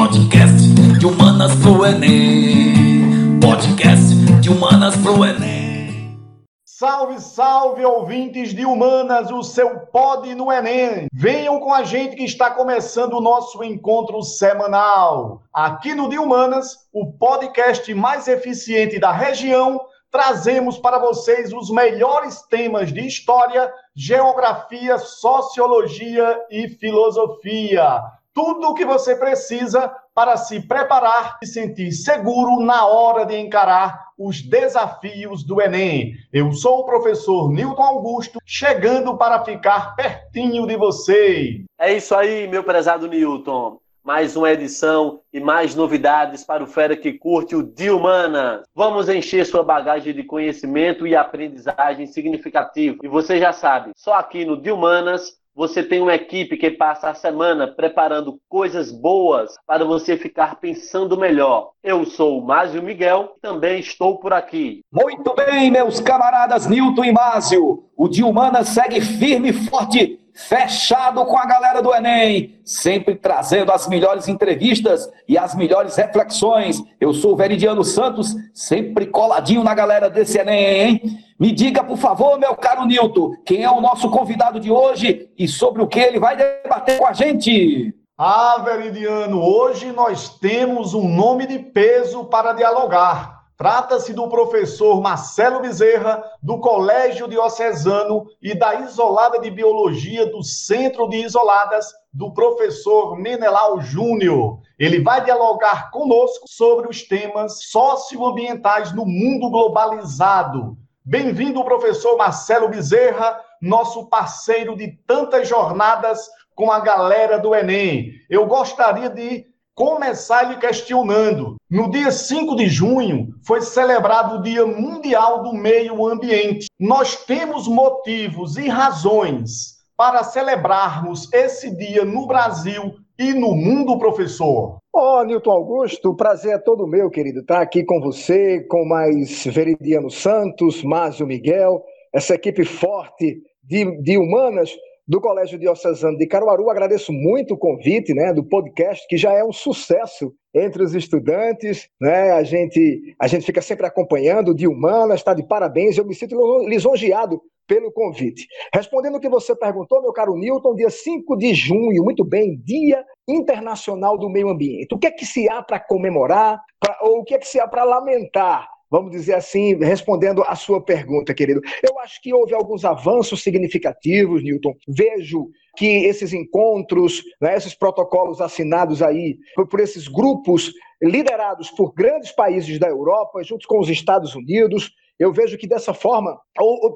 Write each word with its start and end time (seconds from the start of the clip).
Podcast 0.00 0.66
de 0.98 1.06
humanas 1.06 1.54
pro 1.56 1.84
Enem. 1.84 3.38
Podcast 3.38 4.14
de 4.40 4.48
humanas 4.48 4.96
pro 4.96 5.22
Enem. 5.22 6.18
Salve, 6.64 7.20
salve, 7.20 7.84
ouvintes 7.84 8.54
de 8.54 8.64
Humanas, 8.64 9.30
o 9.30 9.42
seu 9.42 9.80
pod 9.92 10.34
no 10.34 10.50
Enem. 10.50 11.06
Venham 11.12 11.60
com 11.60 11.74
a 11.74 11.84
gente 11.84 12.16
que 12.16 12.24
está 12.24 12.50
começando 12.50 13.12
o 13.12 13.20
nosso 13.20 13.62
encontro 13.62 14.22
semanal. 14.22 15.42
Aqui 15.52 15.94
no 15.94 16.08
De 16.08 16.18
Humanas, 16.18 16.88
o 16.94 17.12
podcast 17.12 17.92
mais 17.92 18.26
eficiente 18.26 18.98
da 18.98 19.12
região, 19.12 19.78
trazemos 20.10 20.78
para 20.78 20.98
vocês 20.98 21.52
os 21.52 21.70
melhores 21.70 22.40
temas 22.48 22.90
de 22.90 23.06
história, 23.06 23.70
geografia, 23.94 24.96
sociologia 24.96 26.40
e 26.50 26.70
filosofia. 26.70 28.00
Tudo 28.32 28.68
o 28.68 28.74
que 28.74 28.84
você 28.84 29.16
precisa 29.16 29.92
para 30.14 30.36
se 30.36 30.60
preparar 30.60 31.38
e 31.42 31.46
sentir 31.46 31.90
seguro 31.90 32.60
na 32.60 32.86
hora 32.86 33.24
de 33.24 33.36
encarar 33.36 34.10
os 34.16 34.40
desafios 34.40 35.42
do 35.42 35.60
Enem. 35.60 36.12
Eu 36.32 36.52
sou 36.52 36.80
o 36.80 36.84
professor 36.84 37.50
Newton 37.50 37.82
Augusto, 37.82 38.38
chegando 38.46 39.16
para 39.16 39.44
ficar 39.44 39.96
pertinho 39.96 40.64
de 40.64 40.76
você. 40.76 41.64
É 41.78 41.92
isso 41.92 42.14
aí, 42.14 42.46
meu 42.46 42.62
prezado 42.62 43.08
Newton. 43.08 43.80
Mais 44.02 44.36
uma 44.36 44.50
edição 44.50 45.20
e 45.32 45.40
mais 45.40 45.74
novidades 45.74 46.44
para 46.44 46.62
o 46.62 46.66
Fera 46.66 46.96
que 46.96 47.12
curte 47.12 47.56
o 47.56 47.62
Dia 47.62 47.94
Humana. 47.94 48.62
Vamos 48.74 49.08
encher 49.08 49.44
sua 49.44 49.62
bagagem 49.62 50.14
de 50.14 50.22
conhecimento 50.22 51.06
e 51.06 51.16
aprendizagem 51.16 52.06
significativo. 52.06 52.98
E 53.02 53.08
você 53.08 53.38
já 53.38 53.52
sabe, 53.52 53.90
só 53.96 54.14
aqui 54.14 54.44
no 54.44 54.60
Dia 54.60 54.74
Humanas 54.74 55.39
você 55.54 55.82
tem 55.82 56.00
uma 56.00 56.14
equipe 56.14 56.56
que 56.56 56.70
passa 56.70 57.10
a 57.10 57.14
semana 57.14 57.66
preparando 57.66 58.38
coisas 58.48 58.92
boas 58.92 59.54
para 59.66 59.84
você 59.84 60.16
ficar 60.16 60.56
pensando 60.56 61.18
melhor. 61.18 61.70
Eu 61.82 62.04
sou 62.04 62.38
o 62.38 62.46
Másio 62.46 62.82
Miguel 62.82 63.36
também 63.42 63.80
estou 63.80 64.18
por 64.18 64.32
aqui. 64.32 64.80
Muito 64.92 65.34
bem, 65.34 65.70
meus 65.70 66.00
camaradas 66.00 66.66
Nilton 66.66 67.04
e 67.04 67.12
Másio. 67.12 67.84
O 67.96 68.08
Dilmana 68.08 68.64
segue 68.64 69.00
firme 69.00 69.50
e 69.50 69.52
forte 69.52 70.18
fechado 70.34 71.24
com 71.26 71.36
a 71.36 71.44
galera 71.44 71.82
do 71.82 71.94
Enem, 71.94 72.60
sempre 72.64 73.14
trazendo 73.14 73.72
as 73.72 73.88
melhores 73.88 74.28
entrevistas 74.28 75.10
e 75.28 75.36
as 75.36 75.54
melhores 75.54 75.96
reflexões. 75.96 76.82
Eu 77.00 77.12
sou 77.12 77.32
o 77.32 77.36
Veridiano 77.36 77.84
Santos, 77.84 78.34
sempre 78.54 79.06
coladinho 79.06 79.64
na 79.64 79.74
galera 79.74 80.08
desse 80.08 80.38
Enem, 80.38 80.64
hein? 80.64 81.02
Me 81.40 81.52
diga, 81.52 81.82
por 81.82 81.96
favor, 81.96 82.38
meu 82.38 82.54
caro 82.54 82.84
Nilton, 82.84 83.32
quem 83.46 83.64
é 83.64 83.70
o 83.70 83.80
nosso 83.80 84.10
convidado 84.10 84.60
de 84.60 84.70
hoje 84.70 85.30
e 85.38 85.48
sobre 85.48 85.80
o 85.80 85.86
que 85.86 85.98
ele 85.98 86.20
vai 86.20 86.36
debater 86.36 86.98
com 86.98 87.06
a 87.06 87.14
gente. 87.14 87.94
Ah, 88.18 88.60
Veridiano, 88.62 89.42
hoje 89.42 89.90
nós 89.90 90.38
temos 90.38 90.92
um 90.92 91.08
nome 91.08 91.46
de 91.46 91.58
peso 91.58 92.26
para 92.26 92.52
dialogar. 92.52 93.40
Trata-se 93.56 94.12
do 94.12 94.28
professor 94.28 95.00
Marcelo 95.00 95.60
Bezerra, 95.60 96.22
do 96.42 96.58
Colégio 96.58 97.26
Diocesano 97.26 98.26
e 98.42 98.54
da 98.54 98.74
Isolada 98.82 99.40
de 99.40 99.50
Biologia 99.50 100.26
do 100.26 100.42
Centro 100.42 101.08
de 101.08 101.24
Isoladas, 101.24 101.86
do 102.12 102.34
professor 102.34 103.16
Menelau 103.16 103.80
Júnior. 103.80 104.58
Ele 104.78 105.02
vai 105.02 105.24
dialogar 105.24 105.90
conosco 105.90 106.46
sobre 106.46 106.86
os 106.86 107.02
temas 107.02 107.64
socioambientais 107.64 108.92
no 108.92 109.06
mundo 109.06 109.48
globalizado. 109.48 110.76
Bem-vindo, 111.10 111.64
professor 111.64 112.16
Marcelo 112.16 112.68
Bezerra, 112.68 113.36
nosso 113.60 114.06
parceiro 114.06 114.76
de 114.76 114.96
tantas 115.08 115.48
jornadas 115.48 116.30
com 116.54 116.70
a 116.70 116.78
galera 116.78 117.36
do 117.36 117.52
Enem. 117.52 118.12
Eu 118.30 118.46
gostaria 118.46 119.10
de 119.10 119.44
começar 119.74 120.44
lhe 120.44 120.56
questionando. 120.58 121.56
No 121.68 121.90
dia 121.90 122.12
5 122.12 122.54
de 122.54 122.68
junho 122.68 123.34
foi 123.44 123.60
celebrado 123.60 124.36
o 124.36 124.42
Dia 124.42 124.64
Mundial 124.64 125.42
do 125.42 125.52
Meio 125.52 126.06
Ambiente. 126.06 126.68
Nós 126.78 127.16
temos 127.24 127.66
motivos 127.66 128.56
e 128.56 128.68
razões 128.68 129.80
para 129.96 130.22
celebrarmos 130.22 131.28
esse 131.32 131.76
dia 131.76 132.04
no 132.04 132.24
Brasil 132.28 132.94
e 133.18 133.34
no 133.34 133.56
mundo, 133.56 133.98
professor. 133.98 134.79
Ó, 134.92 135.20
oh, 135.20 135.24
Nilton 135.24 135.52
Augusto, 135.52 136.10
o 136.10 136.16
prazer 136.16 136.54
é 136.54 136.58
todo 136.58 136.86
meu, 136.86 137.08
querido, 137.08 137.40
estar 137.40 137.60
aqui 137.60 137.84
com 137.84 138.00
você, 138.00 138.60
com 138.68 138.84
mais 138.84 139.44
Veridiano 139.44 140.10
Santos, 140.10 140.82
Márcio 140.82 141.24
Miguel, 141.26 141.84
essa 142.12 142.34
equipe 142.34 142.64
forte 142.64 143.40
de, 143.62 144.02
de 144.02 144.18
humanas 144.18 144.76
do 145.10 145.20
Colégio 145.20 145.58
Diocesano 145.58 146.16
de 146.16 146.24
Caruaru. 146.24 146.70
Agradeço 146.70 147.12
muito 147.12 147.54
o 147.54 147.58
convite 147.58 148.14
né, 148.14 148.32
do 148.32 148.44
podcast, 148.44 149.04
que 149.08 149.16
já 149.16 149.32
é 149.32 149.42
um 149.42 149.52
sucesso 149.52 150.32
entre 150.54 150.84
os 150.84 150.94
estudantes. 150.94 151.88
Né? 152.00 152.30
A, 152.30 152.44
gente, 152.44 153.16
a 153.20 153.26
gente 153.26 153.44
fica 153.44 153.60
sempre 153.60 153.84
acompanhando, 153.84 154.54
de 154.54 154.68
humanas, 154.68 155.18
está 155.18 155.34
de 155.34 155.44
parabéns. 155.44 155.98
Eu 155.98 156.06
me 156.06 156.14
sinto 156.14 156.36
lisonjeado 156.68 157.42
pelo 157.66 157.90
convite. 157.90 158.46
Respondendo 158.72 159.16
o 159.16 159.20
que 159.20 159.28
você 159.28 159.54
perguntou, 159.56 160.00
meu 160.00 160.12
caro 160.12 160.36
Newton, 160.36 160.76
dia 160.76 160.90
5 160.90 161.36
de 161.36 161.54
junho, 161.54 162.04
muito 162.04 162.24
bem, 162.24 162.56
Dia 162.64 163.04
Internacional 163.28 164.16
do 164.16 164.30
Meio 164.30 164.48
Ambiente. 164.48 164.94
O 164.94 164.98
que 164.98 165.08
é 165.08 165.10
que 165.10 165.26
se 165.26 165.50
há 165.50 165.60
para 165.60 165.80
comemorar, 165.80 166.60
pra, 166.78 166.96
ou 167.02 167.18
o 167.18 167.24
que 167.24 167.34
é 167.34 167.38
que 167.38 167.48
se 167.48 167.58
há 167.58 167.66
para 167.66 167.82
lamentar 167.82 168.68
vamos 168.90 169.10
dizer 169.12 169.34
assim, 169.34 169.74
respondendo 169.76 170.42
à 170.42 170.56
sua 170.56 170.82
pergunta, 170.82 171.32
querido. 171.32 171.60
Eu 171.82 171.98
acho 172.00 172.20
que 172.20 172.34
houve 172.34 172.54
alguns 172.54 172.84
avanços 172.84 173.42
significativos, 173.42 174.42
Newton. 174.42 174.74
Vejo 174.88 175.48
que 175.76 176.04
esses 176.04 176.32
encontros, 176.32 177.22
né, 177.40 177.56
esses 177.56 177.74
protocolos 177.74 178.40
assinados 178.40 179.00
aí 179.02 179.38
por, 179.54 179.68
por 179.68 179.80
esses 179.80 180.08
grupos 180.08 180.72
liderados 181.00 181.70
por 181.70 181.94
grandes 181.94 182.32
países 182.32 182.78
da 182.78 182.88
Europa, 182.88 183.42
junto 183.42 183.66
com 183.66 183.78
os 183.78 183.88
Estados 183.88 184.34
Unidos, 184.34 184.90
eu 185.20 185.32
vejo 185.32 185.58
que 185.58 185.66
dessa 185.66 185.92
forma 185.92 186.38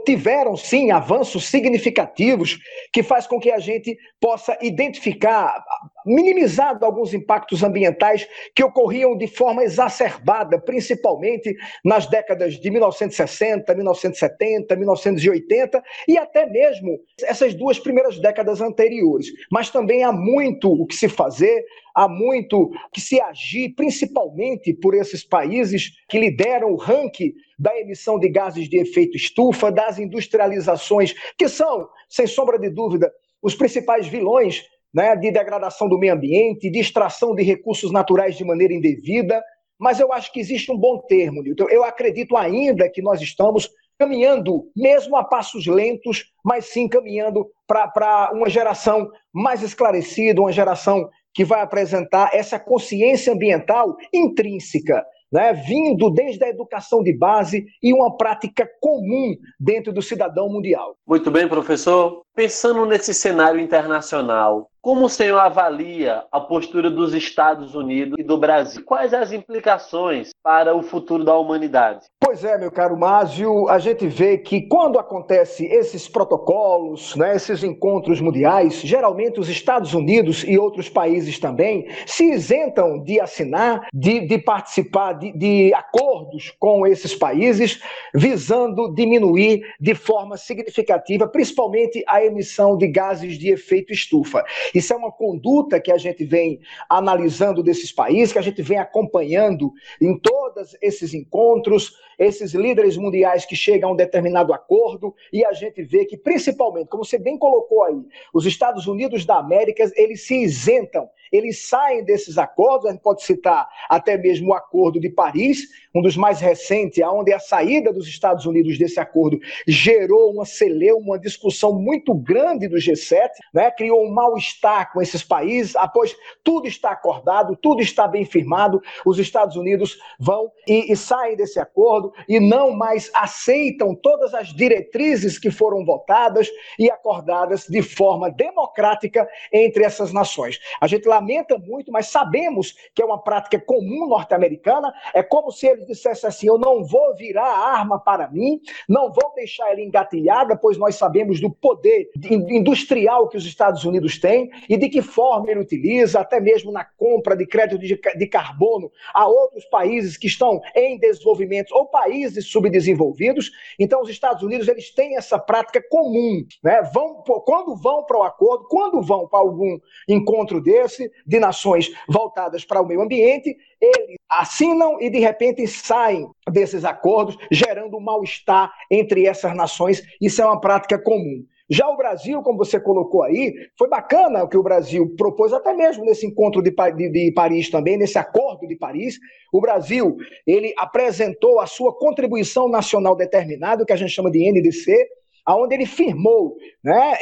tiveram 0.06 0.56
sim 0.56 0.90
avanços 0.90 1.44
significativos 1.46 2.58
que 2.90 3.02
faz 3.02 3.26
com 3.26 3.38
que 3.38 3.50
a 3.50 3.58
gente 3.58 3.96
possa 4.18 4.56
identificar, 4.62 5.62
minimizar 6.04 6.78
alguns 6.82 7.14
impactos 7.14 7.62
ambientais 7.62 8.28
que 8.54 8.62
ocorriam 8.62 9.16
de 9.16 9.26
forma 9.26 9.62
exacerbada, 9.62 10.60
principalmente 10.60 11.54
nas 11.84 12.06
décadas 12.06 12.54
de 12.54 12.70
1960, 12.70 13.74
1970, 13.74 14.76
1980 14.76 15.82
e 16.08 16.18
até 16.18 16.46
mesmo 16.46 16.98
essas 17.22 17.54
duas 17.54 17.78
primeiras 17.78 18.18
décadas 18.18 18.60
anteriores. 18.60 19.28
Mas 19.50 19.70
também 19.70 20.02
há 20.02 20.12
muito 20.12 20.70
o 20.70 20.86
que 20.86 20.94
se 20.94 21.08
fazer, 21.08 21.64
há 21.94 22.08
muito 22.08 22.70
que 22.92 23.00
se 23.00 23.20
agir, 23.20 23.74
principalmente 23.74 24.74
por 24.74 24.94
esses 24.94 25.24
países 25.24 25.92
que 26.08 26.18
lideram 26.18 26.72
o 26.72 26.76
ranking 26.76 27.32
da 27.58 27.78
emissão 27.78 28.18
de 28.18 28.28
gases 28.28 28.68
de 28.68 28.78
efeito 28.78 29.16
estufa, 29.16 29.70
das 29.70 29.98
industrializações, 29.98 31.14
que 31.38 31.48
são, 31.48 31.88
sem 32.08 32.26
sombra 32.26 32.58
de 32.58 32.68
dúvida, 32.68 33.12
os 33.40 33.54
principais 33.54 34.08
vilões 34.08 34.64
né, 34.94 35.16
de 35.16 35.30
degradação 35.32 35.88
do 35.88 35.98
meio 35.98 36.14
ambiente, 36.14 36.70
de 36.70 36.78
extração 36.78 37.34
de 37.34 37.42
recursos 37.42 37.90
naturais 37.90 38.36
de 38.36 38.44
maneira 38.44 38.72
indevida. 38.72 39.42
Mas 39.78 39.98
eu 39.98 40.12
acho 40.12 40.32
que 40.32 40.38
existe 40.38 40.70
um 40.70 40.78
bom 40.78 40.98
termo, 41.08 41.42
Newton. 41.42 41.68
Eu 41.68 41.82
acredito 41.82 42.36
ainda 42.36 42.88
que 42.88 43.02
nós 43.02 43.20
estamos 43.20 43.68
caminhando, 43.98 44.70
mesmo 44.76 45.16
a 45.16 45.24
passos 45.24 45.66
lentos, 45.66 46.24
mas 46.44 46.66
sim 46.66 46.88
caminhando 46.88 47.48
para 47.66 48.30
uma 48.32 48.48
geração 48.48 49.08
mais 49.32 49.62
esclarecida, 49.62 50.40
uma 50.40 50.52
geração 50.52 51.08
que 51.32 51.44
vai 51.44 51.60
apresentar 51.60 52.30
essa 52.32 52.58
consciência 52.58 53.32
ambiental 53.32 53.96
intrínseca 54.12 55.04
né, 55.34 55.52
vindo 55.52 56.10
desde 56.10 56.44
a 56.44 56.48
educação 56.48 57.02
de 57.02 57.12
base 57.12 57.66
e 57.82 57.92
uma 57.92 58.16
prática 58.16 58.70
comum 58.80 59.34
dentro 59.58 59.92
do 59.92 60.00
cidadão 60.00 60.48
mundial. 60.48 60.94
Muito 61.04 61.28
bem, 61.28 61.48
professor. 61.48 62.22
Pensando 62.36 62.86
nesse 62.86 63.12
cenário 63.12 63.58
internacional, 63.58 64.70
como 64.84 65.06
o 65.06 65.08
senhor 65.08 65.38
avalia 65.38 66.24
a 66.30 66.38
postura 66.38 66.90
dos 66.90 67.14
Estados 67.14 67.74
Unidos 67.74 68.18
e 68.18 68.22
do 68.22 68.36
Brasil? 68.36 68.84
Quais 68.84 69.14
as 69.14 69.32
implicações 69.32 70.32
para 70.42 70.76
o 70.76 70.82
futuro 70.82 71.24
da 71.24 71.34
humanidade? 71.38 72.04
Pois 72.20 72.44
é, 72.44 72.58
meu 72.58 72.70
caro 72.70 72.94
Másio, 72.94 73.66
a 73.70 73.78
gente 73.78 74.06
vê 74.06 74.36
que 74.36 74.68
quando 74.68 74.98
acontecem 74.98 75.72
esses 75.72 76.06
protocolos, 76.06 77.16
né, 77.16 77.34
esses 77.34 77.64
encontros 77.64 78.20
mundiais, 78.20 78.82
geralmente 78.82 79.40
os 79.40 79.48
Estados 79.48 79.94
Unidos 79.94 80.44
e 80.44 80.58
outros 80.58 80.90
países 80.90 81.38
também 81.38 81.88
se 82.04 82.30
isentam 82.32 83.02
de 83.02 83.18
assinar, 83.18 83.88
de, 83.90 84.26
de 84.26 84.36
participar 84.36 85.14
de, 85.14 85.32
de 85.32 85.72
acordos 85.72 86.54
com 86.58 86.86
esses 86.86 87.14
países, 87.14 87.80
visando 88.14 88.92
diminuir 88.94 89.62
de 89.80 89.94
forma 89.94 90.36
significativa, 90.36 91.26
principalmente 91.26 92.04
a 92.06 92.22
emissão 92.22 92.76
de 92.76 92.86
gases 92.86 93.38
de 93.38 93.48
efeito 93.48 93.90
estufa. 93.90 94.44
Isso 94.74 94.92
é 94.92 94.96
uma 94.96 95.12
conduta 95.12 95.80
que 95.80 95.92
a 95.92 95.98
gente 95.98 96.24
vem 96.24 96.60
analisando 96.88 97.62
desses 97.62 97.92
países, 97.92 98.32
que 98.32 98.38
a 98.38 98.42
gente 98.42 98.60
vem 98.60 98.78
acompanhando 98.78 99.72
em 100.00 100.18
todos 100.18 100.76
esses 100.82 101.14
encontros, 101.14 101.92
esses 102.18 102.54
líderes 102.54 102.96
mundiais 102.96 103.44
que 103.44 103.56
chegam 103.56 103.90
a 103.90 103.92
um 103.92 103.96
determinado 103.96 104.52
acordo 104.52 105.14
e 105.32 105.44
a 105.44 105.52
gente 105.52 105.82
vê 105.82 106.04
que, 106.04 106.16
principalmente, 106.16 106.88
como 106.88 107.04
você 107.04 107.18
bem 107.18 107.38
colocou 107.38 107.84
aí, 107.84 108.00
os 108.32 108.46
Estados 108.46 108.86
Unidos 108.86 109.24
da 109.24 109.38
América, 109.38 109.90
eles 109.96 110.26
se 110.26 110.36
isentam 110.42 111.08
eles 111.34 111.66
saem 111.66 112.04
desses 112.04 112.38
acordos, 112.38 112.86
a 112.86 112.92
gente 112.92 113.02
pode 113.02 113.24
citar 113.24 113.68
até 113.88 114.16
mesmo 114.16 114.50
o 114.50 114.54
Acordo 114.54 115.00
de 115.00 115.10
Paris, 115.10 115.68
um 115.92 116.00
dos 116.00 116.16
mais 116.16 116.40
recentes, 116.40 117.02
onde 117.04 117.32
a 117.32 117.40
saída 117.40 117.92
dos 117.92 118.06
Estados 118.06 118.46
Unidos 118.46 118.78
desse 118.78 119.00
acordo 119.00 119.40
gerou 119.66 120.30
uma 120.30 120.44
celeuma, 120.44 121.04
uma 121.04 121.18
discussão 121.18 121.72
muito 121.72 122.14
grande 122.14 122.68
do 122.68 122.76
G7, 122.76 123.30
né? 123.52 123.68
criou 123.72 124.04
um 124.04 124.12
mal-estar 124.12 124.92
com 124.92 125.02
esses 125.02 125.24
países, 125.24 125.74
após 125.74 126.14
tudo 126.44 126.68
está 126.68 126.90
acordado, 126.90 127.56
tudo 127.60 127.82
está 127.82 128.06
bem 128.06 128.24
firmado, 128.24 128.80
os 129.04 129.18
Estados 129.18 129.56
Unidos 129.56 129.98
vão 130.18 130.52
e, 130.68 130.92
e 130.92 130.96
saem 130.96 131.36
desse 131.36 131.58
acordo 131.58 132.03
e 132.28 132.40
não 132.40 132.72
mais 132.72 133.10
aceitam 133.14 133.94
todas 133.94 134.34
as 134.34 134.48
diretrizes 134.48 135.38
que 135.38 135.50
foram 135.50 135.84
votadas 135.84 136.48
e 136.78 136.90
acordadas 136.90 137.66
de 137.66 137.82
forma 137.82 138.30
democrática 138.30 139.28
entre 139.52 139.84
essas 139.84 140.12
nações. 140.12 140.58
A 140.80 140.86
gente 140.86 141.06
lamenta 141.06 141.58
muito, 141.58 141.92
mas 141.92 142.06
sabemos 142.06 142.74
que 142.94 143.02
é 143.02 143.04
uma 143.04 143.22
prática 143.22 143.58
comum 143.60 144.06
norte-americana. 144.08 144.92
É 145.12 145.22
como 145.22 145.50
se 145.50 145.66
ele 145.66 145.84
dissesse 145.84 146.26
assim: 146.26 146.46
eu 146.46 146.58
não 146.58 146.84
vou 146.84 147.14
virar 147.16 147.46
a 147.46 147.78
arma 147.78 147.98
para 147.98 148.28
mim, 148.28 148.60
não 148.88 149.12
vou 149.12 149.32
deixar 149.34 149.70
ela 149.70 149.80
engatilhada, 149.80 150.56
pois 150.56 150.78
nós 150.78 150.96
sabemos 150.96 151.40
do 151.40 151.50
poder 151.50 152.10
industrial 152.30 153.28
que 153.28 153.36
os 153.36 153.46
Estados 153.46 153.84
Unidos 153.84 154.18
têm 154.18 154.50
e 154.68 154.76
de 154.76 154.88
que 154.88 155.02
forma 155.02 155.50
ele 155.50 155.60
utiliza, 155.60 156.20
até 156.20 156.40
mesmo 156.40 156.72
na 156.72 156.84
compra 156.84 157.36
de 157.36 157.46
crédito 157.46 157.78
de 157.78 158.26
carbono 158.26 158.90
a 159.12 159.26
outros 159.26 159.64
países 159.66 160.16
que 160.16 160.26
estão 160.26 160.60
em 160.74 160.98
desenvolvimento 160.98 161.74
ou 161.74 161.86
países 161.94 162.50
subdesenvolvidos. 162.50 163.52
Então, 163.78 164.02
os 164.02 164.10
Estados 164.10 164.42
Unidos 164.42 164.66
eles 164.66 164.92
têm 164.92 165.16
essa 165.16 165.38
prática 165.38 165.80
comum, 165.88 166.44
né? 166.60 166.82
Vão 166.92 167.22
quando 167.46 167.76
vão 167.76 168.04
para 168.04 168.18
o 168.18 168.24
acordo, 168.24 168.66
quando 168.68 169.00
vão 169.00 169.28
para 169.28 169.38
algum 169.38 169.78
encontro 170.08 170.60
desse, 170.60 171.08
de 171.24 171.38
nações 171.38 171.92
voltadas 172.08 172.64
para 172.64 172.82
o 172.82 172.86
meio 172.86 173.00
ambiente, 173.00 173.56
eles 173.80 174.16
assinam 174.28 175.00
e 175.00 175.08
de 175.08 175.20
repente 175.20 175.64
saem 175.68 176.28
desses 176.50 176.84
acordos, 176.84 177.38
gerando 177.48 177.96
um 177.96 178.00
mal-estar 178.00 178.72
entre 178.90 179.24
essas 179.24 179.54
nações. 179.54 180.02
Isso 180.20 180.42
é 180.42 180.44
uma 180.44 180.60
prática 180.60 180.98
comum. 180.98 181.46
Já 181.68 181.88
o 181.88 181.96
Brasil, 181.96 182.42
como 182.42 182.58
você 182.58 182.78
colocou 182.78 183.22
aí, 183.22 183.54
foi 183.78 183.88
bacana 183.88 184.42
o 184.42 184.48
que 184.48 184.56
o 184.56 184.62
Brasil 184.62 185.14
propôs, 185.16 185.52
até 185.52 185.72
mesmo 185.72 186.04
nesse 186.04 186.26
encontro 186.26 186.62
de, 186.62 186.70
de, 186.70 187.10
de, 187.10 187.32
Paris 187.32 187.70
também, 187.70 187.96
nesse 187.96 188.18
acordo 188.18 188.66
de 188.66 188.76
Paris. 188.76 189.18
O 189.52 189.60
Brasil, 189.60 190.16
ele 190.46 190.74
apresentou 190.76 191.60
a 191.60 191.66
sua 191.66 191.96
contribuição 191.96 192.68
nacional 192.68 193.16
determinada, 193.16 193.84
que 193.84 193.92
a 193.92 193.96
gente 193.96 194.12
chama 194.12 194.30
de 194.30 194.50
NDC, 194.50 195.08
aonde 195.46 195.74
ele 195.74 195.86
firmou, 195.86 196.56
né, 196.82 197.14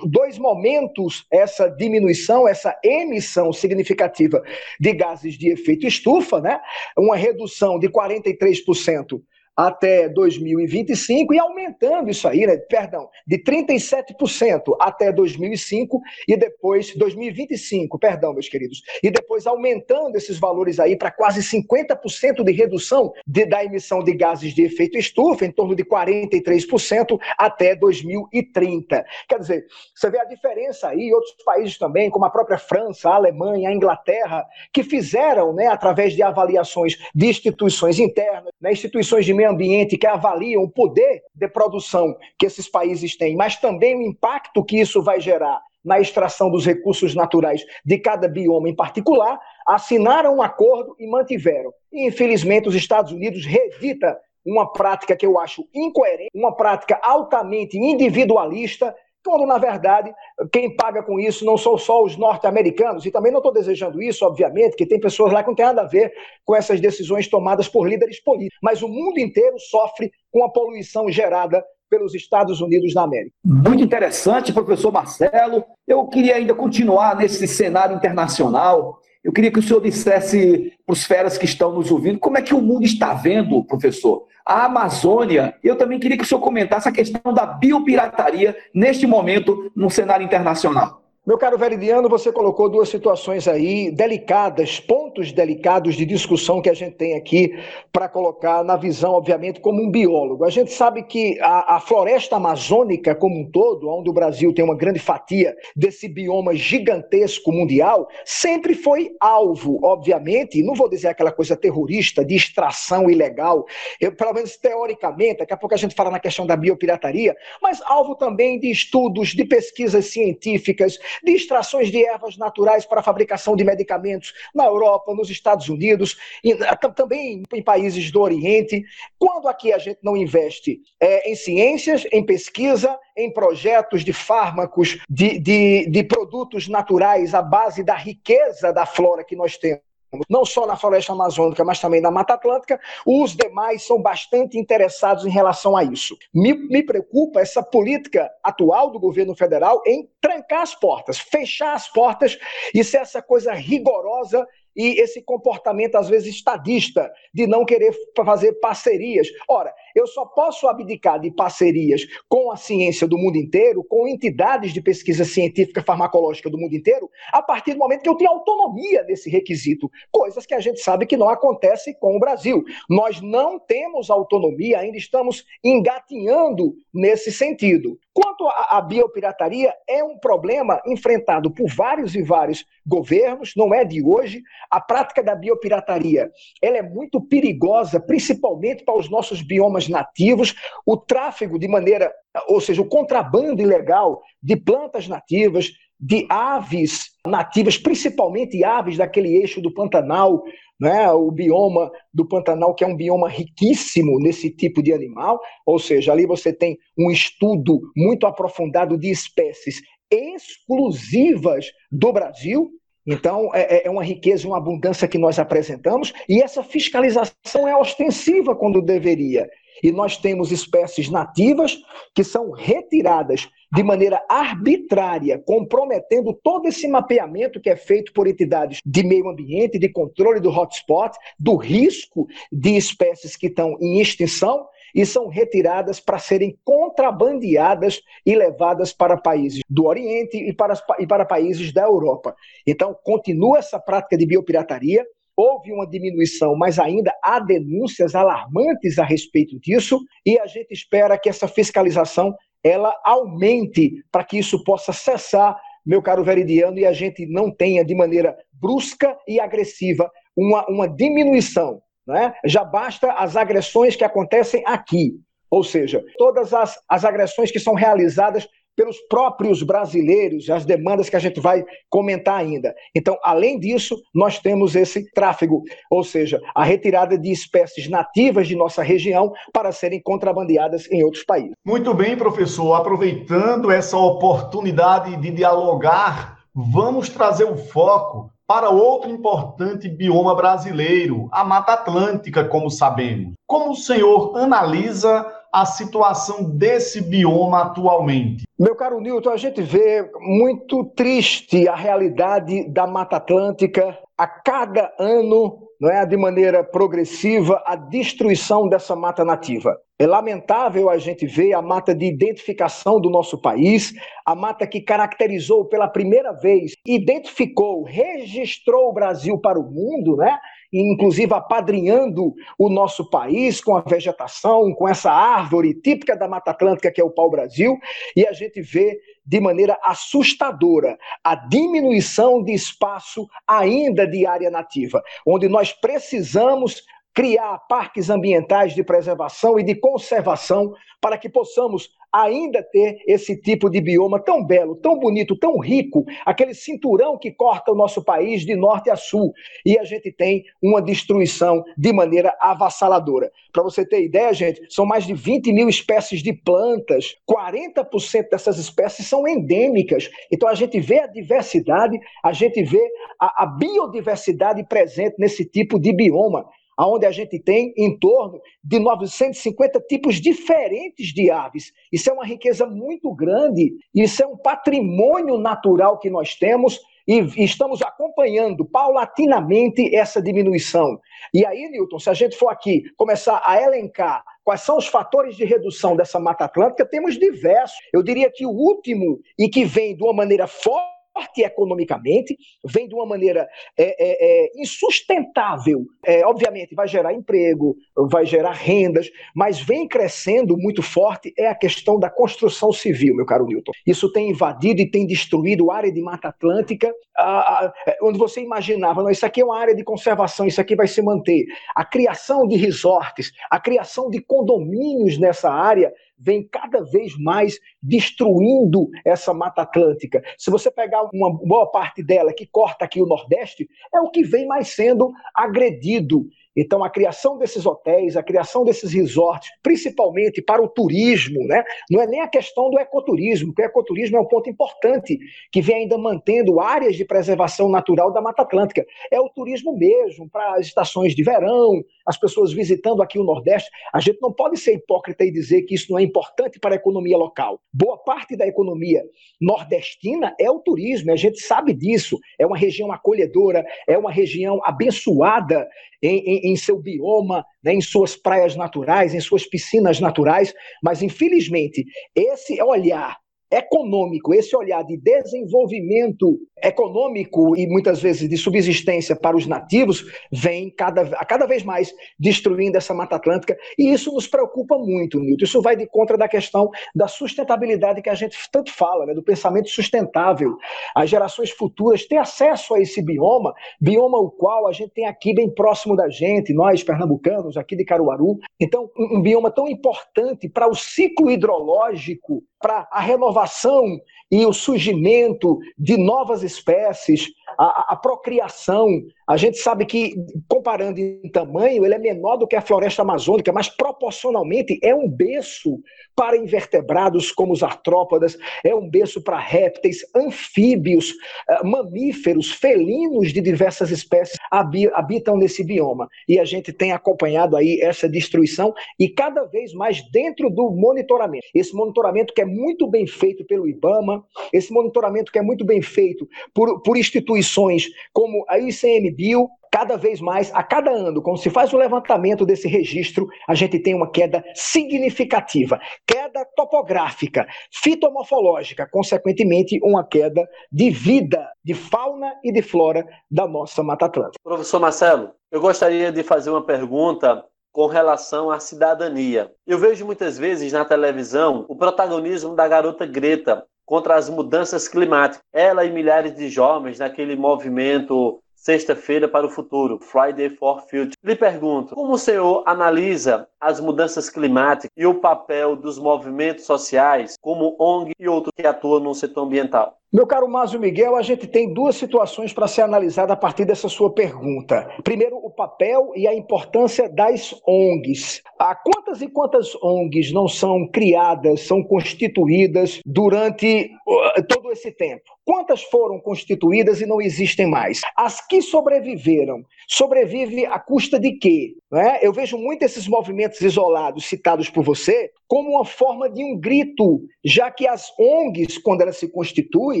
dois 0.06 0.38
momentos 0.38 1.26
essa 1.30 1.68
diminuição, 1.68 2.46
essa 2.46 2.78
emissão 2.82 3.52
significativa 3.52 4.42
de 4.78 4.92
gases 4.92 5.34
de 5.34 5.50
efeito 5.50 5.86
estufa, 5.86 6.40
né, 6.40 6.60
uma 6.96 7.16
redução 7.16 7.78
de 7.78 7.88
43% 7.88 9.20
até 9.56 10.08
2025 10.08 11.34
e 11.34 11.38
aumentando 11.38 12.10
isso 12.10 12.26
aí, 12.26 12.46
né? 12.46 12.56
Perdão, 12.56 13.08
de 13.26 13.38
37% 13.38 14.76
até 14.80 15.12
2005 15.12 16.00
e 16.28 16.36
depois 16.36 16.94
2025, 16.96 17.98
perdão, 17.98 18.32
meus 18.32 18.48
queridos, 18.48 18.82
e 19.02 19.10
depois 19.10 19.46
aumentando 19.46 20.16
esses 20.16 20.38
valores 20.38 20.80
aí 20.80 20.96
para 20.96 21.10
quase 21.10 21.40
50% 21.40 22.42
de 22.42 22.52
redução 22.52 23.12
de, 23.26 23.46
da 23.46 23.64
emissão 23.64 24.02
de 24.02 24.14
gases 24.14 24.54
de 24.54 24.62
efeito 24.64 24.98
estufa, 24.98 25.44
em 25.44 25.52
torno 25.52 25.74
de 25.74 25.84
43% 25.84 27.18
até 27.38 27.74
2030. 27.76 29.04
Quer 29.28 29.38
dizer, 29.38 29.66
você 29.94 30.10
vê 30.10 30.18
a 30.20 30.24
diferença 30.24 30.88
aí, 30.88 31.12
outros 31.12 31.34
países 31.44 31.78
também, 31.78 32.10
como 32.10 32.24
a 32.24 32.30
própria 32.30 32.58
França, 32.58 33.10
a 33.10 33.14
Alemanha, 33.14 33.68
a 33.68 33.74
Inglaterra, 33.74 34.44
que 34.72 34.82
fizeram, 34.82 35.52
né, 35.52 35.66
através 35.66 36.14
de 36.14 36.22
avaliações 36.22 36.96
de 37.14 37.26
instituições 37.26 37.98
internas, 37.98 38.52
né, 38.60 38.72
instituições 38.72 39.24
de 39.24 39.32
meio 39.44 39.50
ambiente 39.50 39.98
que 39.98 40.06
avaliam 40.06 40.62
o 40.62 40.70
poder 40.70 41.22
de 41.34 41.48
produção 41.48 42.16
que 42.38 42.46
esses 42.46 42.68
países 42.68 43.16
têm, 43.16 43.36
mas 43.36 43.56
também 43.56 43.96
o 43.96 44.02
impacto 44.02 44.64
que 44.64 44.80
isso 44.80 45.02
vai 45.02 45.20
gerar 45.20 45.60
na 45.84 46.00
extração 46.00 46.50
dos 46.50 46.64
recursos 46.64 47.14
naturais 47.14 47.62
de 47.84 47.98
cada 47.98 48.26
bioma 48.26 48.70
em 48.70 48.74
particular, 48.74 49.38
assinaram 49.66 50.36
um 50.36 50.42
acordo 50.42 50.96
e 50.98 51.06
mantiveram. 51.06 51.72
E, 51.92 52.06
infelizmente, 52.06 52.68
os 52.68 52.74
Estados 52.74 53.12
Unidos 53.12 53.44
reedita 53.44 54.18
uma 54.46 54.72
prática 54.72 55.14
que 55.14 55.26
eu 55.26 55.38
acho 55.38 55.66
incoerente, 55.74 56.30
uma 56.34 56.54
prática 56.56 56.98
altamente 57.02 57.76
individualista, 57.78 58.94
quando 59.24 59.46
na 59.46 59.58
verdade 59.58 60.12
quem 60.52 60.74
paga 60.74 61.02
com 61.02 61.18
isso 61.18 61.44
não 61.44 61.56
são 61.56 61.76
só 61.78 62.02
os 62.02 62.16
norte-americanos, 62.16 63.06
e 63.06 63.10
também 63.10 63.32
não 63.32 63.38
estou 63.38 63.52
desejando 63.52 64.02
isso, 64.02 64.24
obviamente, 64.24 64.76
que 64.76 64.86
tem 64.86 65.00
pessoas 65.00 65.32
lá 65.32 65.42
que 65.42 65.48
não 65.48 65.54
tem 65.54 65.66
nada 65.66 65.82
a 65.82 65.86
ver 65.86 66.12
com 66.44 66.54
essas 66.54 66.80
decisões 66.80 67.28
tomadas 67.28 67.68
por 67.68 67.88
líderes 67.88 68.20
políticos, 68.22 68.58
mas 68.62 68.82
o 68.82 68.88
mundo 68.88 69.18
inteiro 69.18 69.58
sofre 69.58 70.12
com 70.30 70.44
a 70.44 70.50
poluição 70.50 71.10
gerada 71.10 71.64
pelos 71.88 72.14
Estados 72.14 72.60
Unidos 72.60 72.92
da 72.92 73.02
América. 73.02 73.34
Muito 73.44 73.82
interessante, 73.82 74.52
professor 74.52 74.90
Marcelo. 74.90 75.64
Eu 75.86 76.06
queria 76.08 76.36
ainda 76.36 76.54
continuar 76.54 77.16
nesse 77.16 77.46
cenário 77.46 77.94
internacional. 77.94 78.98
Eu 79.24 79.32
queria 79.32 79.50
que 79.50 79.58
o 79.58 79.62
senhor 79.62 79.80
dissesse 79.80 80.74
para 80.84 80.92
os 80.92 81.04
feras 81.04 81.38
que 81.38 81.46
estão 81.46 81.72
nos 81.72 81.90
ouvindo 81.90 82.18
como 82.18 82.36
é 82.36 82.42
que 82.42 82.52
o 82.52 82.60
mundo 82.60 82.84
está 82.84 83.14
vendo, 83.14 83.64
professor, 83.64 84.26
a 84.44 84.66
Amazônia. 84.66 85.54
Eu 85.64 85.76
também 85.76 85.98
queria 85.98 86.18
que 86.18 86.24
o 86.24 86.26
senhor 86.26 86.42
comentasse 86.42 86.86
a 86.86 86.92
questão 86.92 87.32
da 87.32 87.46
biopirataria 87.46 88.54
neste 88.74 89.06
momento 89.06 89.72
no 89.74 89.88
cenário 89.88 90.24
internacional. 90.26 91.03
Meu 91.26 91.38
caro 91.38 91.56
Veridiano, 91.56 92.06
você 92.06 92.30
colocou 92.30 92.68
duas 92.68 92.90
situações 92.90 93.48
aí 93.48 93.90
delicadas, 93.90 94.78
pontos 94.78 95.32
delicados 95.32 95.94
de 95.94 96.04
discussão 96.04 96.60
que 96.60 96.68
a 96.68 96.74
gente 96.74 96.96
tem 96.96 97.14
aqui 97.14 97.58
para 97.90 98.10
colocar 98.10 98.62
na 98.62 98.76
visão, 98.76 99.12
obviamente, 99.12 99.58
como 99.58 99.82
um 99.82 99.90
biólogo. 99.90 100.44
A 100.44 100.50
gente 100.50 100.70
sabe 100.70 101.02
que 101.02 101.40
a, 101.40 101.76
a, 101.76 101.80
floresta 101.80 102.36
amazônica 102.36 103.14
como 103.14 103.40
um 103.40 103.50
todo, 103.50 103.88
onde 103.88 104.10
o 104.10 104.12
Brasil 104.12 104.52
tem 104.52 104.62
uma 104.62 104.76
grande 104.76 104.98
fatia 104.98 105.56
desse 105.74 106.08
bioma 106.08 106.54
gigantesco 106.54 107.50
mundial, 107.50 108.06
sempre 108.26 108.74
foi 108.74 109.16
alvo, 109.18 109.80
obviamente, 109.82 110.62
não 110.62 110.74
vou 110.74 110.90
dizer 110.90 111.08
aquela 111.08 111.32
coisa 111.32 111.56
terrorista 111.56 112.22
de 112.22 112.34
extração 112.34 113.08
ilegal, 113.08 113.64
eu, 113.98 114.14
pelo 114.14 114.34
menos 114.34 114.58
teoricamente, 114.58 115.38
daqui 115.38 115.54
a 115.54 115.56
pouco 115.56 115.74
a 115.74 115.78
gente 115.78 115.94
fala 115.94 116.10
na 116.10 116.20
questão 116.20 116.46
da 116.46 116.54
biopirataria, 116.54 117.34
mas 117.62 117.80
alvo 117.86 118.14
também 118.14 118.60
de 118.60 118.70
estudos, 118.70 119.30
de 119.30 119.46
pesquisas 119.46 120.04
científicas, 120.04 120.98
de 121.22 121.32
extrações 121.32 121.90
de 121.90 122.04
ervas 122.04 122.36
naturais 122.36 122.84
para 122.84 123.00
a 123.00 123.02
fabricação 123.02 123.56
de 123.56 123.64
medicamentos 123.64 124.32
na 124.54 124.64
Europa, 124.64 125.14
nos 125.14 125.30
Estados 125.30 125.68
Unidos, 125.68 126.16
e, 126.42 126.52
ah, 126.52 126.76
também 126.76 127.42
em 127.52 127.62
países 127.62 128.10
do 128.10 128.20
Oriente. 128.20 128.84
Quando 129.18 129.48
aqui 129.48 129.72
a 129.72 129.78
gente 129.78 129.98
não 130.02 130.16
investe 130.16 130.80
é, 131.00 131.30
em 131.30 131.34
ciências, 131.34 132.06
em 132.12 132.24
pesquisa, 132.24 132.98
em 133.16 133.32
projetos 133.32 134.04
de 134.04 134.12
fármacos, 134.12 134.98
de, 135.08 135.38
de, 135.38 135.86
de 135.88 136.02
produtos 136.02 136.68
naturais 136.68 137.34
à 137.34 137.42
base 137.42 137.82
da 137.82 137.94
riqueza 137.94 138.72
da 138.72 138.86
flora 138.86 139.24
que 139.24 139.36
nós 139.36 139.56
temos, 139.56 139.82
não 140.28 140.44
só 140.44 140.66
na 140.66 140.76
floresta 140.76 141.12
amazônica, 141.12 141.64
mas 141.64 141.80
também 141.80 142.00
na 142.00 142.10
Mata 142.10 142.34
Atlântica, 142.34 142.80
os 143.06 143.34
demais 143.34 143.82
são 143.82 144.00
bastante 144.00 144.58
interessados 144.58 145.24
em 145.24 145.30
relação 145.30 145.76
a 145.76 145.84
isso. 145.84 146.16
Me, 146.32 146.52
me 146.52 146.82
preocupa 146.82 147.40
essa 147.40 147.62
política 147.62 148.30
atual 148.42 148.90
do 148.90 149.00
governo 149.00 149.34
federal 149.34 149.82
em 149.86 150.08
trancar 150.20 150.62
as 150.62 150.74
portas, 150.74 151.18
fechar 151.18 151.74
as 151.74 151.88
portas 151.88 152.38
e 152.74 152.82
ser 152.82 152.98
essa 152.98 153.22
coisa 153.22 153.52
rigorosa 153.52 154.46
e 154.76 155.00
esse 155.00 155.22
comportamento, 155.22 155.94
às 155.94 156.08
vezes, 156.08 156.34
estadista, 156.34 157.12
de 157.32 157.46
não 157.46 157.64
querer 157.64 157.94
fazer 158.24 158.54
parcerias. 158.54 159.28
Ora, 159.48 159.72
eu 159.94 160.06
só 160.06 160.24
posso 160.26 160.66
abdicar 160.66 161.20
de 161.20 161.30
parcerias 161.30 162.06
com 162.28 162.50
a 162.50 162.56
ciência 162.56 163.06
do 163.06 163.16
mundo 163.16 163.36
inteiro, 163.36 163.84
com 163.84 164.08
entidades 164.08 164.72
de 164.72 164.82
pesquisa 164.82 165.24
científica 165.24 165.82
farmacológica 165.82 166.50
do 166.50 166.58
mundo 166.58 166.74
inteiro, 166.74 167.08
a 167.32 167.42
partir 167.42 167.74
do 167.74 167.78
momento 167.78 168.02
que 168.02 168.08
eu 168.08 168.16
tenho 168.16 168.30
autonomia 168.30 169.04
desse 169.04 169.30
requisito, 169.30 169.90
coisas 170.10 170.44
que 170.46 170.54
a 170.54 170.60
gente 170.60 170.80
sabe 170.80 171.06
que 171.06 171.16
não 171.16 171.28
acontece 171.28 171.94
com 171.98 172.16
o 172.16 172.20
Brasil. 172.20 172.64
Nós 172.88 173.20
não 173.20 173.58
temos 173.58 174.10
autonomia, 174.10 174.80
ainda 174.80 174.96
estamos 174.96 175.44
engatinhando 175.62 176.74
nesse 176.92 177.30
sentido. 177.30 177.98
Quanto 178.12 178.46
à 178.46 178.80
biopirataria, 178.80 179.74
é 179.88 180.02
um 180.04 180.16
problema 180.16 180.80
enfrentado 180.86 181.52
por 181.52 181.68
vários 181.68 182.14
e 182.14 182.22
vários 182.22 182.64
governos, 182.86 183.52
não 183.56 183.74
é 183.74 183.84
de 183.84 184.02
hoje. 184.02 184.40
A 184.70 184.80
prática 184.80 185.22
da 185.22 185.34
biopirataria 185.34 186.30
ela 186.62 186.76
é 186.76 186.82
muito 186.82 187.20
perigosa, 187.20 187.98
principalmente 187.98 188.84
para 188.84 188.96
os 188.96 189.10
nossos 189.10 189.42
biomas 189.42 189.83
nativos. 189.88 190.54
O 190.86 190.96
tráfego 190.96 191.58
de 191.58 191.68
maneira, 191.68 192.12
ou 192.48 192.60
seja, 192.60 192.82
o 192.82 192.88
contrabando 192.88 193.62
ilegal 193.62 194.22
de 194.42 194.56
plantas 194.56 195.08
nativas, 195.08 195.72
de 195.98 196.26
aves 196.28 197.10
nativas, 197.26 197.78
principalmente 197.78 198.62
aves 198.62 198.98
daquele 198.98 199.36
eixo 199.36 199.60
do 199.60 199.72
Pantanal, 199.72 200.42
né, 200.78 201.10
o 201.12 201.30
bioma 201.30 201.90
do 202.12 202.26
Pantanal, 202.26 202.74
que 202.74 202.84
é 202.84 202.86
um 202.86 202.96
bioma 202.96 203.28
riquíssimo 203.28 204.18
nesse 204.18 204.50
tipo 204.50 204.82
de 204.82 204.92
animal, 204.92 205.40
ou 205.64 205.78
seja, 205.78 206.12
ali 206.12 206.26
você 206.26 206.52
tem 206.52 206.78
um 206.98 207.10
estudo 207.10 207.80
muito 207.96 208.26
aprofundado 208.26 208.98
de 208.98 209.10
espécies 209.10 209.80
exclusivas 210.10 211.66
do 211.90 212.12
Brasil. 212.12 212.70
Então, 213.06 213.50
é, 213.54 213.78
é, 213.78 213.86
é 213.86 213.90
uma 213.90 214.04
riqueza 214.04 214.46
uma 214.46 214.58
abundância 214.58 215.08
que 215.08 215.18
nós 215.18 215.38
apresentamos, 215.38 216.12
e 216.28 216.42
essa 216.42 216.62
fiscalização 216.62 217.68
é 217.68 217.76
ostensiva 217.76 218.54
quando 218.54 218.82
deveria. 218.82 219.48
E 219.84 219.92
nós 219.92 220.16
temos 220.16 220.50
espécies 220.50 221.10
nativas 221.10 221.78
que 222.14 222.24
são 222.24 222.50
retiradas 222.52 223.50
de 223.70 223.82
maneira 223.82 224.24
arbitrária, 224.30 225.38
comprometendo 225.38 226.32
todo 226.42 226.66
esse 226.66 226.88
mapeamento 226.88 227.60
que 227.60 227.68
é 227.68 227.76
feito 227.76 228.10
por 228.14 228.26
entidades 228.26 228.80
de 228.82 229.02
meio 229.02 229.28
ambiente, 229.28 229.78
de 229.78 229.90
controle 229.90 230.40
do 230.40 230.48
hotspot, 230.48 231.14
do 231.38 231.56
risco 231.56 232.26
de 232.50 232.78
espécies 232.78 233.36
que 233.36 233.48
estão 233.48 233.76
em 233.78 234.00
extinção 234.00 234.66
e 234.94 235.04
são 235.04 235.28
retiradas 235.28 236.00
para 236.00 236.18
serem 236.18 236.56
contrabandeadas 236.64 238.00
e 238.24 238.34
levadas 238.34 238.90
para 238.90 239.18
países 239.18 239.60
do 239.68 239.84
Oriente 239.84 240.38
e 240.38 240.54
para, 240.54 240.74
e 240.98 241.06
para 241.06 241.26
países 241.26 241.74
da 241.74 241.82
Europa. 241.82 242.34
Então, 242.66 242.96
continua 243.02 243.58
essa 243.58 243.78
prática 243.78 244.16
de 244.16 244.24
biopirataria 244.24 245.04
houve 245.36 245.72
uma 245.72 245.88
diminuição, 245.88 246.56
mas 246.56 246.78
ainda 246.78 247.12
há 247.22 247.40
denúncias 247.40 248.14
alarmantes 248.14 248.98
a 248.98 249.04
respeito 249.04 249.58
disso, 249.60 250.00
e 250.24 250.38
a 250.38 250.46
gente 250.46 250.72
espera 250.72 251.18
que 251.18 251.28
essa 251.28 251.48
fiscalização 251.48 252.34
ela 252.62 252.94
aumente 253.04 254.02
para 254.10 254.24
que 254.24 254.38
isso 254.38 254.64
possa 254.64 254.92
cessar, 254.92 255.60
meu 255.84 256.00
caro 256.00 256.24
Veridiano, 256.24 256.78
e 256.78 256.86
a 256.86 256.92
gente 256.92 257.26
não 257.26 257.50
tenha 257.50 257.84
de 257.84 257.94
maneira 257.94 258.36
brusca 258.52 259.16
e 259.28 259.38
agressiva 259.38 260.10
uma, 260.34 260.66
uma 260.68 260.88
diminuição. 260.88 261.82
Né? 262.06 262.34
Já 262.46 262.64
basta 262.64 263.12
as 263.12 263.36
agressões 263.36 263.96
que 263.96 264.04
acontecem 264.04 264.62
aqui, 264.66 265.12
ou 265.50 265.62
seja, 265.62 266.02
todas 266.16 266.54
as, 266.54 266.78
as 266.88 267.04
agressões 267.04 267.50
que 267.50 267.60
são 267.60 267.74
realizadas 267.74 268.48
pelos 268.76 268.98
próprios 269.08 269.62
brasileiros, 269.62 270.50
as 270.50 270.64
demandas 270.64 271.08
que 271.08 271.16
a 271.16 271.20
gente 271.20 271.40
vai 271.40 271.64
comentar 271.88 272.38
ainda. 272.38 272.74
Então, 272.94 273.16
além 273.22 273.58
disso, 273.58 273.96
nós 274.14 274.38
temos 274.38 274.74
esse 274.74 275.10
tráfego, 275.12 275.62
ou 275.90 276.02
seja, 276.02 276.40
a 276.54 276.64
retirada 276.64 277.18
de 277.18 277.30
espécies 277.30 277.88
nativas 277.88 278.48
de 278.48 278.56
nossa 278.56 278.82
região 278.82 279.32
para 279.52 279.72
serem 279.72 280.00
contrabandeadas 280.02 280.90
em 280.90 281.02
outros 281.04 281.24
países. 281.24 281.52
Muito 281.64 281.94
bem, 281.94 282.16
professor. 282.16 282.74
Aproveitando 282.74 283.70
essa 283.70 283.96
oportunidade 283.96 285.16
de 285.16 285.30
dialogar, 285.30 286.38
vamos 286.54 287.08
trazer 287.08 287.44
o 287.44 287.56
foco 287.56 288.30
para 288.46 288.68
outro 288.68 289.10
importante 289.10 289.88
bioma 289.88 290.34
brasileiro, 290.34 291.28
a 291.32 291.42
Mata 291.42 291.72
Atlântica, 291.72 292.44
como 292.44 292.70
sabemos. 292.70 293.32
Como 293.46 293.70
o 293.70 293.76
senhor 293.76 294.36
analisa 294.36 295.26
a 295.54 295.64
situação 295.64 296.42
desse 296.42 297.00
bioma 297.00 297.62
atualmente? 297.62 298.42
Meu 298.58 298.74
caro 298.74 299.00
Newton, 299.00 299.30
a 299.30 299.36
gente 299.36 299.62
vê 299.62 300.04
muito 300.18 300.84
triste 300.96 301.68
a 301.68 301.76
realidade 301.76 302.68
da 302.72 302.88
Mata 302.88 303.18
Atlântica 303.18 303.96
a 304.18 304.26
cada 304.26 304.92
ano, 304.98 305.68
não 305.80 305.88
é, 305.88 306.04
de 306.04 306.16
maneira 306.16 306.64
progressiva, 306.64 307.62
a 307.64 307.76
destruição 307.76 308.68
dessa 308.68 308.96
mata 308.96 309.24
nativa. 309.24 309.76
É 309.96 310.08
lamentável 310.08 310.90
a 310.90 310.98
gente 310.98 311.24
ver 311.24 311.52
a 311.52 311.62
mata 311.62 311.94
de 311.94 312.06
identificação 312.06 313.00
do 313.00 313.08
nosso 313.08 313.40
país, 313.40 313.92
a 314.26 314.34
mata 314.34 314.66
que 314.66 314.80
caracterizou 314.80 315.66
pela 315.66 315.86
primeira 315.86 316.32
vez, 316.32 316.72
identificou, 316.84 317.84
registrou 317.84 318.88
o 318.88 318.92
Brasil 318.92 319.38
para 319.38 319.58
o 319.58 319.70
mundo, 319.70 320.16
né? 320.16 320.36
Inclusive 320.80 321.32
apadrinhando 321.32 322.34
o 322.58 322.68
nosso 322.68 323.08
país 323.08 323.60
com 323.60 323.76
a 323.76 323.80
vegetação, 323.80 324.72
com 324.74 324.88
essa 324.88 325.10
árvore 325.10 325.74
típica 325.74 326.16
da 326.16 326.26
Mata 326.26 326.50
Atlântica, 326.50 326.90
que 326.90 327.00
é 327.00 327.04
o 327.04 327.10
pau-brasil, 327.10 327.78
e 328.16 328.26
a 328.26 328.32
gente 328.32 328.60
vê 328.60 328.98
de 329.24 329.40
maneira 329.40 329.78
assustadora 329.82 330.98
a 331.22 331.34
diminuição 331.34 332.42
de 332.42 332.52
espaço 332.52 333.26
ainda 333.46 334.06
de 334.06 334.26
área 334.26 334.50
nativa, 334.50 335.02
onde 335.26 335.48
nós 335.48 335.72
precisamos 335.72 336.82
criar 337.14 337.58
parques 337.68 338.10
ambientais 338.10 338.74
de 338.74 338.82
preservação 338.82 339.58
e 339.58 339.62
de 339.62 339.74
conservação 339.76 340.74
para 341.00 341.16
que 341.16 341.28
possamos 341.28 341.90
ainda 342.12 342.62
ter 342.62 343.02
esse 343.08 343.36
tipo 343.36 343.68
de 343.68 343.80
bioma 343.80 344.20
tão 344.20 344.44
belo, 344.44 344.76
tão 344.76 344.98
bonito, 344.98 345.36
tão 345.36 345.58
rico, 345.58 346.04
aquele 346.24 346.54
cinturão 346.54 347.18
que 347.18 347.32
corta 347.32 347.72
o 347.72 347.74
nosso 347.74 348.04
país 348.04 348.42
de 348.42 348.54
norte 348.54 348.88
a 348.88 348.94
sul. 348.94 349.32
E 349.66 349.76
a 349.76 349.84
gente 349.84 350.12
tem 350.12 350.44
uma 350.62 350.80
destruição 350.80 351.64
de 351.76 351.92
maneira 351.92 352.36
avassaladora. 352.40 353.32
Para 353.52 353.64
você 353.64 353.84
ter 353.84 354.04
ideia, 354.04 354.32
gente, 354.32 354.60
são 354.72 354.86
mais 354.86 355.04
de 355.04 355.12
20 355.12 355.52
mil 355.52 355.68
espécies 355.68 356.22
de 356.22 356.32
plantas, 356.32 357.16
40% 357.28 358.30
dessas 358.30 358.58
espécies 358.58 359.08
são 359.08 359.26
endêmicas. 359.26 360.08
Então 360.32 360.48
a 360.48 360.54
gente 360.54 360.78
vê 360.78 361.00
a 361.00 361.08
diversidade, 361.08 361.98
a 362.22 362.32
gente 362.32 362.62
vê 362.62 362.80
a, 363.20 363.42
a 363.42 363.46
biodiversidade 363.46 364.64
presente 364.68 365.16
nesse 365.18 365.44
tipo 365.44 365.80
de 365.80 365.92
bioma 365.92 366.46
onde 366.78 367.06
a 367.06 367.10
gente 367.10 367.38
tem 367.38 367.72
em 367.76 367.98
torno 367.98 368.40
de 368.62 368.78
950 368.78 369.80
tipos 369.88 370.20
diferentes 370.20 371.08
de 371.08 371.30
aves. 371.30 371.72
Isso 371.92 372.10
é 372.10 372.12
uma 372.12 372.24
riqueza 372.24 372.66
muito 372.66 373.14
grande, 373.14 373.74
isso 373.94 374.22
é 374.22 374.26
um 374.26 374.36
patrimônio 374.36 375.38
natural 375.38 375.98
que 375.98 376.10
nós 376.10 376.34
temos 376.34 376.80
e 377.06 377.20
estamos 377.44 377.82
acompanhando 377.82 378.64
paulatinamente 378.64 379.94
essa 379.94 380.22
diminuição. 380.22 380.98
E 381.32 381.44
aí, 381.44 381.68
Newton, 381.68 381.98
se 381.98 382.08
a 382.08 382.14
gente 382.14 382.36
for 382.36 382.48
aqui 382.48 382.82
começar 382.96 383.42
a 383.44 383.60
elencar 383.60 384.24
quais 384.42 384.62
são 384.62 384.78
os 384.78 384.86
fatores 384.86 385.36
de 385.36 385.44
redução 385.44 385.96
dessa 385.96 386.18
Mata 386.18 386.46
Atlântica, 386.46 386.86
temos 386.86 387.18
diversos. 387.18 387.76
Eu 387.92 388.02
diria 388.02 388.30
que 388.30 388.46
o 388.46 388.50
último 388.50 389.20
e 389.38 389.48
que 389.48 389.64
vem 389.64 389.94
de 389.94 390.02
uma 390.02 390.14
maneira 390.14 390.46
forte 390.46 390.94
forte 391.14 391.42
economicamente, 391.42 392.36
vem 392.64 392.88
de 392.88 392.94
uma 392.94 393.06
maneira 393.06 393.48
é, 393.78 393.84
é, 393.84 394.46
é, 394.46 394.50
insustentável. 394.56 395.86
É, 396.04 396.26
obviamente, 396.26 396.74
vai 396.74 396.88
gerar 396.88 397.14
emprego, 397.14 397.76
vai 398.10 398.26
gerar 398.26 398.52
rendas, 398.52 399.08
mas 399.34 399.60
vem 399.60 399.86
crescendo 399.86 400.56
muito 400.56 400.82
forte 400.82 401.32
é 401.38 401.46
a 401.46 401.54
questão 401.54 401.98
da 401.98 402.10
construção 402.10 402.72
civil, 402.72 403.14
meu 403.14 403.24
caro 403.24 403.46
Newton. 403.46 403.72
Isso 403.86 404.10
tem 404.12 404.30
invadido 404.30 404.80
e 404.80 404.90
tem 404.90 405.06
destruído 405.06 405.70
a 405.70 405.76
área 405.76 405.92
de 405.92 406.02
Mata 406.02 406.28
Atlântica, 406.28 406.92
a, 407.16 407.66
a, 407.66 407.72
é, 407.86 407.98
onde 408.02 408.18
você 408.18 408.40
imaginava, 408.40 409.02
não, 409.02 409.10
isso 409.10 409.24
aqui 409.24 409.40
é 409.40 409.44
uma 409.44 409.58
área 409.58 409.74
de 409.74 409.84
conservação, 409.84 410.46
isso 410.46 410.60
aqui 410.60 410.74
vai 410.74 410.88
se 410.88 411.00
manter. 411.00 411.44
A 411.76 411.84
criação 411.84 412.46
de 412.48 412.56
resorts, 412.56 413.30
a 413.50 413.60
criação 413.60 414.10
de 414.10 414.20
condomínios 414.20 415.18
nessa 415.18 415.50
área 415.50 415.92
vem 416.18 416.46
cada 416.46 416.82
vez 416.82 417.16
mais 417.18 417.58
destruindo 417.82 418.88
essa 419.04 419.34
Mata 419.34 419.62
Atlântica. 419.62 420.22
Se 420.38 420.50
você 420.50 420.70
pegar 420.70 421.08
uma 421.12 421.32
boa 421.32 421.70
parte 421.70 422.02
dela 422.02 422.32
que 422.32 422.46
corta 422.46 422.84
aqui 422.84 423.00
o 423.00 423.06
Nordeste, 423.06 423.68
é 423.92 424.00
o 424.00 424.10
que 424.10 424.22
vem 424.22 424.46
mais 424.46 424.68
sendo 424.68 425.12
agredido. 425.34 426.26
Então, 426.56 426.84
a 426.84 426.90
criação 426.90 427.36
desses 427.38 427.66
hotéis, 427.66 428.16
a 428.16 428.22
criação 428.22 428.64
desses 428.64 428.92
resorts, 428.92 429.50
principalmente 429.62 430.40
para 430.40 430.62
o 430.62 430.68
turismo, 430.68 431.44
né? 431.46 431.64
não 431.90 432.00
é 432.00 432.06
nem 432.06 432.20
a 432.20 432.28
questão 432.28 432.70
do 432.70 432.78
ecoturismo, 432.78 433.48
porque 433.48 433.62
o 433.62 433.66
ecoturismo 433.66 434.16
é 434.16 434.20
um 434.20 434.28
ponto 434.28 434.48
importante 434.48 435.18
que 435.50 435.60
vem 435.60 435.76
ainda 435.76 435.98
mantendo 435.98 436.60
áreas 436.60 436.96
de 436.96 437.04
preservação 437.04 437.68
natural 437.68 438.12
da 438.12 438.20
Mata 438.20 438.42
Atlântica. 438.42 438.84
É 439.10 439.20
o 439.20 439.28
turismo 439.28 439.76
mesmo, 439.76 440.28
para 440.28 440.54
as 440.54 440.66
estações 440.66 441.14
de 441.14 441.22
verão, 441.22 441.82
as 442.06 442.18
pessoas 442.18 442.52
visitando 442.52 443.02
aqui 443.02 443.18
o 443.18 443.24
Nordeste. 443.24 443.70
A 443.92 444.00
gente 444.00 444.18
não 444.20 444.32
pode 444.32 444.58
ser 444.58 444.74
hipócrita 444.74 445.24
e 445.24 445.30
dizer 445.30 445.62
que 445.62 445.74
isso 445.74 445.90
não 445.90 445.98
é 445.98 446.02
importante 446.02 446.58
para 446.58 446.74
a 446.74 446.76
economia 446.76 447.16
local. 447.16 447.60
Boa 447.72 447.98
parte 447.98 448.36
da 448.36 448.46
economia 448.46 449.02
nordestina 449.40 450.34
é 450.38 450.50
o 450.50 450.60
turismo, 450.60 451.12
a 451.12 451.16
gente 451.16 451.40
sabe 451.40 451.72
disso. 451.72 452.18
É 452.38 452.46
uma 452.46 452.56
região 452.56 452.92
acolhedora, 452.92 453.64
é 453.86 453.96
uma 453.96 454.12
região 454.12 454.60
abençoada 454.64 455.66
em, 456.02 456.18
em, 456.18 456.43
em 456.44 456.56
seu 456.56 456.78
bioma, 456.78 457.44
né, 457.62 457.74
em 457.74 457.80
suas 457.80 458.14
praias 458.14 458.54
naturais, 458.54 459.14
em 459.14 459.20
suas 459.20 459.46
piscinas 459.46 459.98
naturais, 459.98 460.52
mas 460.82 461.02
infelizmente 461.02 461.84
esse 462.14 462.60
olhar 462.62 463.16
econômico, 463.50 464.34
esse 464.34 464.56
olhar 464.56 464.82
de 464.84 464.96
desenvolvimento 464.96 466.38
econômico 466.62 467.56
e 467.56 467.66
muitas 467.66 468.00
vezes 468.00 468.28
de 468.28 468.36
subsistência 468.36 469.14
para 469.14 469.36
os 469.36 469.46
nativos, 469.46 470.04
vem 470.32 470.70
cada, 470.70 471.04
cada 471.26 471.46
vez 471.46 471.62
mais 471.62 471.92
destruindo 472.18 472.78
essa 472.78 472.94
Mata 472.94 473.16
Atlântica, 473.16 473.56
e 473.78 473.92
isso 473.92 474.12
nos 474.12 474.26
preocupa 474.26 474.78
muito, 474.78 475.20
Nilton. 475.20 475.44
Isso 475.44 475.60
vai 475.60 475.76
de 475.76 475.86
contra 475.86 476.16
da 476.16 476.28
questão 476.28 476.70
da 476.94 477.06
sustentabilidade 477.06 478.00
que 478.00 478.10
a 478.10 478.14
gente 478.14 478.36
tanto 478.50 478.72
fala, 478.72 479.06
né, 479.06 479.14
do 479.14 479.22
pensamento 479.22 479.68
sustentável. 479.68 480.56
As 480.94 481.10
gerações 481.10 481.50
futuras 481.50 482.06
têm 482.06 482.18
acesso 482.18 482.74
a 482.74 482.80
esse 482.80 483.02
bioma, 483.02 483.52
bioma 483.80 484.18
o 484.18 484.30
qual 484.30 484.66
a 484.66 484.72
gente 484.72 484.90
tem 484.90 485.06
aqui 485.06 485.34
bem 485.34 485.52
próximo 485.52 485.94
da 485.94 486.08
gente, 486.08 486.54
nós 486.54 486.82
pernambucanos, 486.82 487.56
aqui 487.56 487.76
de 487.76 487.84
Caruaru. 487.84 488.38
Então, 488.60 488.90
um 488.96 489.20
bioma 489.20 489.50
tão 489.50 489.68
importante 489.68 490.48
para 490.48 490.68
o 490.68 490.74
ciclo 490.74 491.30
hidrológico 491.30 492.42
para 492.64 492.88
a 492.90 492.98
renovação 492.98 494.00
e 494.30 494.46
o 494.46 494.52
surgimento 494.54 495.58
de 495.78 495.98
novas 495.98 496.42
espécies, 496.42 497.28
a, 497.58 497.92
a, 497.92 497.96
procriação. 497.96 498.88
A 499.28 499.36
gente 499.36 499.58
sabe 499.58 499.84
que, 499.84 500.14
comparando 500.48 500.98
em 500.98 501.30
tamanho, 501.30 501.84
ele 501.84 501.94
é 501.94 501.98
menor 501.98 502.36
do 502.36 502.46
que 502.46 502.56
a 502.56 502.62
floresta 502.62 503.02
amazônica, 503.02 503.52
mas 503.52 503.68
proporcionalmente 503.68 504.78
é 504.82 504.94
um 504.94 505.08
berço 505.08 505.78
para 506.16 506.36
invertebrados 506.36 507.30
como 507.30 507.52
os 507.52 507.62
artrópodas, 507.62 508.36
é 508.64 508.74
um 508.74 508.88
berço 508.88 509.22
para 509.22 509.38
répteis, 509.38 509.98
anfíbios, 510.14 511.12
eh, 511.48 511.62
mamíferos, 511.64 512.50
felinos 512.50 513.32
de 513.32 513.40
diversas 513.40 513.90
espécies 513.90 514.38
habitam 514.50 515.36
nesse 515.36 515.62
bioma. 515.62 516.08
E 516.28 516.38
a 516.38 516.44
gente 516.44 516.72
tem 516.72 516.92
acompanhado 516.92 517.56
aí 517.56 517.78
essa 517.80 518.08
destruição 518.08 518.72
e 518.98 519.08
cada 519.08 519.44
vez 519.44 519.72
mais 519.74 520.02
dentro 520.10 520.50
do 520.50 520.70
monitoramento. 520.70 521.46
Esse 521.54 521.74
monitoramento 521.74 522.32
que 522.32 522.42
é 522.42 522.44
muito 522.54 522.88
bem 522.88 523.06
feito 523.06 523.44
pelo 523.44 523.68
IBAMA, 523.68 524.24
esse 524.52 524.72
monitoramento 524.72 525.32
que 525.32 525.38
é 525.38 525.42
muito 525.42 525.64
bem 525.64 525.82
feito 525.82 526.26
por, 526.54 526.80
por 526.82 526.96
instituições 526.96 527.88
como 528.12 528.44
a 528.48 528.58
ICMBio, 528.58 529.48
cada 529.70 529.96
vez 529.96 530.20
mais, 530.20 530.54
a 530.54 530.62
cada 530.62 530.92
ano, 530.92 531.20
quando 531.20 531.38
se 531.38 531.50
faz 531.50 531.72
o 531.72 531.76
levantamento 531.76 532.46
desse 532.46 532.68
registro, 532.68 533.26
a 533.48 533.56
gente 533.56 533.80
tem 533.80 533.92
uma 533.92 534.08
queda 534.08 534.44
significativa, 534.54 535.80
queda 536.06 536.46
topográfica, 536.54 537.44
fitomorfológica, 537.72 538.88
consequentemente, 538.88 539.80
uma 539.82 540.06
queda 540.06 540.48
de 540.70 540.90
vida, 540.90 541.44
de 541.64 541.74
fauna 541.74 542.32
e 542.44 542.52
de 542.52 542.62
flora 542.62 543.04
da 543.28 543.48
nossa 543.48 543.82
Mata 543.82 544.06
Atlântica. 544.06 544.38
Professor 544.44 544.78
Marcelo, 544.78 545.32
eu 545.50 545.60
gostaria 545.60 546.12
de 546.12 546.22
fazer 546.22 546.50
uma 546.50 546.64
pergunta 546.64 547.44
com 547.74 547.86
relação 547.88 548.52
à 548.52 548.60
cidadania. 548.60 549.50
Eu 549.66 549.78
vejo 549.78 550.06
muitas 550.06 550.38
vezes 550.38 550.72
na 550.72 550.84
televisão 550.84 551.66
o 551.68 551.74
protagonismo 551.74 552.54
da 552.54 552.68
garota 552.68 553.04
Greta 553.04 553.66
contra 553.84 554.14
as 554.14 554.30
mudanças 554.30 554.86
climáticas. 554.86 555.42
Ela 555.52 555.84
e 555.84 555.90
milhares 555.90 556.36
de 556.36 556.48
jovens 556.48 557.00
naquele 557.00 557.34
movimento 557.34 558.40
Sexta-feira 558.54 559.28
para 559.28 559.44
o 559.44 559.50
futuro, 559.50 559.98
Friday 560.00 560.48
for 560.56 560.80
Future. 560.88 561.12
Lhe 561.22 561.36
pergunto, 561.36 561.94
como 561.94 562.14
o 562.14 562.18
senhor 562.18 562.62
analisa 562.64 563.46
as 563.64 563.80
mudanças 563.80 564.28
climáticas 564.28 564.90
e 564.94 565.06
o 565.06 565.14
papel 565.14 565.74
dos 565.74 565.98
movimentos 565.98 566.66
sociais, 566.66 567.36
como 567.40 567.74
ONG 567.80 568.12
e 568.20 568.28
outros 568.28 568.52
que 568.54 568.66
atuam 568.66 569.00
no 569.00 569.14
setor 569.14 569.44
ambiental? 569.44 569.98
Meu 570.14 570.28
caro 570.28 570.48
Márcio 570.48 570.78
Miguel, 570.78 571.16
a 571.16 571.22
gente 571.22 571.44
tem 571.44 571.74
duas 571.74 571.96
situações 571.96 572.52
para 572.52 572.68
ser 572.68 572.82
analisada 572.82 573.32
a 573.32 573.36
partir 573.36 573.64
dessa 573.64 573.88
sua 573.88 574.14
pergunta. 574.14 574.88
Primeiro, 575.02 575.36
o 575.38 575.50
papel 575.50 576.12
e 576.14 576.28
a 576.28 576.32
importância 576.32 577.08
das 577.08 577.52
ONGs. 577.66 578.40
Há 578.56 578.76
quantas 578.76 579.22
e 579.22 579.26
quantas 579.26 579.74
ONGs 579.82 580.30
não 580.32 580.46
são 580.46 580.86
criadas, 580.86 581.62
são 581.62 581.82
constituídas 581.82 583.00
durante 583.04 583.90
uh, 584.06 584.46
todo 584.46 584.70
esse 584.70 584.92
tempo? 584.92 585.24
Quantas 585.44 585.82
foram 585.82 586.20
constituídas 586.20 587.00
e 587.00 587.06
não 587.06 587.20
existem 587.20 587.68
mais? 587.68 588.00
As 588.16 588.40
que 588.46 588.62
sobreviveram, 588.62 589.64
sobrevivem 589.88 590.64
à 590.66 590.78
custa 590.78 591.18
de 591.18 591.32
quê? 591.32 591.74
É? 591.96 592.26
Eu 592.26 592.32
vejo 592.32 592.58
muito 592.58 592.82
esses 592.82 593.06
movimentos 593.06 593.60
isolados 593.60 594.26
citados 594.26 594.68
por 594.68 594.82
você 594.82 595.30
como 595.46 595.70
uma 595.70 595.84
forma 595.84 596.28
de 596.28 596.42
um 596.42 596.58
grito, 596.58 597.20
já 597.44 597.70
que 597.70 597.86
as 597.86 598.10
ONGs, 598.18 598.78
quando 598.78 599.02
elas 599.02 599.18
se 599.18 599.30
constituem, 599.30 600.00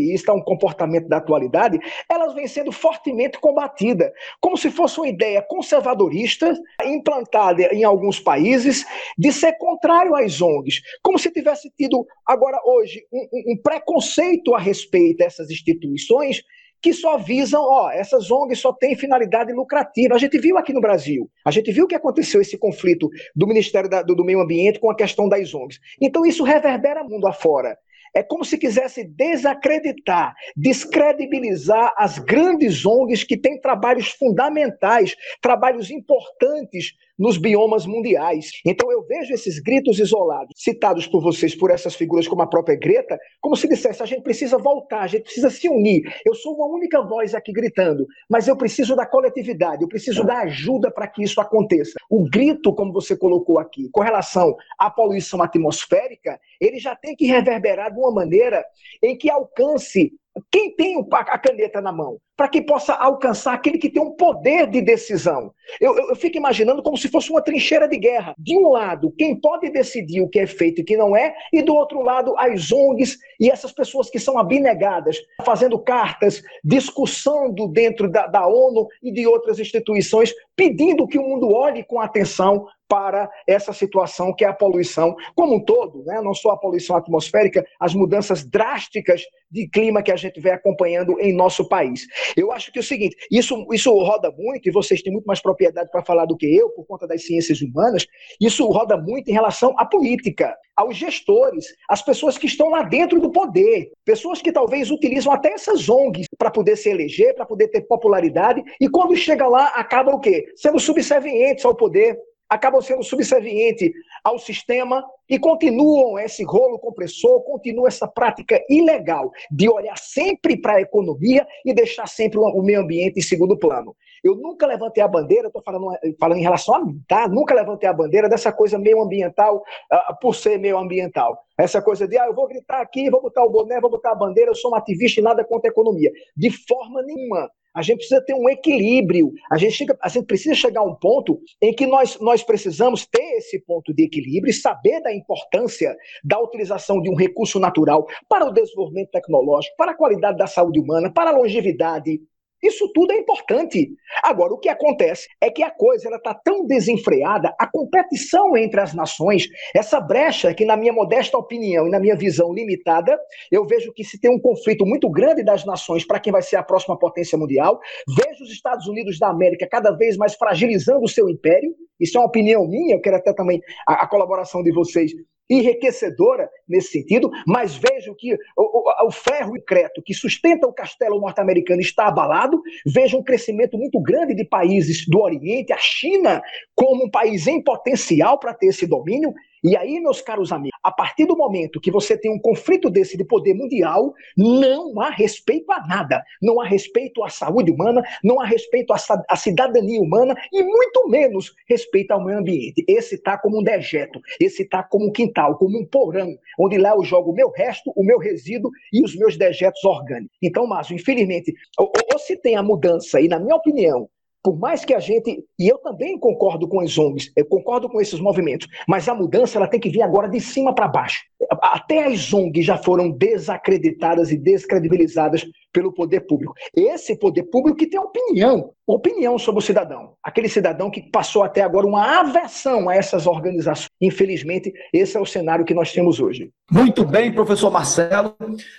e 0.00 0.16
é 0.26 0.32
um 0.32 0.42
comportamento 0.42 1.06
da 1.06 1.18
atualidade, 1.18 1.78
elas 2.10 2.34
vêm 2.34 2.48
sendo 2.48 2.72
fortemente 2.72 3.38
combatidas, 3.38 4.10
como 4.40 4.56
se 4.56 4.70
fosse 4.70 4.98
uma 4.98 5.08
ideia 5.08 5.40
conservadorista 5.42 6.52
implantada 6.84 7.62
em 7.72 7.84
alguns 7.84 8.18
países 8.18 8.84
de 9.16 9.30
ser 9.30 9.52
contrário 9.58 10.16
às 10.16 10.40
ONGs, 10.40 10.80
como 11.02 11.18
se 11.18 11.30
tivesse 11.30 11.70
tido 11.76 12.04
agora 12.26 12.58
hoje 12.64 13.06
um, 13.12 13.52
um 13.52 13.56
preconceito 13.62 14.54
a 14.54 14.58
respeito 14.58 15.18
dessas 15.18 15.50
instituições 15.50 16.42
que 16.84 16.92
só 16.92 17.16
visam, 17.16 17.62
ó, 17.62 17.90
essas 17.90 18.30
ONGs 18.30 18.58
só 18.58 18.70
têm 18.70 18.94
finalidade 18.94 19.50
lucrativa. 19.54 20.14
A 20.14 20.18
gente 20.18 20.36
viu 20.36 20.58
aqui 20.58 20.70
no 20.70 20.82
Brasil, 20.82 21.30
a 21.42 21.50
gente 21.50 21.72
viu 21.72 21.86
que 21.86 21.94
aconteceu 21.94 22.42
esse 22.42 22.58
conflito 22.58 23.08
do 23.34 23.46
Ministério 23.46 23.88
da, 23.88 24.02
do, 24.02 24.14
do 24.14 24.22
Meio 24.22 24.42
Ambiente 24.42 24.78
com 24.78 24.90
a 24.90 24.94
questão 24.94 25.26
das 25.26 25.54
ONGs. 25.54 25.80
Então 25.98 26.26
isso 26.26 26.44
reverbera 26.44 27.02
mundo 27.02 27.26
afora. 27.26 27.78
É 28.14 28.22
como 28.22 28.44
se 28.44 28.58
quisesse 28.58 29.02
desacreditar, 29.02 30.34
descredibilizar 30.54 31.94
as 31.96 32.18
grandes 32.18 32.84
ONGs 32.84 33.24
que 33.24 33.38
têm 33.38 33.58
trabalhos 33.58 34.08
fundamentais, 34.08 35.16
trabalhos 35.40 35.90
importantes 35.90 36.92
nos 37.18 37.36
biomas 37.36 37.86
mundiais. 37.86 38.50
Então 38.66 38.90
eu 38.90 39.04
vejo 39.06 39.32
esses 39.32 39.58
gritos 39.60 39.98
isolados, 39.98 40.52
citados 40.56 41.06
por 41.06 41.22
vocês, 41.22 41.54
por 41.54 41.70
essas 41.70 41.94
figuras 41.94 42.26
como 42.26 42.42
a 42.42 42.46
própria 42.46 42.76
Greta, 42.76 43.18
como 43.40 43.56
se 43.56 43.68
dissesse: 43.68 44.02
a 44.02 44.06
gente 44.06 44.22
precisa 44.22 44.58
voltar, 44.58 45.02
a 45.02 45.06
gente 45.06 45.24
precisa 45.24 45.50
se 45.50 45.68
unir. 45.68 46.02
Eu 46.24 46.34
sou 46.34 46.54
uma 46.54 46.66
única 46.66 47.02
voz 47.02 47.34
aqui 47.34 47.52
gritando, 47.52 48.06
mas 48.28 48.48
eu 48.48 48.56
preciso 48.56 48.96
da 48.96 49.06
coletividade, 49.06 49.82
eu 49.82 49.88
preciso 49.88 50.24
da 50.24 50.38
ajuda 50.40 50.90
para 50.90 51.06
que 51.06 51.22
isso 51.22 51.40
aconteça. 51.40 51.92
O 52.10 52.28
grito, 52.28 52.74
como 52.74 52.92
você 52.92 53.16
colocou 53.16 53.58
aqui, 53.58 53.88
com 53.90 54.00
relação 54.00 54.54
à 54.78 54.90
poluição 54.90 55.42
atmosférica, 55.42 56.38
ele 56.60 56.78
já 56.78 56.94
tem 56.96 57.14
que 57.14 57.26
reverberar 57.26 57.92
de 57.92 57.98
uma 57.98 58.12
maneira 58.12 58.64
em 59.02 59.16
que 59.16 59.30
alcance 59.30 60.12
quem 60.50 60.74
tem 60.74 60.96
a 61.12 61.38
caneta 61.38 61.80
na 61.80 61.92
mão? 61.92 62.18
Para 62.36 62.48
que 62.48 62.62
possa 62.62 62.94
alcançar 62.94 63.54
aquele 63.54 63.78
que 63.78 63.90
tem 63.90 64.02
um 64.02 64.16
poder 64.16 64.66
de 64.66 64.82
decisão. 64.82 65.52
Eu, 65.80 65.96
eu, 65.96 66.08
eu, 66.10 66.16
fico 66.16 66.36
imaginando 66.36 66.82
como 66.82 66.96
se 66.96 67.08
fosse 67.08 67.30
uma 67.30 67.42
trincheira 67.42 67.88
de 67.88 67.96
guerra. 67.96 68.34
De 68.38 68.56
um 68.56 68.68
lado, 68.68 69.12
quem 69.16 69.38
pode 69.40 69.70
decidir 69.70 70.20
o 70.20 70.28
que 70.28 70.40
é 70.40 70.46
feito 70.46 70.80
e 70.80 70.82
o 70.82 70.84
que 70.84 70.96
não 70.96 71.16
é, 71.16 71.34
e 71.52 71.62
do 71.62 71.74
outro 71.74 72.02
lado, 72.02 72.34
as 72.38 72.72
ONGs 72.72 73.18
e 73.40 73.50
essas 73.50 73.72
pessoas 73.72 74.10
que 74.10 74.18
são 74.18 74.38
abnegadas, 74.38 75.16
fazendo 75.44 75.78
cartas, 75.78 76.42
discussando 76.62 77.68
dentro 77.68 78.10
da, 78.10 78.26
da 78.26 78.46
ONU 78.46 78.88
e 79.02 79.12
de 79.12 79.26
outras 79.26 79.58
instituições, 79.58 80.32
pedindo 80.56 81.06
que 81.06 81.18
o 81.18 81.22
mundo 81.22 81.52
olhe 81.52 81.84
com 81.84 82.00
atenção 82.00 82.66
para 82.88 83.30
essa 83.46 83.72
situação 83.72 84.32
que 84.32 84.44
é 84.44 84.48
a 84.48 84.52
poluição 84.52 85.16
como 85.34 85.56
um 85.56 85.60
todo, 85.64 86.04
né? 86.04 86.20
não 86.20 86.34
só 86.34 86.50
a 86.50 86.56
poluição 86.56 86.96
atmosférica, 86.96 87.64
as 87.80 87.94
mudanças 87.94 88.44
drásticas 88.44 89.22
de 89.50 89.68
clima 89.68 90.02
que 90.02 90.12
a 90.12 90.16
gente 90.16 90.40
vem 90.40 90.52
acompanhando 90.52 91.18
em 91.20 91.32
nosso 91.32 91.68
país. 91.68 92.06
Eu 92.36 92.52
acho 92.52 92.72
que 92.72 92.78
é 92.78 92.80
o 92.80 92.84
seguinte, 92.84 93.16
isso, 93.30 93.66
isso 93.72 93.90
roda 93.90 94.32
muito, 94.36 94.68
e 94.68 94.72
vocês 94.72 95.02
têm 95.02 95.12
muito 95.12 95.26
mais 95.26 95.40
propriedade 95.40 95.90
para 95.90 96.04
falar 96.04 96.24
do 96.24 96.36
que 96.36 96.46
eu, 96.46 96.70
por 96.70 96.86
conta 96.86 97.06
das 97.06 97.24
ciências 97.24 97.60
humanas, 97.60 98.06
isso 98.40 98.66
roda 98.66 98.96
muito 98.96 99.28
em 99.28 99.32
relação 99.32 99.74
à 99.78 99.84
política, 99.84 100.56
aos 100.76 100.96
gestores, 100.96 101.66
às 101.88 102.02
pessoas 102.02 102.36
que 102.36 102.46
estão 102.46 102.70
lá 102.70 102.82
dentro 102.82 103.20
do 103.20 103.30
poder, 103.30 103.90
pessoas 104.04 104.42
que 104.42 104.52
talvez 104.52 104.90
utilizam 104.90 105.32
até 105.32 105.52
essas 105.52 105.88
ONGs 105.88 106.26
para 106.36 106.50
poder 106.50 106.76
se 106.76 106.88
eleger, 106.88 107.34
para 107.34 107.46
poder 107.46 107.68
ter 107.68 107.82
popularidade, 107.82 108.62
e 108.80 108.88
quando 108.88 109.16
chega 109.16 109.46
lá, 109.46 109.66
acaba 109.68 110.12
o 110.12 110.20
quê? 110.20 110.44
Sendo 110.56 110.78
subservientes 110.78 111.64
ao 111.64 111.74
poder, 111.74 112.18
acabam 112.48 112.80
sendo 112.80 113.02
subservientes 113.02 113.90
ao 114.22 114.38
sistema 114.38 115.04
e 115.28 115.38
continuam 115.38 116.18
esse 116.18 116.44
rolo 116.44 116.78
compressor, 116.78 117.42
continua 117.42 117.88
essa 117.88 118.06
prática 118.06 118.62
ilegal 118.68 119.30
de 119.50 119.68
olhar 119.68 119.96
sempre 119.96 120.56
para 120.56 120.74
a 120.74 120.80
economia 120.80 121.46
e 121.64 121.72
deixar 121.72 122.06
sempre 122.06 122.38
o 122.38 122.62
meio 122.62 122.80
ambiente 122.80 123.18
em 123.18 123.22
segundo 123.22 123.56
plano. 123.58 123.96
Eu 124.22 124.36
nunca 124.36 124.66
levantei 124.66 125.02
a 125.02 125.08
bandeira, 125.08 125.48
estou 125.48 125.62
falando, 125.62 125.86
falando 126.18 126.38
em 126.38 126.42
relação 126.42 126.74
a 126.74 126.84
mim, 126.84 126.98
tá? 127.06 127.28
Nunca 127.28 127.54
levantei 127.54 127.88
a 127.88 127.92
bandeira 127.92 128.26
dessa 128.26 128.50
coisa 128.50 128.78
meio 128.78 129.02
ambiental 129.02 129.62
uh, 129.92 130.18
por 130.18 130.34
ser 130.34 130.58
meio 130.58 130.78
ambiental. 130.78 131.38
Essa 131.56 131.80
coisa 131.80 132.08
de, 132.08 132.18
ah, 132.18 132.26
eu 132.26 132.34
vou 132.34 132.48
gritar 132.48 132.80
aqui, 132.80 133.08
vou 133.08 133.22
botar 133.22 133.44
o 133.44 133.50
boné, 133.50 133.80
vou 133.80 133.90
botar 133.90 134.12
a 134.12 134.14
bandeira, 134.14 134.50
eu 134.50 134.54
sou 134.54 134.72
um 134.72 134.74
ativista 134.74 135.20
e 135.20 135.22
nada 135.22 135.44
contra 135.44 135.70
a 135.70 135.72
economia. 135.72 136.10
De 136.36 136.50
forma 136.50 137.02
nenhuma. 137.02 137.50
A 137.74 137.82
gente 137.82 137.98
precisa 137.98 138.24
ter 138.24 138.34
um 138.34 138.48
equilíbrio. 138.48 139.32
A 139.50 139.58
gente, 139.58 139.72
chega, 139.72 139.98
a 140.00 140.08
gente 140.08 140.26
precisa 140.26 140.54
chegar 140.54 140.80
a 140.80 140.84
um 140.84 140.94
ponto 140.94 141.40
em 141.60 141.74
que 141.74 141.86
nós, 141.86 142.18
nós 142.20 142.42
precisamos 142.42 143.04
ter 143.04 143.36
esse 143.36 143.58
ponto 143.64 143.92
de 143.92 144.04
equilíbrio 144.04 144.50
e 144.50 144.54
saber 144.54 145.00
da 145.00 145.12
importância 145.12 145.96
da 146.22 146.38
utilização 146.38 147.02
de 147.02 147.10
um 147.10 147.16
recurso 147.16 147.58
natural 147.58 148.06
para 148.28 148.46
o 148.46 148.52
desenvolvimento 148.52 149.10
tecnológico, 149.10 149.74
para 149.76 149.90
a 149.90 149.96
qualidade 149.96 150.38
da 150.38 150.46
saúde 150.46 150.78
humana, 150.78 151.12
para 151.12 151.30
a 151.30 151.36
longevidade, 151.36 152.20
isso 152.66 152.90
tudo 152.92 153.12
é 153.12 153.16
importante. 153.16 153.90
Agora, 154.22 154.52
o 154.54 154.58
que 154.58 154.68
acontece 154.68 155.28
é 155.40 155.50
que 155.50 155.62
a 155.62 155.70
coisa 155.70 156.08
está 156.08 156.34
tão 156.34 156.66
desenfreada, 156.66 157.54
a 157.58 157.66
competição 157.66 158.56
entre 158.56 158.80
as 158.80 158.94
nações, 158.94 159.48
essa 159.74 160.00
brecha 160.00 160.54
que, 160.54 160.64
na 160.64 160.76
minha 160.76 160.92
modesta 160.92 161.36
opinião 161.36 161.86
e 161.86 161.90
na 161.90 162.00
minha 162.00 162.16
visão 162.16 162.52
limitada, 162.52 163.18
eu 163.50 163.66
vejo 163.66 163.92
que 163.92 164.04
se 164.04 164.20
tem 164.20 164.30
um 164.30 164.40
conflito 164.40 164.86
muito 164.86 165.10
grande 165.10 165.42
das 165.42 165.64
nações 165.64 166.06
para 166.06 166.20
quem 166.20 166.32
vai 166.32 166.42
ser 166.42 166.56
a 166.56 166.62
próxima 166.62 166.98
potência 166.98 167.36
mundial, 167.36 167.78
vejo 168.08 168.44
os 168.44 168.50
Estados 168.50 168.86
Unidos 168.86 169.18
da 169.18 169.28
América 169.28 169.68
cada 169.70 169.90
vez 169.90 170.16
mais 170.16 170.34
fragilizando 170.34 171.04
o 171.04 171.08
seu 171.08 171.28
império, 171.28 171.74
isso 172.00 172.16
é 172.16 172.20
uma 172.20 172.26
opinião 172.26 172.66
minha, 172.66 172.96
eu 172.96 173.00
quero 173.00 173.16
até 173.16 173.32
também 173.32 173.60
a, 173.86 174.04
a 174.04 174.08
colaboração 174.08 174.62
de 174.62 174.72
vocês 174.72 175.12
enriquecedora 175.48 176.48
nesse 176.68 176.92
sentido, 176.92 177.30
mas 177.46 177.74
vejo 177.74 178.14
que 178.16 178.34
o, 178.34 178.36
o, 178.56 179.06
o 179.06 179.10
ferro 179.10 179.56
increto 179.56 180.02
que 180.02 180.14
sustenta 180.14 180.66
o 180.66 180.72
castelo 180.72 181.20
norte-americano 181.20 181.80
está 181.80 182.06
abalado, 182.06 182.62
vejo 182.86 183.18
um 183.18 183.22
crescimento 183.22 183.76
muito 183.76 184.00
grande 184.00 184.34
de 184.34 184.44
países 184.44 185.06
do 185.06 185.20
Oriente, 185.20 185.72
a 185.72 185.78
China 185.78 186.42
como 186.74 187.04
um 187.04 187.10
país 187.10 187.46
em 187.46 187.62
potencial 187.62 188.38
para 188.38 188.54
ter 188.54 188.66
esse 188.66 188.86
domínio, 188.86 189.32
e 189.62 189.76
aí, 189.78 189.98
meus 189.98 190.20
caros 190.20 190.52
amigos, 190.52 190.73
a 190.84 190.92
partir 190.92 191.24
do 191.24 191.36
momento 191.36 191.80
que 191.80 191.90
você 191.90 192.16
tem 192.16 192.30
um 192.30 192.38
conflito 192.38 192.90
desse 192.90 193.16
de 193.16 193.24
poder 193.24 193.54
mundial, 193.54 194.12
não 194.36 195.00
há 195.00 195.08
respeito 195.08 195.72
a 195.72 195.86
nada. 195.86 196.22
Não 196.42 196.60
há 196.60 196.66
respeito 196.66 197.24
à 197.24 197.30
saúde 197.30 197.70
humana, 197.70 198.02
não 198.22 198.40
há 198.40 198.44
respeito 198.44 198.92
à, 198.92 199.36
cidadania 199.36 200.00
humana 200.00 200.34
e 200.52 200.62
muito 200.62 201.08
menos 201.08 201.54
respeito 201.66 202.10
ao 202.10 202.22
meio 202.22 202.38
ambiente. 202.38 202.84
Esse 202.86 203.14
está 203.14 203.38
como 203.38 203.60
um 203.60 203.62
dejeto, 203.62 204.20
esse 204.38 204.62
está 204.62 204.82
como 204.82 205.06
um 205.06 205.12
quintal, 205.12 205.56
como 205.56 205.78
um 205.78 205.86
porão, 205.86 206.36
onde 206.58 206.76
lá 206.76 206.90
eu 206.90 207.02
jogo 207.02 207.30
o 207.30 207.34
meu 207.34 207.50
resto, 207.50 207.90
o 207.96 208.04
meu 208.04 208.18
resíduo 208.18 208.70
e 208.92 209.02
os 209.02 209.16
meus 209.16 209.36
dejetos 209.36 209.82
orgânicos. 209.84 210.36
Então, 210.42 210.66
Márcio, 210.66 210.94
infelizmente, 210.94 211.54
ou, 211.78 211.90
ou 212.12 212.18
se 212.18 212.36
tem 212.36 212.56
a 212.56 212.62
mudança, 212.62 213.20
e 213.20 213.28
na 213.28 213.38
minha 213.38 213.56
opinião, 213.56 214.08
por 214.44 214.58
mais 214.58 214.84
que 214.84 214.92
a 214.92 215.00
gente, 215.00 215.42
e 215.58 215.66
eu 215.66 215.78
também 215.78 216.18
concordo 216.18 216.68
com 216.68 216.78
as 216.78 216.98
ONGs, 216.98 217.32
eu 217.34 217.46
concordo 217.46 217.88
com 217.88 217.98
esses 217.98 218.20
movimentos, 218.20 218.68
mas 218.86 219.08
a 219.08 219.14
mudança 219.14 219.56
ela 219.56 219.66
tem 219.66 219.80
que 219.80 219.88
vir 219.88 220.02
agora 220.02 220.28
de 220.28 220.38
cima 220.38 220.74
para 220.74 220.86
baixo. 220.86 221.22
Até 221.62 222.04
as 222.04 222.30
ONGs 222.32 222.66
já 222.66 222.76
foram 222.76 223.10
desacreditadas 223.10 224.30
e 224.30 224.36
descredibilizadas 224.36 225.46
pelo 225.74 225.92
poder 225.92 226.20
público. 226.20 226.54
Esse 226.74 227.18
poder 227.18 227.42
público 227.42 227.76
que 227.76 227.88
tem 227.88 227.98
opinião, 227.98 228.70
opinião 228.86 229.36
sobre 229.36 229.58
o 229.58 229.62
cidadão. 229.62 230.14
Aquele 230.22 230.48
cidadão 230.48 230.88
que 230.88 231.02
passou 231.02 231.42
até 231.42 231.62
agora 231.62 231.84
uma 231.84 232.20
aversão 232.20 232.88
a 232.88 232.94
essas 232.94 233.26
organizações. 233.26 233.88
Infelizmente, 234.00 234.72
esse 234.92 235.16
é 235.16 235.20
o 235.20 235.26
cenário 235.26 235.64
que 235.64 235.74
nós 235.74 235.92
temos 235.92 236.20
hoje. 236.20 236.50
Muito 236.70 237.04
bem, 237.04 237.32
professor 237.32 237.70
Marcelo. 237.70 238.36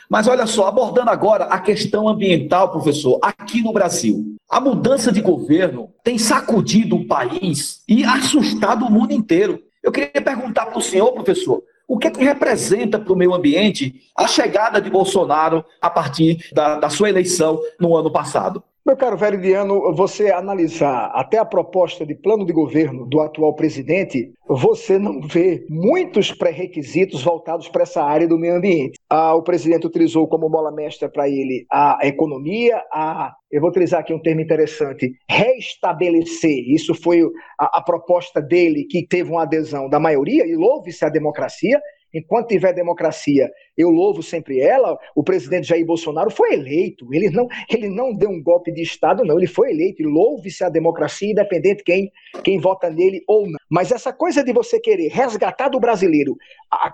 Mas 0.10 0.28
olha 0.28 0.48
só, 0.48 0.68
abordando 0.68 1.10
agora 1.10 1.44
a 1.46 1.60
questão 1.60 2.08
ambiental, 2.08 2.72
professor, 2.72 3.20
aqui 3.22 3.62
no 3.62 3.74
Brasil. 3.74 4.36
A 4.50 4.62
mudança 4.62 5.12
de 5.12 5.20
governo 5.20 5.90
tem 6.02 6.18
sacudido 6.18 6.96
o 6.96 7.06
país 7.06 7.84
e 7.90 8.06
assustado 8.06 8.86
o 8.86 8.92
mundo 8.92 9.12
inteiro. 9.12 9.60
Eu 9.84 9.92
queria 9.92 10.22
perguntar 10.22 10.68
para 10.68 10.80
o 10.80 10.82
senhor, 10.82 11.12
professor, 11.12 11.62
o 11.88 11.98
que, 11.98 12.08
é 12.08 12.12
que 12.12 12.24
representa 12.24 13.00
para 13.00 13.14
o 13.14 13.16
meio 13.16 13.34
ambiente 13.34 14.02
a 14.16 14.28
chegada 14.28 14.82
de 14.82 14.90
Bolsonaro 14.90 15.64
a 15.82 15.90
partir 15.90 16.50
da, 16.52 16.80
da 16.80 16.90
sua 16.90 17.10
eleição 17.10 17.60
no 17.80 17.96
ano 17.96 18.12
passado? 18.12 18.64
Meu 18.88 18.96
caro 18.96 19.18
Veridiano, 19.18 19.92
você 19.96 20.30
analisar 20.30 21.08
até 21.16 21.40
a 21.40 21.44
proposta 21.44 22.06
de 22.06 22.14
plano 22.14 22.46
de 22.46 22.54
governo 22.54 23.08
do 23.08 23.20
atual 23.20 23.56
presidente, 23.56 24.32
você 24.48 25.00
não 25.00 25.22
vê 25.22 25.66
muitos 25.68 26.32
pré-requisitos 26.32 27.24
voltados 27.24 27.68
para 27.68 27.82
essa 27.82 28.04
área 28.04 28.28
do 28.28 28.38
meio 28.38 28.58
ambiente. 28.58 29.00
Ah, 29.10 29.34
o 29.34 29.42
presidente 29.42 29.88
utilizou 29.88 30.28
como 30.28 30.48
bola 30.48 30.72
mestra 30.72 31.10
para 31.10 31.28
ele 31.28 31.66
a 31.72 31.98
economia, 32.04 32.80
a, 32.94 33.34
eu 33.52 33.60
vou 33.60 33.72
utilizar 33.72 34.02
aqui 34.02 34.14
um 34.14 34.22
termo 34.22 34.42
interessante, 34.42 35.14
restabelecer. 35.28 36.66
Isso 36.68 36.94
foi 36.94 37.24
a, 37.60 37.80
a 37.80 37.82
proposta 37.82 38.40
dele, 38.40 38.86
que 38.88 39.08
teve 39.08 39.32
uma 39.32 39.42
adesão 39.42 39.90
da 39.90 40.00
maioria, 40.00 40.46
e 40.46 40.56
louve-se 40.56 41.04
a 41.04 41.10
democracia, 41.10 41.82
Enquanto 42.14 42.48
tiver 42.48 42.74
democracia, 42.74 43.50
eu 43.78 43.90
louvo 43.90 44.24
sempre 44.24 44.60
ela. 44.60 44.98
O 45.16 45.24
presidente 45.24 45.68
Jair 45.68 45.86
Bolsonaro 45.86 46.30
foi 46.30 46.54
eleito. 46.54 47.14
Ele 47.14 47.30
não, 47.30 47.48
ele 47.70 47.90
não 47.90 48.14
deu 48.14 48.30
um 48.30 48.42
golpe 48.42 48.72
de 48.72 48.82
Estado, 48.82 49.24
não. 49.24 49.38
Ele 49.38 49.48
foi 49.48 49.72
eleito. 49.72 50.02
E 50.02 50.06
louve-se 50.06 50.64
a 50.64 50.70
democracia, 50.70 51.32
independente 51.32 51.84
quem, 51.84 52.12
quem 52.44 52.60
vota 52.60 52.90
nele 52.90 53.22
ou 53.28 53.46
não. 53.46 53.58
Mas 53.70 53.92
essa 53.92 54.14
coisa 54.14 54.44
de 54.44 54.54
você 54.54 54.80
querer 54.80 55.10
resgatar 55.10 55.70
do 55.70 55.80
brasileiro 55.80 56.36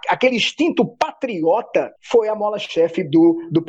aquele 0.10 0.36
instinto 0.36 0.86
patriota 0.86 1.94
foi 2.02 2.28
a 2.28 2.36
mola-chefe 2.36 3.04
do, 3.04 3.50
do, 3.52 3.64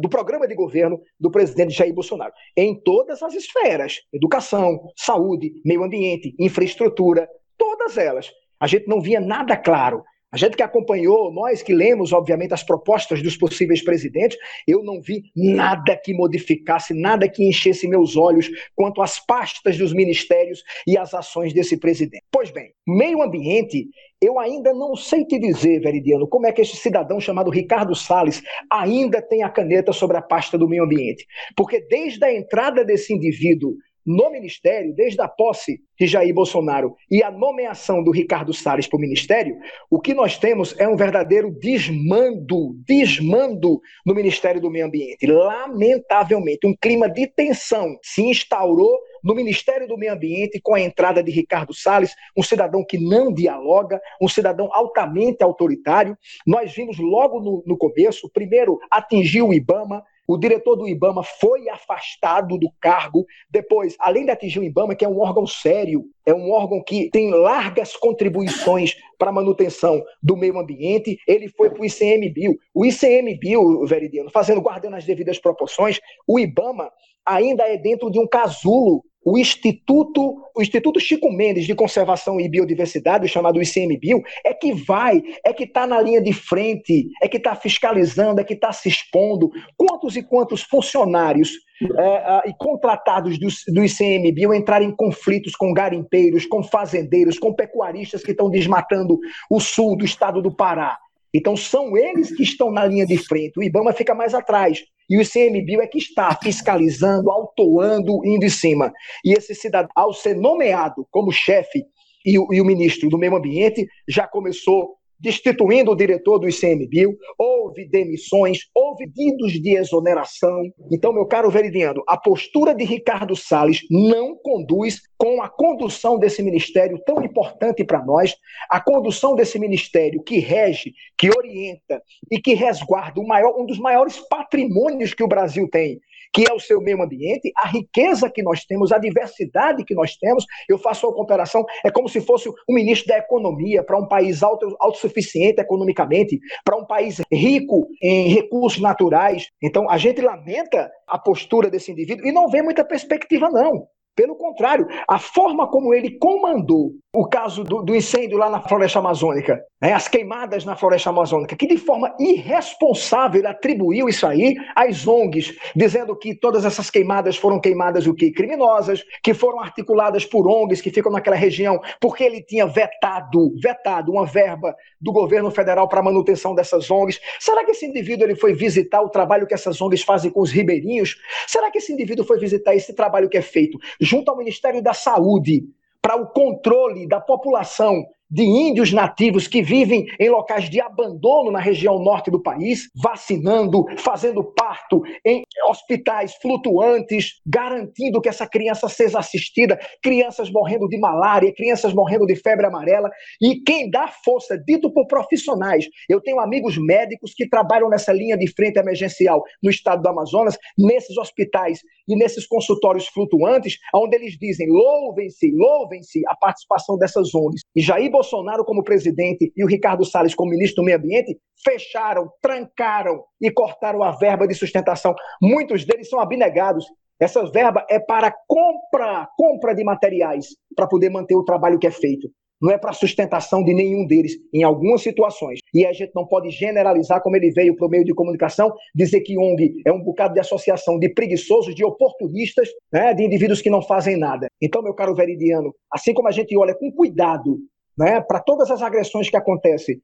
do 0.00 0.08
programa 0.08 0.46
de 0.46 0.54
governo 0.54 1.00
do 1.18 1.30
presidente 1.30 1.74
Jair 1.74 1.94
Bolsonaro. 1.94 2.32
Em 2.56 2.78
todas 2.80 3.22
as 3.22 3.34
esferas: 3.34 4.00
educação, 4.12 4.80
saúde, 4.96 5.52
meio 5.64 5.82
ambiente, 5.82 6.34
infraestrutura, 6.38 7.28
todas 7.56 7.96
elas. 7.96 8.30
A 8.58 8.66
gente 8.66 8.88
não 8.88 9.00
via 9.00 9.20
nada 9.20 9.56
claro. 9.56 10.02
A 10.36 10.38
gente 10.38 10.54
que 10.54 10.62
acompanhou, 10.62 11.32
nós 11.32 11.62
que 11.62 11.72
lemos, 11.72 12.12
obviamente, 12.12 12.52
as 12.52 12.62
propostas 12.62 13.22
dos 13.22 13.38
possíveis 13.38 13.82
presidentes, 13.82 14.36
eu 14.68 14.84
não 14.84 15.00
vi 15.00 15.32
nada 15.34 15.96
que 15.96 16.12
modificasse, 16.12 16.92
nada 16.92 17.26
que 17.26 17.42
enchesse 17.42 17.88
meus 17.88 18.18
olhos 18.18 18.50
quanto 18.74 19.00
às 19.00 19.18
pastas 19.18 19.78
dos 19.78 19.94
ministérios 19.94 20.62
e 20.86 20.98
às 20.98 21.14
ações 21.14 21.54
desse 21.54 21.78
presidente. 21.78 22.22
Pois 22.30 22.50
bem, 22.50 22.74
meio 22.86 23.22
ambiente, 23.22 23.88
eu 24.20 24.38
ainda 24.38 24.74
não 24.74 24.94
sei 24.94 25.24
te 25.24 25.38
dizer, 25.38 25.80
Veridiano, 25.80 26.28
como 26.28 26.46
é 26.46 26.52
que 26.52 26.60
esse 26.60 26.76
cidadão 26.76 27.18
chamado 27.18 27.50
Ricardo 27.50 27.94
Salles 27.94 28.42
ainda 28.70 29.22
tem 29.22 29.42
a 29.42 29.48
caneta 29.48 29.90
sobre 29.90 30.18
a 30.18 30.22
pasta 30.22 30.58
do 30.58 30.68
meio 30.68 30.84
ambiente. 30.84 31.26
Porque 31.56 31.80
desde 31.88 32.22
a 32.22 32.34
entrada 32.34 32.84
desse 32.84 33.14
indivíduo 33.14 33.74
no 34.06 34.30
ministério, 34.30 34.94
desde 34.94 35.20
a 35.20 35.26
posse 35.26 35.80
de 35.98 36.06
Jair 36.06 36.32
Bolsonaro 36.32 36.94
e 37.10 37.22
a 37.22 37.30
nomeação 37.30 38.04
do 38.04 38.12
Ricardo 38.12 38.54
Salles 38.54 38.86
para 38.86 38.96
o 38.96 39.00
ministério, 39.00 39.56
o 39.90 40.00
que 40.00 40.14
nós 40.14 40.38
temos 40.38 40.78
é 40.78 40.86
um 40.86 40.96
verdadeiro 40.96 41.50
desmando, 41.50 42.76
desmando 42.86 43.80
no 44.04 44.14
Ministério 44.14 44.60
do 44.60 44.70
Meio 44.70 44.86
Ambiente. 44.86 45.26
Lamentavelmente, 45.26 46.66
um 46.66 46.76
clima 46.80 47.08
de 47.08 47.26
tensão 47.26 47.98
se 48.02 48.22
instaurou 48.22 48.96
no 49.24 49.34
Ministério 49.34 49.88
do 49.88 49.98
Meio 49.98 50.12
Ambiente 50.12 50.60
com 50.62 50.74
a 50.74 50.80
entrada 50.80 51.20
de 51.20 51.32
Ricardo 51.32 51.74
Salles, 51.74 52.14
um 52.36 52.42
cidadão 52.44 52.84
que 52.84 52.96
não 52.96 53.32
dialoga, 53.32 54.00
um 54.22 54.28
cidadão 54.28 54.68
altamente 54.72 55.42
autoritário. 55.42 56.16
Nós 56.46 56.72
vimos 56.72 56.96
logo 56.98 57.40
no, 57.40 57.62
no 57.66 57.76
começo, 57.76 58.30
primeiro 58.32 58.78
atingiu 58.88 59.48
o 59.48 59.54
IBAMA, 59.54 60.04
o 60.26 60.36
diretor 60.36 60.76
do 60.76 60.88
IBAMA 60.88 61.22
foi 61.22 61.68
afastado 61.68 62.58
do 62.58 62.70
cargo. 62.80 63.24
Depois, 63.50 63.94
além 63.98 64.24
de 64.24 64.30
atingir 64.30 64.58
o 64.58 64.64
IBAMA, 64.64 64.94
que 64.94 65.04
é 65.04 65.08
um 65.08 65.20
órgão 65.20 65.46
sério, 65.46 66.04
é 66.26 66.34
um 66.34 66.50
órgão 66.50 66.82
que 66.82 67.08
tem 67.10 67.30
largas 67.30 67.96
contribuições 67.96 68.96
para 69.16 69.30
a 69.30 69.32
manutenção 69.32 70.02
do 70.20 70.36
meio 70.36 70.58
ambiente, 70.58 71.16
ele 71.26 71.48
foi 71.48 71.70
para 71.70 71.80
o 71.80 71.84
ICMBio. 71.84 72.58
O 72.74 72.84
ICMBio, 72.84 73.86
Veridiano, 73.86 74.28
fazendo, 74.30 74.60
guardando 74.60 74.96
as 74.96 75.04
devidas 75.04 75.38
proporções, 75.38 76.00
o 76.26 76.38
IBAMA 76.38 76.90
ainda 77.24 77.62
é 77.62 77.78
dentro 77.78 78.10
de 78.10 78.18
um 78.18 78.26
casulo 78.26 79.04
o 79.26 79.36
Instituto, 79.36 80.40
o 80.54 80.62
Instituto 80.62 81.00
Chico 81.00 81.28
Mendes 81.32 81.66
de 81.66 81.74
Conservação 81.74 82.40
e 82.40 82.48
Biodiversidade, 82.48 83.26
chamado 83.26 83.60
ICMBio, 83.60 84.22
é 84.44 84.54
que 84.54 84.72
vai, 84.72 85.20
é 85.44 85.52
que 85.52 85.64
está 85.64 85.84
na 85.84 86.00
linha 86.00 86.22
de 86.22 86.32
frente, 86.32 87.08
é 87.20 87.26
que 87.26 87.36
está 87.36 87.56
fiscalizando, 87.56 88.40
é 88.40 88.44
que 88.44 88.54
está 88.54 88.72
se 88.72 88.88
expondo. 88.88 89.50
Quantos 89.76 90.16
e 90.16 90.22
quantos 90.22 90.62
funcionários 90.62 91.50
é, 91.82 92.48
e 92.48 92.54
contratados 92.58 93.38
do, 93.38 93.48
do 93.68 93.84
ICMBio 93.84 94.54
entrarem 94.54 94.88
em 94.88 94.96
conflitos 94.96 95.54
com 95.54 95.72
garimpeiros, 95.72 96.46
com 96.46 96.62
fazendeiros, 96.62 97.38
com 97.38 97.52
pecuaristas 97.52 98.22
que 98.22 98.30
estão 98.30 98.50
desmatando 98.50 99.18
o 99.50 99.60
sul 99.60 99.96
do 99.96 100.04
estado 100.04 100.40
do 100.40 100.54
Pará? 100.54 100.98
Então 101.34 101.54
são 101.54 101.96
eles 101.96 102.34
que 102.34 102.42
estão 102.42 102.70
na 102.70 102.86
linha 102.86 103.04
de 103.04 103.18
frente. 103.18 103.58
O 103.58 103.62
IBAMA 103.62 103.92
fica 103.92 104.14
mais 104.14 104.32
atrás. 104.32 104.82
E 105.08 105.18
o 105.18 105.20
ICMBio 105.20 105.82
é 105.82 105.86
que 105.86 105.98
está 105.98 106.36
fiscalizando, 106.42 107.30
autuando, 107.30 108.24
indo 108.24 108.44
em 108.44 108.50
cima. 108.50 108.92
E 109.24 109.32
esse 109.34 109.54
cidadão, 109.54 109.90
ao 109.94 110.12
ser 110.12 110.34
nomeado 110.34 111.06
como 111.10 111.30
chefe 111.30 111.84
e 112.24 112.38
o, 112.38 112.52
e 112.52 112.60
o 112.60 112.64
ministro 112.64 113.08
do 113.08 113.18
Meio 113.18 113.36
Ambiente, 113.36 113.86
já 114.08 114.26
começou 114.26 114.96
destituindo 115.18 115.90
o 115.90 115.96
diretor 115.96 116.38
do 116.38 116.48
ICMBio, 116.48 117.16
houve 117.38 117.88
demissões, 117.88 118.60
houve 118.74 119.06
pedidos 119.16 119.52
de 119.52 119.76
exoneração. 119.76 120.62
Então, 120.90 121.12
meu 121.12 121.26
caro 121.26 121.50
Veridiano, 121.50 122.02
a 122.06 122.16
postura 122.16 122.74
de 122.74 122.84
Ricardo 122.84 123.34
Salles 123.34 123.80
não 123.90 124.36
conduz 124.36 125.00
com 125.16 125.40
a 125.42 125.48
condução 125.48 126.18
desse 126.18 126.42
ministério 126.42 127.00
tão 127.06 127.22
importante 127.24 127.84
para 127.84 128.04
nós, 128.04 128.36
a 128.68 128.80
condução 128.80 129.34
desse 129.34 129.58
ministério 129.58 130.22
que 130.22 130.38
rege, 130.38 130.92
que 131.16 131.30
orienta 131.30 132.02
e 132.30 132.40
que 132.40 132.54
resguarda 132.54 133.22
maior, 133.22 133.58
um 133.58 133.64
dos 133.66 133.78
maiores 133.78 134.18
patrimônios 134.28 135.14
que 135.14 135.22
o 135.22 135.28
Brasil 135.28 135.68
tem, 135.70 136.00
que 136.32 136.44
é 136.48 136.52
o 136.52 136.60
seu 136.60 136.80
meio 136.80 137.02
ambiente, 137.02 137.52
a 137.56 137.68
riqueza 137.68 138.30
que 138.30 138.42
nós 138.42 138.64
temos, 138.64 138.92
a 138.92 138.98
diversidade 138.98 139.84
que 139.84 139.94
nós 139.94 140.16
temos. 140.16 140.44
Eu 140.68 140.78
faço 140.78 141.06
uma 141.06 141.14
comparação, 141.14 141.64
é 141.84 141.90
como 141.90 142.08
se 142.08 142.20
fosse 142.20 142.48
o 142.48 142.72
ministro 142.72 143.08
da 143.08 143.18
Economia 143.18 143.82
para 143.82 143.98
um 143.98 144.06
país 144.06 144.42
auto, 144.42 144.76
autossuficiente 144.80 145.60
economicamente, 145.60 146.38
para 146.64 146.76
um 146.76 146.84
país 146.84 147.20
rico 147.32 147.88
em 148.02 148.28
recursos 148.28 148.80
naturais. 148.80 149.48
Então, 149.62 149.88
a 149.90 149.98
gente 149.98 150.20
lamenta 150.20 150.90
a 151.06 151.18
postura 151.18 151.70
desse 151.70 151.92
indivíduo 151.92 152.26
e 152.26 152.32
não 152.32 152.48
vê 152.48 152.62
muita 152.62 152.84
perspectiva, 152.84 153.48
não. 153.50 153.86
Pelo 154.16 154.34
contrário, 154.34 154.86
a 155.06 155.18
forma 155.18 155.68
como 155.70 155.92
ele 155.92 156.18
comandou 156.18 156.92
o 157.16 157.26
caso 157.26 157.64
do, 157.64 157.82
do 157.82 157.96
incêndio 157.96 158.36
lá 158.36 158.50
na 158.50 158.60
floresta 158.60 158.98
amazônica, 158.98 159.64
né, 159.80 159.94
as 159.94 160.06
queimadas 160.06 160.66
na 160.66 160.76
floresta 160.76 161.08
amazônica, 161.08 161.56
que 161.56 161.66
de 161.66 161.78
forma 161.78 162.14
irresponsável 162.20 163.48
atribuiu 163.48 164.06
isso 164.06 164.26
aí 164.26 164.54
às 164.74 165.06
ONGs, 165.06 165.56
dizendo 165.74 166.14
que 166.14 166.34
todas 166.34 166.66
essas 166.66 166.90
queimadas 166.90 167.34
foram 167.34 167.58
queimadas 167.58 168.06
o 168.06 168.12
quê? 168.12 168.30
Criminosas, 168.30 169.02
que 169.22 169.32
foram 169.32 169.60
articuladas 169.60 170.26
por 170.26 170.46
ONGs 170.46 170.82
que 170.82 170.90
ficam 170.90 171.10
naquela 171.10 171.36
região, 171.36 171.80
porque 172.02 172.22
ele 172.22 172.42
tinha 172.42 172.66
vetado, 172.66 173.50
vetado 173.62 174.12
uma 174.12 174.26
verba 174.26 174.76
do 175.00 175.10
governo 175.10 175.50
federal 175.50 175.88
para 175.88 176.02
manutenção 176.02 176.54
dessas 176.54 176.90
ONGs. 176.90 177.18
Será 177.40 177.64
que 177.64 177.70
esse 177.70 177.86
indivíduo 177.86 178.26
ele 178.26 178.36
foi 178.36 178.52
visitar 178.52 179.00
o 179.00 179.08
trabalho 179.08 179.46
que 179.46 179.54
essas 179.54 179.80
ONGs 179.80 180.02
fazem 180.02 180.30
com 180.30 180.42
os 180.42 180.50
ribeirinhos? 180.50 181.16
Será 181.46 181.70
que 181.70 181.78
esse 181.78 181.94
indivíduo 181.94 182.26
foi 182.26 182.38
visitar 182.38 182.74
esse 182.74 182.94
trabalho 182.94 183.30
que 183.30 183.38
é 183.38 183.42
feito 183.42 183.78
junto 183.98 184.30
ao 184.30 184.36
Ministério 184.36 184.82
da 184.82 184.92
Saúde, 184.92 185.64
para 186.06 186.14
o 186.14 186.28
controle 186.28 187.08
da 187.08 187.20
população 187.20 188.06
de 188.30 188.42
índios 188.42 188.92
nativos 188.92 189.46
que 189.46 189.62
vivem 189.62 190.06
em 190.18 190.28
locais 190.28 190.68
de 190.68 190.80
abandono 190.80 191.50
na 191.50 191.60
região 191.60 191.98
norte 191.98 192.30
do 192.30 192.42
país, 192.42 192.88
vacinando, 192.94 193.84
fazendo 193.98 194.42
parto 194.42 195.02
em 195.24 195.42
hospitais 195.68 196.34
flutuantes, 196.36 197.40
garantindo 197.46 198.20
que 198.20 198.28
essa 198.28 198.46
criança 198.46 198.88
seja 198.88 199.18
assistida, 199.18 199.78
crianças 200.02 200.50
morrendo 200.50 200.88
de 200.88 200.98
malária, 200.98 201.54
crianças 201.54 201.92
morrendo 201.92 202.26
de 202.26 202.36
febre 202.36 202.66
amarela. 202.66 203.10
E 203.40 203.60
quem 203.60 203.90
dá 203.90 204.08
força, 204.24 204.58
dito 204.58 204.92
por 204.92 205.06
profissionais, 205.06 205.86
eu 206.08 206.20
tenho 206.20 206.40
amigos 206.40 206.76
médicos 206.76 207.32
que 207.34 207.48
trabalham 207.48 207.88
nessa 207.88 208.12
linha 208.12 208.36
de 208.36 208.46
frente 208.52 208.78
emergencial 208.78 209.42
no 209.62 209.70
estado 209.70 210.02
do 210.02 210.08
Amazonas, 210.08 210.58
nesses 210.76 211.16
hospitais 211.16 211.80
e 212.08 212.16
nesses 212.16 212.46
consultórios 212.46 213.06
flutuantes, 213.08 213.78
onde 213.94 214.16
eles 214.16 214.36
dizem: 214.38 214.68
louvem-se, 214.68 215.50
louvem-se 215.52 216.22
a 216.26 216.36
participação 216.36 216.98
dessas 216.98 217.34
ONGs. 217.34 217.62
E 217.74 217.80
Jair 217.80 218.10
Bolsonaro, 218.16 218.64
como 218.64 218.82
presidente, 218.82 219.52
e 219.54 219.62
o 219.62 219.66
Ricardo 219.66 220.02
Salles, 220.02 220.34
como 220.34 220.50
ministro 220.50 220.82
do 220.82 220.86
Meio 220.86 220.96
Ambiente, 220.96 221.38
fecharam, 221.62 222.30
trancaram 222.40 223.22
e 223.40 223.50
cortaram 223.50 224.02
a 224.02 224.12
verba 224.12 224.48
de 224.48 224.54
sustentação. 224.54 225.14
Muitos 225.40 225.84
deles 225.84 226.08
são 226.08 226.18
abnegados. 226.18 226.86
Essa 227.20 227.44
verba 227.50 227.84
é 227.90 227.98
para 227.98 228.32
compra, 228.46 229.28
compra 229.36 229.74
de 229.74 229.84
materiais, 229.84 230.46
para 230.74 230.86
poder 230.86 231.10
manter 231.10 231.34
o 231.34 231.44
trabalho 231.44 231.78
que 231.78 231.86
é 231.86 231.90
feito 231.90 232.28
não 232.60 232.72
é 232.72 232.78
para 232.78 232.92
sustentação 232.92 233.62
de 233.62 233.74
nenhum 233.74 234.06
deles, 234.06 234.32
em 234.52 234.62
algumas 234.62 235.02
situações. 235.02 235.58
E 235.74 235.84
a 235.84 235.92
gente 235.92 236.12
não 236.14 236.26
pode 236.26 236.50
generalizar, 236.50 237.22
como 237.22 237.36
ele 237.36 237.50
veio 237.50 237.76
para 237.76 237.86
o 237.86 237.90
meio 237.90 238.04
de 238.04 238.14
comunicação, 238.14 238.72
dizer 238.94 239.20
que 239.20 239.38
ONG 239.38 239.82
é 239.84 239.92
um 239.92 240.02
bocado 240.02 240.34
de 240.34 240.40
associação 240.40 240.98
de 240.98 241.08
preguiçosos, 241.10 241.74
de 241.74 241.84
oportunistas, 241.84 242.68
né, 242.90 243.12
de 243.12 243.22
indivíduos 243.24 243.60
que 243.60 243.70
não 243.70 243.82
fazem 243.82 244.16
nada. 244.16 244.48
Então, 244.60 244.82
meu 244.82 244.94
caro 244.94 245.14
Veridiano, 245.14 245.74
assim 245.92 246.14
como 246.14 246.28
a 246.28 246.32
gente 246.32 246.56
olha 246.56 246.74
com 246.74 246.90
cuidado 246.90 247.58
né, 247.96 248.20
para 248.20 248.40
todas 248.40 248.70
as 248.70 248.82
agressões 248.82 249.30
que 249.30 249.36
acontecem 249.36 250.00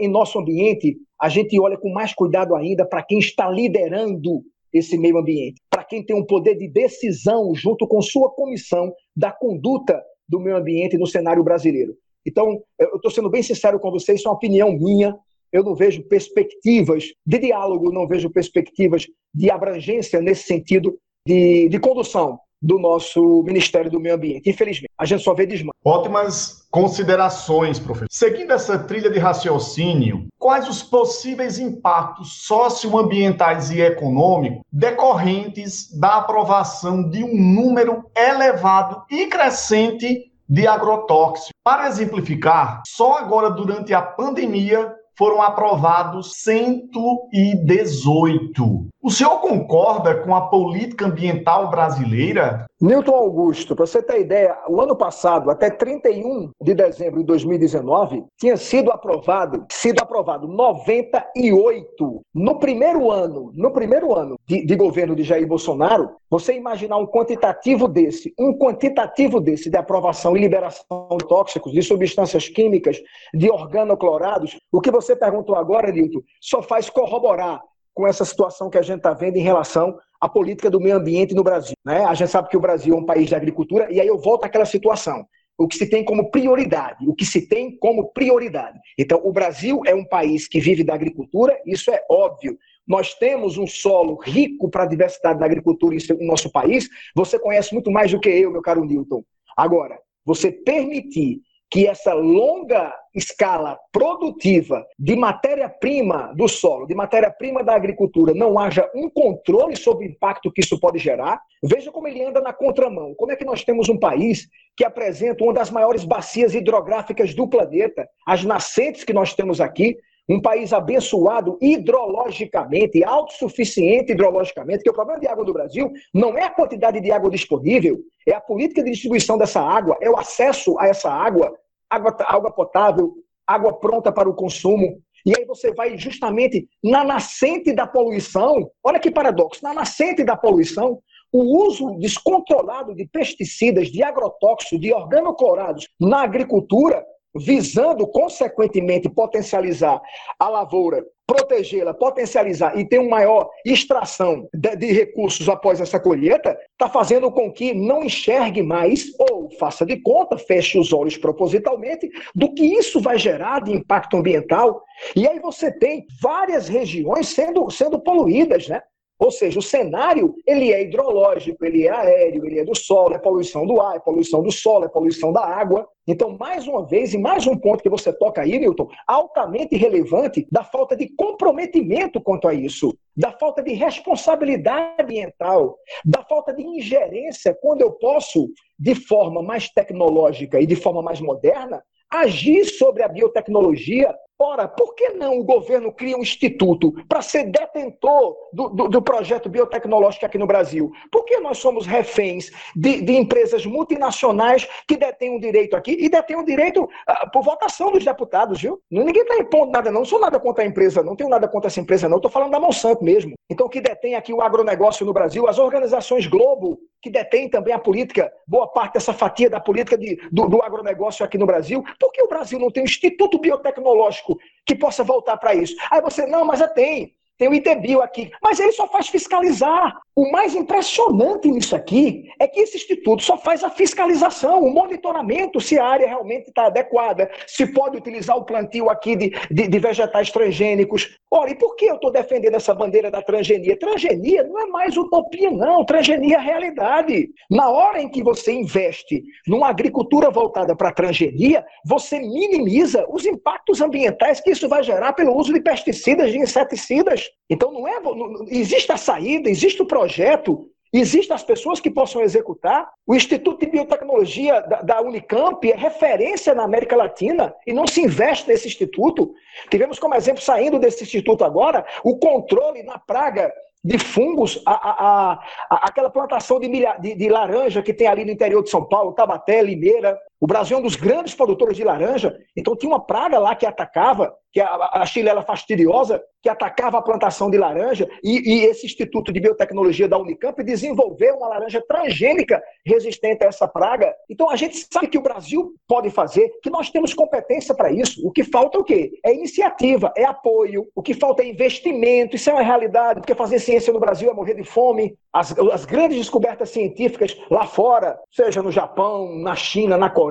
em 0.00 0.08
nosso 0.08 0.38
ambiente, 0.38 0.96
a 1.20 1.28
gente 1.28 1.58
olha 1.60 1.78
com 1.78 1.92
mais 1.92 2.12
cuidado 2.12 2.56
ainda 2.56 2.84
para 2.84 3.02
quem 3.02 3.18
está 3.18 3.48
liderando 3.48 4.42
esse 4.72 4.98
meio 4.98 5.16
ambiente, 5.16 5.60
para 5.70 5.84
quem 5.84 6.04
tem 6.04 6.16
um 6.16 6.26
poder 6.26 6.56
de 6.56 6.68
decisão 6.68 7.54
junto 7.54 7.86
com 7.86 8.02
sua 8.02 8.30
comissão 8.30 8.92
da 9.16 9.30
conduta 9.30 10.02
do 10.28 10.40
meio 10.40 10.56
ambiente 10.56 10.98
no 10.98 11.06
cenário 11.06 11.44
brasileiro. 11.44 11.94
Então, 12.26 12.60
eu 12.78 12.96
estou 12.96 13.10
sendo 13.10 13.30
bem 13.30 13.42
sincero 13.42 13.78
com 13.78 13.90
vocês, 13.90 14.18
isso 14.18 14.28
é 14.28 14.30
uma 14.30 14.36
opinião 14.36 14.72
minha. 14.72 15.16
Eu 15.52 15.62
não 15.62 15.76
vejo 15.76 16.02
perspectivas 16.08 17.04
de 17.24 17.38
diálogo, 17.38 17.92
não 17.92 18.08
vejo 18.08 18.28
perspectivas 18.28 19.06
de 19.32 19.48
abrangência 19.48 20.20
nesse 20.20 20.42
sentido 20.42 20.98
de, 21.24 21.68
de 21.68 21.78
condução 21.78 22.40
do 22.60 22.78
nosso 22.78 23.42
Ministério 23.42 23.90
do 23.90 24.00
Meio 24.00 24.14
Ambiente. 24.14 24.48
Infelizmente, 24.48 24.90
a 24.98 25.04
gente 25.04 25.22
só 25.22 25.34
vê 25.34 25.46
desmã. 25.46 25.70
Ótimas 25.84 26.66
considerações, 26.70 27.78
professor. 27.78 28.08
Seguindo 28.10 28.52
essa 28.52 28.78
trilha 28.78 29.10
de 29.10 29.18
raciocínio, 29.18 30.26
quais 30.38 30.68
os 30.68 30.82
possíveis 30.82 31.58
impactos 31.58 32.46
socioambientais 32.46 33.70
e 33.70 33.80
econômicos 33.80 34.60
decorrentes 34.72 35.90
da 35.98 36.16
aprovação 36.16 37.08
de 37.08 37.24
um 37.24 37.36
número 37.36 38.04
elevado 38.16 39.02
e 39.10 39.26
crescente 39.26 40.32
de 40.48 40.66
agrotóxicos? 40.66 41.52
Para 41.64 41.88
exemplificar, 41.88 42.82
só 42.86 43.18
agora 43.18 43.50
durante 43.50 43.94
a 43.94 44.02
pandemia 44.02 44.94
foram 45.16 45.42
aprovados 45.42 46.42
118. 46.42 48.86
O 49.06 49.10
senhor 49.12 49.38
concorda 49.38 50.16
com 50.16 50.34
a 50.34 50.48
política 50.48 51.06
ambiental 51.06 51.70
brasileira? 51.70 52.66
Newton 52.80 53.14
Augusto, 53.14 53.76
para 53.76 53.86
você 53.86 54.02
ter 54.02 54.22
ideia, 54.22 54.58
o 54.68 54.80
ano 54.80 54.96
passado, 54.96 55.48
até 55.48 55.70
31 55.70 56.50
de 56.60 56.74
dezembro 56.74 57.20
de 57.20 57.26
2019, 57.26 58.24
tinha 58.36 58.56
sido 58.56 58.90
aprovado, 58.90 59.64
sido 59.70 60.00
aprovado 60.00 60.48
98. 60.48 62.20
No 62.34 62.58
primeiro 62.58 63.12
ano, 63.12 63.52
no 63.54 63.70
primeiro 63.70 64.12
ano 64.12 64.34
de, 64.44 64.66
de 64.66 64.74
governo 64.74 65.14
de 65.14 65.22
Jair 65.22 65.46
Bolsonaro, 65.46 66.16
você 66.28 66.54
imaginar 66.54 66.96
um 66.96 67.06
quantitativo 67.06 67.86
desse, 67.86 68.34
um 68.36 68.58
quantitativo 68.58 69.40
desse 69.40 69.70
de 69.70 69.76
aprovação 69.76 70.36
e 70.36 70.40
liberação 70.40 71.06
de 71.16 71.28
tóxicos, 71.28 71.70
de 71.70 71.80
substâncias 71.80 72.48
químicas, 72.48 73.00
de 73.32 73.48
organoclorados, 73.48 74.58
o 74.72 74.80
que 74.80 74.90
você 74.90 75.14
perguntou 75.14 75.54
agora, 75.54 75.92
Nilton, 75.92 76.22
só 76.40 76.60
faz 76.60 76.90
corroborar 76.90 77.60
com 77.96 78.06
essa 78.06 78.26
situação 78.26 78.68
que 78.68 78.76
a 78.76 78.82
gente 78.82 78.98
está 78.98 79.14
vendo 79.14 79.38
em 79.38 79.42
relação 79.42 79.98
à 80.20 80.28
política 80.28 80.70
do 80.70 80.78
meio 80.78 80.96
ambiente 80.96 81.34
no 81.34 81.42
Brasil. 81.42 81.74
Né? 81.82 82.04
A 82.04 82.12
gente 82.12 82.30
sabe 82.30 82.50
que 82.50 82.56
o 82.56 82.60
Brasil 82.60 82.94
é 82.94 82.98
um 82.98 83.06
país 83.06 83.26
de 83.26 83.34
agricultura, 83.34 83.90
e 83.90 83.98
aí 83.98 84.06
eu 84.06 84.18
volto 84.18 84.44
àquela 84.44 84.66
situação. 84.66 85.26
O 85.56 85.66
que 85.66 85.78
se 85.78 85.88
tem 85.88 86.04
como 86.04 86.30
prioridade, 86.30 87.08
o 87.08 87.14
que 87.14 87.24
se 87.24 87.48
tem 87.48 87.74
como 87.78 88.12
prioridade. 88.12 88.78
Então, 88.98 89.18
o 89.24 89.32
Brasil 89.32 89.80
é 89.86 89.94
um 89.94 90.04
país 90.04 90.46
que 90.46 90.60
vive 90.60 90.84
da 90.84 90.92
agricultura, 90.92 91.58
isso 91.64 91.90
é 91.90 92.02
óbvio. 92.10 92.58
Nós 92.86 93.14
temos 93.14 93.56
um 93.56 93.66
solo 93.66 94.16
rico 94.16 94.68
para 94.68 94.82
a 94.82 94.86
diversidade 94.86 95.40
da 95.40 95.46
agricultura 95.46 95.96
em 95.96 96.26
nosso 96.26 96.52
país. 96.52 96.90
Você 97.14 97.38
conhece 97.38 97.72
muito 97.72 97.90
mais 97.90 98.10
do 98.10 98.20
que 98.20 98.28
eu, 98.28 98.52
meu 98.52 98.60
caro 98.60 98.84
Newton. 98.84 99.24
Agora, 99.56 99.98
você 100.22 100.52
permitir 100.52 101.40
que 101.70 101.86
essa 101.86 102.12
longa 102.14 102.94
escala 103.14 103.78
produtiva 103.90 104.86
de 104.98 105.16
matéria-prima 105.16 106.32
do 106.36 106.46
solo, 106.46 106.86
de 106.86 106.94
matéria-prima 106.94 107.64
da 107.64 107.74
agricultura, 107.74 108.34
não 108.34 108.58
haja 108.58 108.88
um 108.94 109.08
controle 109.10 109.74
sobre 109.76 110.06
o 110.06 110.10
impacto 110.10 110.52
que 110.52 110.60
isso 110.60 110.78
pode 110.78 110.98
gerar, 110.98 111.40
veja 111.62 111.90
como 111.90 112.06
ele 112.06 112.22
anda 112.22 112.40
na 112.40 112.52
contramão. 112.52 113.14
Como 113.14 113.32
é 113.32 113.36
que 113.36 113.44
nós 113.44 113.64
temos 113.64 113.88
um 113.88 113.98
país 113.98 114.48
que 114.76 114.84
apresenta 114.84 115.42
uma 115.42 115.54
das 115.54 115.70
maiores 115.70 116.04
bacias 116.04 116.54
hidrográficas 116.54 117.34
do 117.34 117.48
planeta, 117.48 118.06
as 118.26 118.44
nascentes 118.44 119.02
que 119.02 119.12
nós 119.12 119.34
temos 119.34 119.60
aqui, 119.60 119.96
um 120.28 120.40
país 120.40 120.72
abençoado 120.72 121.56
hidrologicamente, 121.60 123.04
autossuficiente 123.04 124.12
hidrologicamente, 124.12 124.82
que 124.82 124.90
o 124.90 124.94
problema 124.94 125.20
de 125.20 125.28
água 125.28 125.44
do 125.44 125.52
Brasil 125.52 125.92
não 126.12 126.36
é 126.36 126.42
a 126.42 126.50
quantidade 126.50 127.00
de 127.00 127.12
água 127.12 127.30
disponível, 127.30 127.98
é 128.26 128.32
a 128.32 128.40
política 128.40 128.82
de 128.82 128.90
distribuição 128.90 129.38
dessa 129.38 129.60
água, 129.60 129.96
é 130.00 130.10
o 130.10 130.18
acesso 130.18 130.78
a 130.78 130.88
essa 130.88 131.10
água, 131.10 131.54
água, 131.88 132.16
água 132.20 132.50
potável, 132.50 133.14
água 133.46 133.72
pronta 133.72 134.10
para 134.10 134.28
o 134.28 134.34
consumo. 134.34 135.00
E 135.24 135.32
aí 135.36 135.44
você 135.44 135.72
vai 135.72 135.96
justamente 135.96 136.68
na 136.82 137.04
nascente 137.04 137.72
da 137.72 137.86
poluição, 137.86 138.70
olha 138.82 138.98
que 138.98 139.10
paradoxo, 139.10 139.62
na 139.62 139.72
nascente 139.72 140.24
da 140.24 140.36
poluição, 140.36 141.00
o 141.32 141.66
uso 141.66 141.96
descontrolado 141.98 142.94
de 142.94 143.06
pesticidas, 143.06 143.88
de 143.88 144.02
agrotóxicos, 144.02 144.80
de 144.80 144.92
organoclorados 144.92 145.88
na 146.00 146.22
agricultura 146.22 147.04
visando, 147.38 148.06
consequentemente, 148.06 149.08
potencializar 149.08 150.00
a 150.38 150.48
lavoura, 150.48 151.04
protegê-la, 151.26 151.92
potencializar 151.92 152.78
e 152.78 152.88
ter 152.88 152.98
uma 152.98 153.16
maior 153.16 153.50
extração 153.64 154.48
de, 154.54 154.76
de 154.76 154.92
recursos 154.92 155.48
após 155.48 155.80
essa 155.80 155.98
colheita, 155.98 156.56
está 156.72 156.88
fazendo 156.88 157.30
com 157.32 157.50
que 157.52 157.74
não 157.74 158.04
enxergue 158.04 158.62
mais, 158.62 159.06
ou 159.18 159.50
faça 159.58 159.84
de 159.84 159.96
conta, 160.00 160.38
feche 160.38 160.78
os 160.78 160.92
olhos 160.92 161.16
propositalmente, 161.16 162.08
do 162.34 162.52
que 162.52 162.64
isso 162.64 163.00
vai 163.00 163.18
gerar 163.18 163.60
de 163.60 163.72
impacto 163.72 164.16
ambiental. 164.16 164.82
E 165.14 165.26
aí 165.26 165.40
você 165.40 165.72
tem 165.72 166.06
várias 166.20 166.68
regiões 166.68 167.28
sendo, 167.28 167.68
sendo 167.70 167.98
poluídas, 167.98 168.68
né? 168.68 168.82
Ou 169.18 169.30
seja, 169.30 169.58
o 169.58 169.62
cenário 169.62 170.34
ele 170.46 170.72
é 170.72 170.82
hidrológico, 170.82 171.64
ele 171.64 171.86
é 171.86 171.90
aéreo, 171.90 172.44
ele 172.44 172.60
é 172.60 172.64
do 172.64 172.74
solo, 172.74 173.14
é 173.14 173.18
poluição 173.18 173.66
do 173.66 173.80
ar, 173.80 173.96
é 173.96 174.00
poluição 174.00 174.42
do 174.42 174.52
solo, 174.52 174.84
é 174.84 174.88
poluição 174.88 175.32
da 175.32 175.44
água. 175.44 175.88
Então, 176.06 176.36
mais 176.38 176.68
uma 176.68 176.86
vez, 176.86 177.14
e 177.14 177.18
mais 177.18 177.46
um 177.46 177.56
ponto 177.56 177.82
que 177.82 177.88
você 177.88 178.12
toca 178.12 178.42
aí, 178.42 178.58
Milton, 178.58 178.88
altamente 179.08 179.74
relevante 179.76 180.46
da 180.52 180.62
falta 180.62 180.94
de 180.94 181.08
comprometimento 181.16 182.20
quanto 182.20 182.46
a 182.46 182.54
isso, 182.54 182.96
da 183.16 183.32
falta 183.32 183.62
de 183.62 183.72
responsabilidade 183.72 185.02
ambiental, 185.02 185.76
da 186.04 186.22
falta 186.22 186.52
de 186.52 186.62
ingerência, 186.62 187.56
quando 187.60 187.80
eu 187.80 187.92
posso, 187.92 188.48
de 188.78 188.94
forma 188.94 189.42
mais 189.42 189.68
tecnológica 189.70 190.60
e 190.60 190.66
de 190.66 190.76
forma 190.76 191.02
mais 191.02 191.20
moderna, 191.20 191.82
agir 192.10 192.64
sobre 192.64 193.02
a 193.02 193.08
biotecnologia. 193.08 194.14
Ora, 194.38 194.68
por 194.68 194.94
que 194.94 195.10
não 195.10 195.38
o 195.38 195.44
governo 195.44 195.90
cria 195.90 196.14
um 196.14 196.20
instituto 196.20 196.92
para 197.08 197.22
ser 197.22 197.44
detentor 197.44 198.36
do, 198.52 198.68
do, 198.68 198.88
do, 198.88 199.02
projeto 199.02 199.48
biotecnológico 199.48 200.26
aqui 200.26 200.36
no 200.36 200.46
Brasil? 200.46 200.92
Por 201.10 201.24
que 201.24 201.40
nós 201.40 201.56
somos 201.56 201.86
reféns 201.86 202.50
de, 202.74 203.00
de 203.00 203.14
empresas 203.14 203.64
multinacionais 203.64 204.68
que 204.86 204.98
detêm 204.98 205.30
o 205.30 205.36
um 205.36 205.40
direito 205.40 205.74
aqui 205.74 205.96
e 205.98 206.10
detêm 206.10 206.36
o 206.36 206.40
um 206.40 206.44
direito 206.44 206.82
uh, 206.84 207.30
por 207.32 207.42
votação 207.42 207.90
dos 207.90 208.04
deputados, 208.04 208.60
viu? 208.60 208.78
Ninguém 208.90 209.22
está 209.22 209.38
impondo 209.38 209.72
nada, 209.72 209.90
não. 209.90 209.96
Não 210.00 210.04
sou 210.04 210.20
nada 210.20 210.38
contra 210.38 210.62
a 210.62 210.66
empresa, 210.66 211.02
não 211.02 211.16
tenho 211.16 211.30
nada 211.30 211.48
contra 211.48 211.68
essa 211.68 211.80
empresa, 211.80 212.06
não. 212.06 212.16
Estou 212.16 212.30
falando 212.30 212.50
da 212.50 212.60
Monsanto 212.60 213.02
mesmo. 213.02 213.32
Então, 213.48 213.68
que 213.70 213.80
detém 213.80 214.16
aqui 214.16 214.34
o 214.34 214.42
agronegócio 214.42 215.06
no 215.06 215.14
Brasil, 215.14 215.48
as 215.48 215.58
organizações 215.58 216.26
Globo, 216.26 216.78
que 217.00 217.10
detém 217.10 217.48
também 217.48 217.72
a 217.72 217.78
política, 217.78 218.32
boa 218.46 218.66
parte 218.66 218.94
dessa 218.94 219.12
fatia 219.12 219.48
da 219.48 219.60
política 219.60 219.96
de, 219.96 220.16
do, 220.30 220.48
do 220.48 220.62
agronegócio 220.62 221.24
aqui 221.24 221.38
no 221.38 221.46
Brasil. 221.46 221.82
Por 221.98 222.12
que 222.12 222.22
o 222.22 222.28
Brasil 222.28 222.58
não 222.58 222.70
tem 222.70 222.82
um 222.82 222.86
instituto 222.86 223.38
biotecnológico 223.38 224.25
que 224.64 224.74
possa 224.74 225.04
voltar 225.04 225.36
para 225.36 225.54
isso? 225.54 225.74
Aí 225.90 226.00
você, 226.00 226.26
não, 226.26 226.44
mas 226.44 226.58
já 226.60 226.68
tem. 226.68 227.15
Tem 227.38 227.48
o 227.48 227.54
ITBio 227.54 228.02
aqui, 228.02 228.30
mas 228.42 228.58
ele 228.58 228.72
só 228.72 228.86
faz 228.88 229.08
fiscalizar. 229.08 229.94
O 230.14 230.30
mais 230.32 230.54
impressionante 230.54 231.50
nisso 231.50 231.76
aqui 231.76 232.30
é 232.40 232.48
que 232.48 232.60
esse 232.60 232.78
instituto 232.78 233.22
só 233.22 233.36
faz 233.36 233.62
a 233.62 233.68
fiscalização, 233.68 234.62
o 234.62 234.72
monitoramento 234.72 235.60
se 235.60 235.78
a 235.78 235.84
área 235.84 236.06
realmente 236.06 236.48
está 236.48 236.66
adequada, 236.66 237.30
se 237.46 237.66
pode 237.66 237.98
utilizar 237.98 238.34
o 238.34 238.44
plantio 238.44 238.88
aqui 238.88 239.14
de, 239.14 239.30
de, 239.50 239.68
de 239.68 239.78
vegetais 239.78 240.30
transgênicos. 240.30 241.18
Olha, 241.30 241.50
e 241.50 241.54
por 241.54 241.76
que 241.76 241.84
eu 241.84 241.96
estou 241.96 242.10
defendendo 242.10 242.54
essa 242.54 242.74
bandeira 242.74 243.10
da 243.10 243.20
transgenia? 243.20 243.78
Transgenia 243.78 244.42
não 244.44 244.58
é 244.58 244.66
mais 244.66 244.96
utopia, 244.96 245.50
não. 245.50 245.84
Transgenia 245.84 246.38
é 246.38 246.40
realidade. 246.40 247.28
Na 247.50 247.68
hora 247.68 248.00
em 248.00 248.08
que 248.08 248.22
você 248.22 248.52
investe 248.52 249.22
numa 249.46 249.68
agricultura 249.68 250.30
voltada 250.30 250.74
para 250.74 250.88
a 250.88 250.92
transgenia, 250.94 251.62
você 251.84 252.18
minimiza 252.20 253.04
os 253.10 253.26
impactos 253.26 253.82
ambientais 253.82 254.40
que 254.40 254.50
isso 254.50 254.66
vai 254.66 254.82
gerar 254.82 255.12
pelo 255.12 255.36
uso 255.36 255.52
de 255.52 255.60
pesticidas, 255.60 256.32
de 256.32 256.38
inseticidas. 256.38 257.25
Então 257.48 257.72
não 257.72 257.86
é. 257.86 258.00
Não, 258.00 258.44
existe 258.48 258.90
a 258.92 258.96
saída, 258.96 259.48
existe 259.48 259.80
o 259.82 259.86
projeto, 259.86 260.68
existem 260.92 261.34
as 261.34 261.42
pessoas 261.42 261.80
que 261.80 261.90
possam 261.90 262.22
executar. 262.22 262.88
O 263.06 263.14
Instituto 263.14 263.60
de 263.60 263.70
Biotecnologia 263.70 264.60
da, 264.62 264.82
da, 264.82 265.00
Unicamp 265.00 265.70
é 265.70 265.76
referência 265.76 266.54
na 266.54 266.64
América 266.64 266.96
Latina 266.96 267.54
e 267.66 267.72
não 267.72 267.86
se 267.86 268.00
investe 268.00 268.48
nesse 268.48 268.66
instituto. 268.68 269.32
Tivemos 269.70 269.98
como 269.98 270.14
exemplo, 270.14 270.42
saindo 270.42 270.78
desse 270.78 271.04
instituto 271.04 271.44
agora, 271.44 271.84
o 272.04 272.18
controle 272.18 272.82
na 272.82 272.98
praga 272.98 273.52
de 273.86 273.98
fungos, 273.98 274.60
a, 274.66 274.72
a, 274.72 275.32
a, 275.70 275.88
aquela 275.88 276.10
plantação 276.10 276.58
de, 276.58 276.68
milha, 276.68 276.96
de, 277.00 277.14
de, 277.14 277.28
laranja 277.28 277.82
que 277.82 277.94
tem 277.94 278.08
ali 278.08 278.24
no 278.24 278.32
interior 278.32 278.60
de 278.62 278.68
São 278.68 278.84
Paulo, 278.84 279.12
Tabaté, 279.12 279.62
Limeira. 279.62 280.18
O 280.40 280.46
Brasil 280.46 280.76
é 280.76 280.80
um 280.80 280.82
dos 280.82 280.96
grandes 280.96 281.34
produtores 281.34 281.76
de 281.76 281.84
laranja, 281.84 282.36
então 282.56 282.76
tinha 282.76 282.90
uma 282.90 283.04
praga 283.04 283.38
lá 283.38 283.54
que 283.54 283.64
atacava, 283.64 284.34
que 284.52 284.60
a, 284.60 285.02
a 285.02 285.42
fastidiosa, 285.42 286.22
que 286.42 286.48
atacava 286.48 286.98
a 286.98 287.02
plantação 287.02 287.50
de 287.50 287.58
laranja, 287.58 288.08
e, 288.22 288.38
e, 288.38 288.64
esse 288.66 288.86
Instituto 288.86 289.32
de 289.32 289.40
Biotecnologia 289.40 290.08
da 290.08 290.18
Unicamp 290.18 290.62
desenvolveu 290.62 291.36
uma 291.36 291.48
laranja 291.48 291.82
transgênica 291.86 292.62
resistente 292.84 293.44
a 293.44 293.48
essa 293.48 293.66
praga. 293.66 294.14
Então 294.30 294.48
a 294.48 294.56
gente 294.56 294.86
sabe 294.90 295.08
que 295.08 295.18
o 295.18 295.22
Brasil 295.22 295.74
pode 295.88 296.08
fazer, 296.10 296.48
que 296.62 296.70
nós 296.70 296.88
temos 296.88 297.12
competência 297.12 297.74
para 297.74 297.90
isso. 297.90 298.26
O 298.26 298.30
que 298.30 298.44
falta 298.44 298.78
é 298.78 298.80
o 298.80 298.84
quê? 298.84 299.12
É 299.24 299.34
iniciativa, 299.34 300.12
é 300.16 300.24
apoio, 300.24 300.86
o 300.94 301.02
que 301.02 301.14
falta 301.14 301.42
é 301.42 301.48
investimento, 301.48 302.36
isso 302.36 302.48
é 302.48 302.52
uma 302.52 302.62
realidade, 302.62 303.20
porque 303.20 303.34
fazer 303.34 303.58
ciência 303.58 303.92
no 303.92 304.00
Brasil 304.00 304.30
é 304.30 304.34
morrer 304.34 304.54
de 304.54 304.64
fome. 304.64 305.16
As, 305.32 305.56
as 305.58 305.84
grandes 305.84 306.16
descobertas 306.16 306.70
científicas 306.70 307.36
lá 307.50 307.66
fora, 307.66 308.18
seja 308.30 308.62
no 308.62 308.70
Japão, 308.70 309.36
na 309.36 309.54
China, 309.54 309.98
na 309.98 310.08
Coreia, 310.08 310.25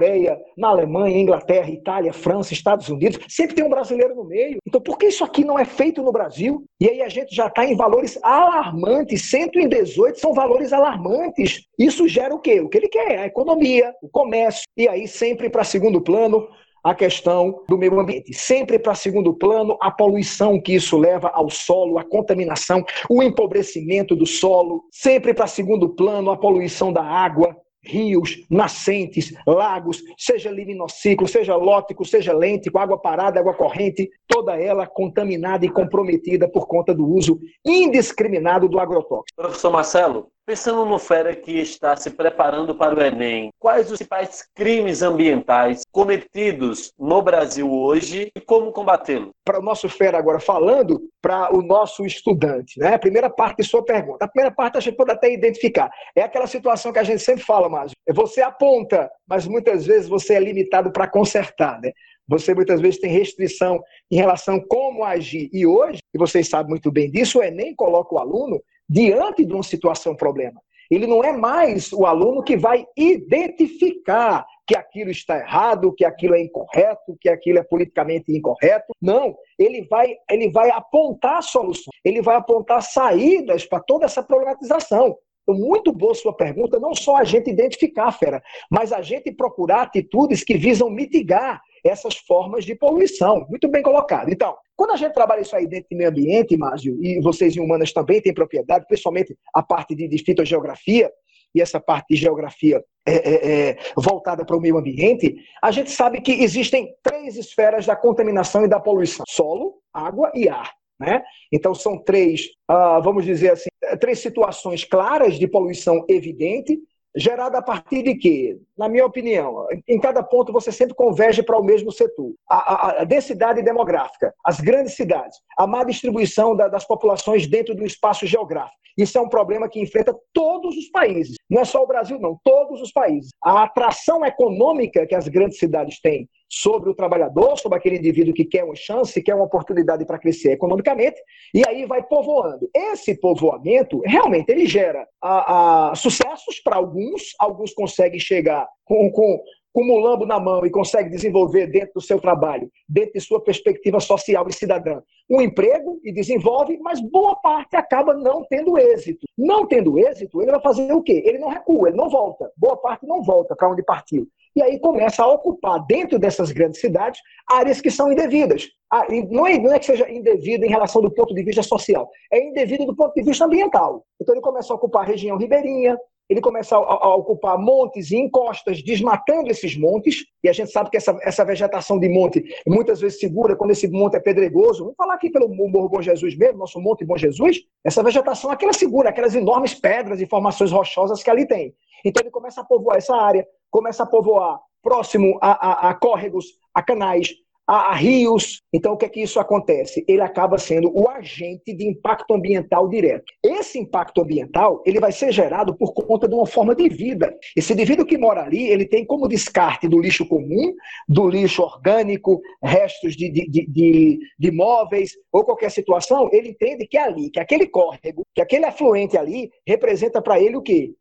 na 0.57 0.69
Alemanha, 0.69 1.17
Inglaterra, 1.17 1.69
Itália, 1.69 2.13
França, 2.13 2.53
Estados 2.53 2.89
Unidos, 2.89 3.19
sempre 3.27 3.55
tem 3.55 3.65
um 3.65 3.69
brasileiro 3.69 4.15
no 4.15 4.25
meio. 4.25 4.57
Então 4.67 4.81
por 4.81 4.97
que 4.97 5.07
isso 5.07 5.23
aqui 5.23 5.43
não 5.43 5.57
é 5.57 5.65
feito 5.65 6.01
no 6.01 6.11
Brasil. 6.11 6.63
E 6.79 6.89
aí 6.89 7.01
a 7.01 7.09
gente 7.09 7.35
já 7.35 7.47
está 7.47 7.65
em 7.65 7.75
valores 7.75 8.19
alarmantes. 8.23 9.29
118 9.29 10.19
são 10.19 10.33
valores 10.33 10.73
alarmantes. 10.73 11.65
Isso 11.77 12.07
gera 12.07 12.33
o 12.33 12.39
quê? 12.39 12.59
O 12.59 12.69
que 12.69 12.77
ele 12.77 12.89
quer, 12.89 13.19
a 13.19 13.25
economia, 13.25 13.93
o 14.01 14.09
comércio. 14.09 14.63
E 14.77 14.87
aí 14.87 15.07
sempre 15.07 15.49
para 15.49 15.63
segundo 15.63 16.01
plano 16.01 16.47
a 16.85 16.93
questão 16.93 17.63
do 17.67 17.79
meio 17.79 17.99
ambiente. 17.99 18.31
Sempre 18.31 18.77
para 18.77 18.93
segundo 18.93 19.33
plano 19.33 19.75
a 19.81 19.89
poluição 19.89 20.61
que 20.61 20.75
isso 20.75 20.95
leva 20.95 21.29
ao 21.29 21.49
solo, 21.49 21.97
a 21.97 22.03
contaminação, 22.03 22.85
o 23.09 23.23
empobrecimento 23.23 24.15
do 24.15 24.27
solo. 24.27 24.83
Sempre 24.91 25.33
para 25.33 25.47
segundo 25.47 25.89
plano 25.89 26.29
a 26.29 26.37
poluição 26.37 26.93
da 26.93 27.03
água, 27.03 27.57
rios, 27.85 28.45
nascentes, 28.49 29.33
lagos, 29.45 30.03
seja 30.17 30.51
liminociclo, 30.51 31.27
seja 31.27 31.55
lótico, 31.55 32.03
seja 32.03 32.33
lêntico, 32.33 32.77
água 32.77 32.97
parada, 32.97 33.39
água 33.39 33.53
corrente, 33.53 34.09
toda 34.27 34.59
ela 34.59 34.87
contaminada 34.87 35.65
e 35.65 35.69
comprometida 35.69 36.47
por 36.47 36.67
conta 36.67 36.93
do 36.93 37.07
uso 37.07 37.39
indiscriminado 37.65 38.67
do 38.67 38.79
agrotóxico. 38.79 39.35
Professor 39.35 39.71
Marcelo, 39.71 40.27
Pensando 40.47 40.85
no 40.85 40.99
Fera 40.99 41.35
que 41.35 41.53
está 41.53 41.95
se 41.95 42.11
preparando 42.11 42.75
para 42.75 42.95
o 42.95 43.01
Enem, 43.01 43.49
quais 43.57 43.91
os 43.91 43.97
principais 43.97 44.47
crimes 44.53 45.01
ambientais 45.01 45.81
cometidos 45.91 46.93
no 46.99 47.19
Brasil 47.19 47.67
hoje 47.73 48.31
e 48.35 48.39
como 48.39 48.71
combatê-los? 48.71 49.31
Para 49.43 49.59
o 49.59 49.63
nosso 49.63 49.89
Fera 49.89 50.19
agora, 50.19 50.39
falando 50.39 51.01
para 51.19 51.51
o 51.51 51.63
nosso 51.63 52.05
estudante, 52.05 52.79
né? 52.79 52.93
A 52.93 52.99
primeira 52.99 53.27
parte 53.27 53.63
de 53.63 53.67
sua 53.67 53.83
pergunta. 53.83 54.23
A 54.23 54.27
primeira 54.27 54.53
parte 54.53 54.77
a 54.77 54.79
gente 54.79 54.95
pode 54.95 55.13
até 55.13 55.33
identificar. 55.33 55.89
É 56.15 56.21
aquela 56.21 56.45
situação 56.45 56.93
que 56.93 56.99
a 56.99 57.03
gente 57.03 57.23
sempre 57.23 57.43
fala, 57.43 57.67
Márcio. 57.67 57.97
Você 58.13 58.43
aponta, 58.43 59.09
mas 59.27 59.47
muitas 59.47 59.83
vezes 59.83 60.07
você 60.07 60.35
é 60.35 60.39
limitado 60.39 60.91
para 60.91 61.07
consertar, 61.07 61.81
né? 61.81 61.91
Você 62.27 62.53
muitas 62.53 62.79
vezes 62.79 62.99
tem 62.99 63.09
restrição 63.09 63.81
em 64.11 64.15
relação 64.15 64.57
a 64.57 64.67
como 64.67 65.03
agir. 65.03 65.49
E 65.51 65.65
hoje, 65.65 66.01
e 66.13 66.19
vocês 66.19 66.47
sabem 66.47 66.69
muito 66.69 66.91
bem 66.91 67.09
disso, 67.09 67.39
o 67.39 67.43
Enem 67.43 67.73
coloca 67.75 68.13
o 68.13 68.19
aluno 68.19 68.61
diante 68.87 69.45
de 69.45 69.53
uma 69.53 69.63
situação 69.63 70.15
problema. 70.15 70.61
Ele 70.89 71.07
não 71.07 71.23
é 71.23 71.31
mais 71.31 71.91
o 71.91 72.05
aluno 72.05 72.43
que 72.43 72.55
vai 72.55 72.85
identificar 72.95 74.45
que 74.67 74.75
aquilo 74.75 75.11
está 75.11 75.37
errado, 75.37 75.93
que 75.93 76.05
aquilo 76.05 76.35
é 76.35 76.41
incorreto, 76.41 77.17
que 77.19 77.29
aquilo 77.29 77.59
é 77.59 77.63
politicamente 77.63 78.31
incorreto. 78.31 78.93
Não, 79.01 79.35
ele 79.57 79.85
vai, 79.87 80.15
ele 80.29 80.49
vai 80.49 80.69
apontar 80.71 81.41
soluções, 81.43 81.95
ele 82.03 82.21
vai 82.21 82.35
apontar 82.35 82.81
saídas 82.81 83.65
para 83.65 83.79
toda 83.79 84.05
essa 84.05 84.23
problematização. 84.23 85.17
Então, 85.43 85.55
muito 85.55 85.91
boa 85.91 86.15
sua 86.15 86.35
pergunta, 86.35 86.79
não 86.79 86.95
só 86.95 87.17
a 87.17 87.23
gente 87.23 87.51
identificar, 87.51 88.11
Fera, 88.11 88.41
mas 88.69 88.91
a 88.91 89.01
gente 89.01 89.31
procurar 89.31 89.83
atitudes 89.83 90.43
que 90.43 90.57
visam 90.57 90.89
mitigar 90.89 91.61
essas 91.85 92.15
formas 92.15 92.65
de 92.65 92.73
poluição. 92.73 93.45
Muito 93.47 93.67
bem 93.67 93.83
colocado. 93.83 94.29
Então, 94.29 94.55
quando 94.75 94.91
a 94.91 94.97
gente 94.97 95.13
trabalha 95.13 95.41
isso 95.41 95.55
aí 95.55 95.67
dentro 95.67 95.87
do 95.91 95.97
meio 95.97 96.09
ambiente, 96.09 96.57
Márcio, 96.57 96.97
e 97.01 97.21
vocês 97.21 97.55
em 97.55 97.59
humanas 97.59 97.93
também 97.93 98.19
têm 98.19 98.33
propriedade, 98.33 98.85
principalmente 98.87 99.37
a 99.53 99.61
parte 99.61 99.95
de, 99.95 100.07
de 100.07 100.17
fitogeografia, 100.17 101.11
e 101.53 101.61
essa 101.61 101.79
parte 101.79 102.07
de 102.09 102.15
geografia 102.17 102.83
é, 103.07 103.13
é, 103.13 103.69
é, 103.69 103.77
voltada 103.95 104.45
para 104.45 104.57
o 104.57 104.59
meio 104.59 104.77
ambiente, 104.77 105.35
a 105.63 105.71
gente 105.71 105.89
sabe 105.89 106.19
que 106.19 106.43
existem 106.43 106.93
três 107.01 107.37
esferas 107.37 107.85
da 107.85 107.95
contaminação 107.95 108.65
e 108.65 108.67
da 108.67 108.79
poluição: 108.79 109.23
solo, 109.29 109.75
água 109.93 110.31
e 110.35 110.49
ar. 110.49 110.73
Né? 110.99 111.23
Então, 111.51 111.73
são 111.73 111.97
três, 111.97 112.47
uh, 112.69 113.01
vamos 113.01 113.25
dizer 113.25 113.51
assim, 113.51 113.69
três 113.99 114.19
situações 114.19 114.83
claras 114.83 115.37
de 115.37 115.47
poluição 115.47 116.05
evidente, 116.09 116.77
gerada 117.15 117.59
a 117.59 117.61
partir 117.61 118.03
de 118.03 118.15
quê? 118.15 118.57
Na 118.77 118.89
minha 118.89 119.05
opinião, 119.05 119.67
em 119.87 119.99
cada 119.99 120.21
ponto 120.21 120.51
você 120.51 120.71
sempre 120.71 120.95
converge 120.95 121.41
para 121.41 121.57
o 121.57 121.63
mesmo 121.63 121.91
setor. 121.91 122.33
A, 122.49 122.55
a, 122.55 123.01
a 123.01 123.03
densidade 123.03 123.61
demográfica, 123.61 124.33
as 124.43 124.59
grandes 124.59 124.95
cidades, 124.95 125.39
a 125.57 125.65
má 125.65 125.83
distribuição 125.83 126.55
da, 126.55 126.67
das 126.67 126.85
populações 126.85 127.47
dentro 127.47 127.73
do 127.73 127.85
espaço 127.85 128.25
geográfico. 128.25 128.75
Isso 128.97 129.17
é 129.17 129.21
um 129.21 129.27
problema 129.27 129.67
que 129.67 129.81
enfrenta 129.81 130.15
todos 130.33 130.75
os 130.77 130.89
países. 130.89 131.35
Não 131.49 131.61
é 131.61 131.65
só 131.65 131.83
o 131.83 131.87
Brasil, 131.87 132.19
não, 132.19 132.39
todos 132.43 132.81
os 132.81 132.91
países. 132.91 133.31
A 133.43 133.63
atração 133.63 134.25
econômica 134.25 135.05
que 135.05 135.15
as 135.15 135.27
grandes 135.27 135.59
cidades 135.59 135.99
têm 136.01 136.27
sobre 136.49 136.89
o 136.89 136.95
trabalhador, 136.95 137.57
sobre 137.57 137.77
aquele 137.77 137.97
indivíduo 137.97 138.33
que 138.33 138.45
quer 138.45 138.63
uma 138.63 138.75
chance, 138.75 139.21
quer 139.21 139.35
uma 139.35 139.45
oportunidade 139.45 140.05
para 140.05 140.19
crescer 140.19 140.51
economicamente, 140.51 141.19
e 141.53 141.63
aí 141.67 141.85
vai 141.85 142.03
povoando. 142.03 142.69
Esse 142.73 143.19
povoamento, 143.19 144.01
realmente, 144.05 144.49
ele 144.49 144.65
gera 144.65 145.07
a, 145.21 145.91
a 145.91 145.95
sucessos 145.95 146.59
para 146.63 146.77
alguns, 146.77 147.33
alguns 147.39 147.73
conseguem 147.73 148.19
chegar 148.19 148.67
com, 148.83 149.11
com, 149.11 149.41
com 149.75 149.81
o 149.81 149.85
mulambo 149.85 150.25
na 150.25 150.39
mão 150.39 150.65
e 150.65 150.69
consegue 150.69 151.09
desenvolver 151.09 151.67
dentro 151.67 151.95
do 151.95 152.01
seu 152.01 152.17
trabalho, 152.17 152.71
dentro 152.87 153.11
de 153.11 153.19
sua 153.19 153.43
perspectiva 153.43 153.99
social 153.99 154.47
e 154.47 154.53
cidadã, 154.53 155.01
um 155.29 155.41
emprego 155.41 155.99
e 156.01 156.13
desenvolve, 156.13 156.79
mas 156.81 157.01
boa 157.01 157.35
parte 157.35 157.75
acaba 157.75 158.13
não 158.13 158.45
tendo 158.49 158.77
êxito. 158.77 159.27
Não 159.37 159.67
tendo 159.67 159.99
êxito, 159.99 160.41
ele 160.41 160.51
vai 160.51 160.61
fazer 160.61 160.93
o 160.93 161.03
quê? 161.03 161.21
Ele 161.25 161.39
não 161.39 161.49
recua, 161.49 161.89
ele 161.89 161.97
não 161.97 162.09
volta. 162.09 162.49
Boa 162.55 162.77
parte 162.77 163.05
não 163.05 163.21
volta 163.21 163.53
para 163.53 163.69
onde 163.69 163.83
partiu 163.83 164.25
e 164.55 164.61
aí 164.61 164.79
começa 164.79 165.21
a 165.21 165.27
ocupar 165.27 165.85
dentro 165.85 166.17
dessas 166.17 166.51
grandes 166.51 166.79
cidades 166.79 167.19
áreas 167.51 167.81
que 167.81 167.91
são 167.91 168.11
indevidas. 168.11 168.69
Ah, 168.89 169.05
não, 169.29 169.45
é, 169.45 169.57
não 169.57 169.73
é 169.73 169.79
que 169.79 169.85
seja 169.85 170.09
indevida 170.09 170.65
em 170.65 170.69
relação 170.69 171.01
do 171.01 171.11
ponto 171.11 171.33
de 171.33 171.43
vista 171.43 171.61
social, 171.61 172.09
é 172.31 172.41
indevida 172.41 172.85
do 172.85 172.95
ponto 172.95 173.13
de 173.13 173.23
vista 173.23 173.43
ambiental. 173.43 174.05
Então 174.21 174.33
ele 174.33 174.41
começa 174.41 174.71
a 174.71 174.75
ocupar 174.75 175.03
a 175.03 175.07
região 175.07 175.37
ribeirinha, 175.37 175.97
ele 176.29 176.41
começa 176.41 176.75
a, 176.75 176.79
a, 176.79 177.15
ocupar 177.15 177.57
montes 177.57 178.11
e 178.11 178.17
encostas, 178.17 178.81
desmatando 178.81 179.49
esses 179.49 179.77
montes, 179.77 180.25
e 180.43 180.49
a 180.49 180.53
gente 180.53 180.71
sabe 180.71 180.89
que 180.89 180.97
essa, 180.97 181.17
essa 181.21 181.45
vegetação 181.45 181.99
de 181.99 182.09
monte 182.09 182.43
muitas 182.67 182.99
vezes 182.99 183.19
segura 183.19 183.55
quando 183.55 183.71
esse 183.71 183.87
monte 183.87 184.15
é 184.15 184.19
pedregoso. 184.19 184.83
Vamos 184.83 184.95
falar 184.95 185.15
aqui 185.15 185.29
pelo 185.29 185.47
Morro 185.47 185.89
Bom 185.89 186.01
Jesus 186.01 186.35
mesmo, 186.35 186.57
nosso 186.57 186.79
Monte 186.79 187.05
Bom 187.05 187.17
Jesus, 187.17 187.59
essa 187.83 188.03
vegetação 188.03 188.49
aquela 188.49 188.73
segura, 188.73 189.09
aquelas 189.09 189.35
enormes 189.35 189.73
pedras 189.73 190.19
e 190.19 190.25
formações 190.25 190.71
rochosas 190.71 191.21
que 191.21 191.29
ali 191.29 191.47
tem. 191.47 191.75
Então 192.03 192.21
ele 192.21 192.31
começa 192.31 192.61
a 192.61 192.65
povoar 192.65 192.97
essa 192.97 193.15
área, 193.15 193.47
começa 193.69 194.03
a 194.03 194.05
povoar 194.05 194.59
próximo 194.81 195.37
a, 195.41 195.87
a, 195.87 195.89
a 195.89 195.93
córregos, 195.95 196.45
a 196.73 196.81
canais, 196.81 197.33
a, 197.67 197.95
rios. 197.95 198.61
Então, 198.73 198.93
o 198.93 198.97
que 198.97 199.05
é 199.05 199.09
que 199.09 199.21
isso 199.21 199.39
acontece? 199.39 200.03
Ele 200.07 200.21
acaba 200.21 200.57
sendo 200.57 200.91
o 200.93 201.09
agente 201.09 201.73
de 201.73 201.87
impacto 201.87 202.33
ambiental 202.33 202.87
direto. 202.87 203.25
Esse 203.43 203.79
impacto 203.79 204.21
ambiental, 204.21 204.81
ele 204.85 204.99
vai 204.99 205.11
ser 205.11 205.31
gerado 205.31 205.75
por 205.75 205.93
conta 205.93 206.27
de 206.27 206.35
uma 206.35 206.45
forma 206.45 206.75
de 206.75 206.87
vida. 206.89 207.35
Esse 207.55 207.73
indivíduo 207.73 208.05
que 208.05 208.17
mora 208.17 208.43
ali, 208.43 208.67
ele 208.67 208.85
tem 208.85 209.05
como 209.05 209.27
descarte 209.27 209.87
do 209.87 209.99
lixo 209.99 210.27
comum, 210.27 210.73
do 211.07 211.27
lixo 211.27 211.63
orgânico, 211.63 212.41
restos 212.61 213.15
de, 213.15 213.29
de, 213.29 213.49
de, 213.49 213.67
de, 213.67 214.19
de 214.37 214.51
móveis 214.51 215.11
ou 215.31 215.43
qualquer 215.43 215.71
situação, 215.71 216.29
ele 216.31 216.49
entende 216.49 216.87
que 216.87 216.97
ali, 216.97 217.29
que 217.29 217.39
aquele 217.39 217.67
córrego, 217.67 218.23
que 218.33 218.41
aquele 218.41 218.65
afluente 218.65 219.17
ali, 219.17 219.49
representa 219.67 220.21
para 220.21 220.39
ele 220.39 220.55
o 220.55 220.61
quê? 220.61 220.93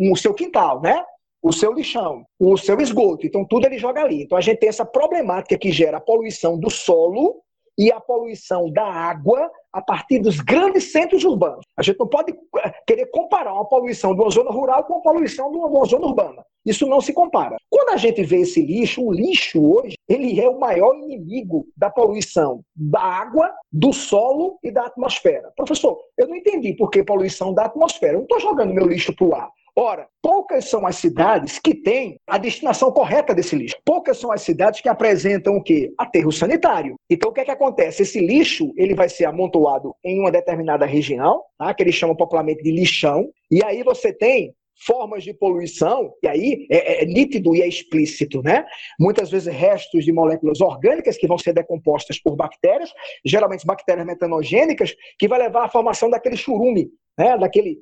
O 0.00 0.16
seu 0.16 0.34
quintal, 0.34 0.80
né? 0.80 1.02
O 1.42 1.52
seu 1.52 1.72
lixão, 1.72 2.24
o 2.38 2.56
seu 2.56 2.80
esgoto. 2.80 3.26
Então, 3.26 3.44
tudo 3.44 3.66
ele 3.66 3.78
joga 3.78 4.02
ali. 4.02 4.22
Então, 4.22 4.38
a 4.38 4.40
gente 4.40 4.58
tem 4.58 4.68
essa 4.68 4.84
problemática 4.84 5.58
que 5.58 5.72
gera 5.72 5.96
a 5.96 6.00
poluição 6.00 6.58
do 6.58 6.70
solo 6.70 7.42
e 7.76 7.90
a 7.90 8.00
poluição 8.00 8.70
da 8.70 8.84
água 8.84 9.50
a 9.72 9.80
partir 9.80 10.18
dos 10.18 10.40
grandes 10.40 10.92
centros 10.92 11.24
urbanos. 11.24 11.64
A 11.76 11.82
gente 11.82 11.98
não 11.98 12.06
pode 12.06 12.32
eh, 12.32 12.74
querer 12.86 13.06
comparar 13.06 13.54
uma 13.54 13.64
poluição 13.64 14.14
de 14.14 14.20
uma 14.20 14.30
zona 14.30 14.50
rural 14.50 14.84
com 14.84 14.98
a 14.98 15.00
poluição 15.00 15.50
de 15.50 15.56
uma, 15.56 15.84
zona 15.86 16.06
urbana. 16.06 16.44
Isso 16.64 16.86
não 16.86 17.00
se 17.00 17.12
compara. 17.12 17.56
Quando 17.70 17.88
a 17.88 17.96
gente 17.96 18.22
vê 18.22 18.42
esse 18.42 18.60
lixo, 18.60 19.02
o 19.02 19.12
lixo 19.12 19.60
hoje, 19.64 19.94
ele 20.08 20.38
é 20.38 20.48
o 20.48 20.60
maior 20.60 20.94
inimigo 20.94 21.66
da 21.76 21.90
poluição 21.90 22.62
da 22.76 23.00
água, 23.00 23.50
do 23.72 23.92
solo 23.92 24.58
e 24.62 24.70
da 24.70 24.86
atmosfera. 24.86 25.50
Professor, 25.56 25.98
eu 26.18 26.28
não 26.28 26.36
entendi 26.36 26.74
por 26.74 26.90
que 26.90 27.02
poluição 27.02 27.54
da 27.54 27.64
atmosfera. 27.64 28.12
Eu 28.12 28.18
não 28.18 28.24
estou 28.24 28.40
jogando 28.40 28.74
meu 28.74 28.86
lixo 28.86 29.14
para 29.16 29.26
o 29.26 29.34
ar. 29.34 29.50
Ora, 29.74 30.06
poucas 30.20 30.66
são 30.68 30.86
as 30.86 30.96
cidades 30.96 31.58
que 31.58 31.74
têm 31.74 32.18
a 32.26 32.36
destinação 32.36 32.92
correta 32.92 33.34
desse 33.34 33.56
lixo. 33.56 33.76
Poucas 33.86 34.18
são 34.18 34.30
as 34.30 34.42
cidades 34.42 34.82
que 34.82 34.88
apresentam 34.88 35.56
o 35.56 35.62
quê? 35.62 35.94
Aterro 35.96 36.30
sanitário. 36.30 36.96
Então, 37.08 37.30
o 37.30 37.32
que 37.32 37.40
é 37.40 37.44
que 37.44 37.50
acontece? 37.50 38.02
Esse 38.02 38.20
lixo 38.20 38.70
ele 38.76 38.94
vai 38.94 39.08
ser 39.08 39.24
amontoado 39.24 39.94
em 40.04 40.20
uma 40.20 40.30
determinada 40.30 40.84
região, 40.84 41.42
tá? 41.58 41.72
que 41.72 41.82
eles 41.82 41.94
chamam 41.94 42.14
popularmente 42.14 42.62
de 42.62 42.70
lixão, 42.70 43.30
e 43.50 43.64
aí 43.64 43.82
você 43.82 44.12
tem 44.12 44.54
formas 44.86 45.24
de 45.24 45.32
poluição, 45.32 46.12
e 46.22 46.28
aí 46.28 46.66
é, 46.70 46.76
é, 46.76 47.02
é, 47.02 47.06
nítido 47.06 47.54
e 47.54 47.62
é 47.62 47.68
explícito, 47.68 48.42
né? 48.42 48.66
Muitas 48.98 49.30
vezes 49.30 49.52
restos 49.52 50.04
de 50.04 50.12
moléculas 50.12 50.60
orgânicas 50.60 51.16
que 51.16 51.26
vão 51.26 51.38
ser 51.38 51.52
decompostas 51.52 52.18
por 52.18 52.34
bactérias, 52.36 52.92
geralmente 53.24 53.64
bactérias 53.64 54.06
metanogênicas, 54.06 54.94
que 55.18 55.28
vai 55.28 55.38
levar 55.38 55.64
à 55.64 55.68
formação 55.68 56.10
daquele 56.10 56.36
churume, 56.36 56.90
né? 57.16 57.38
Daquele 57.38 57.78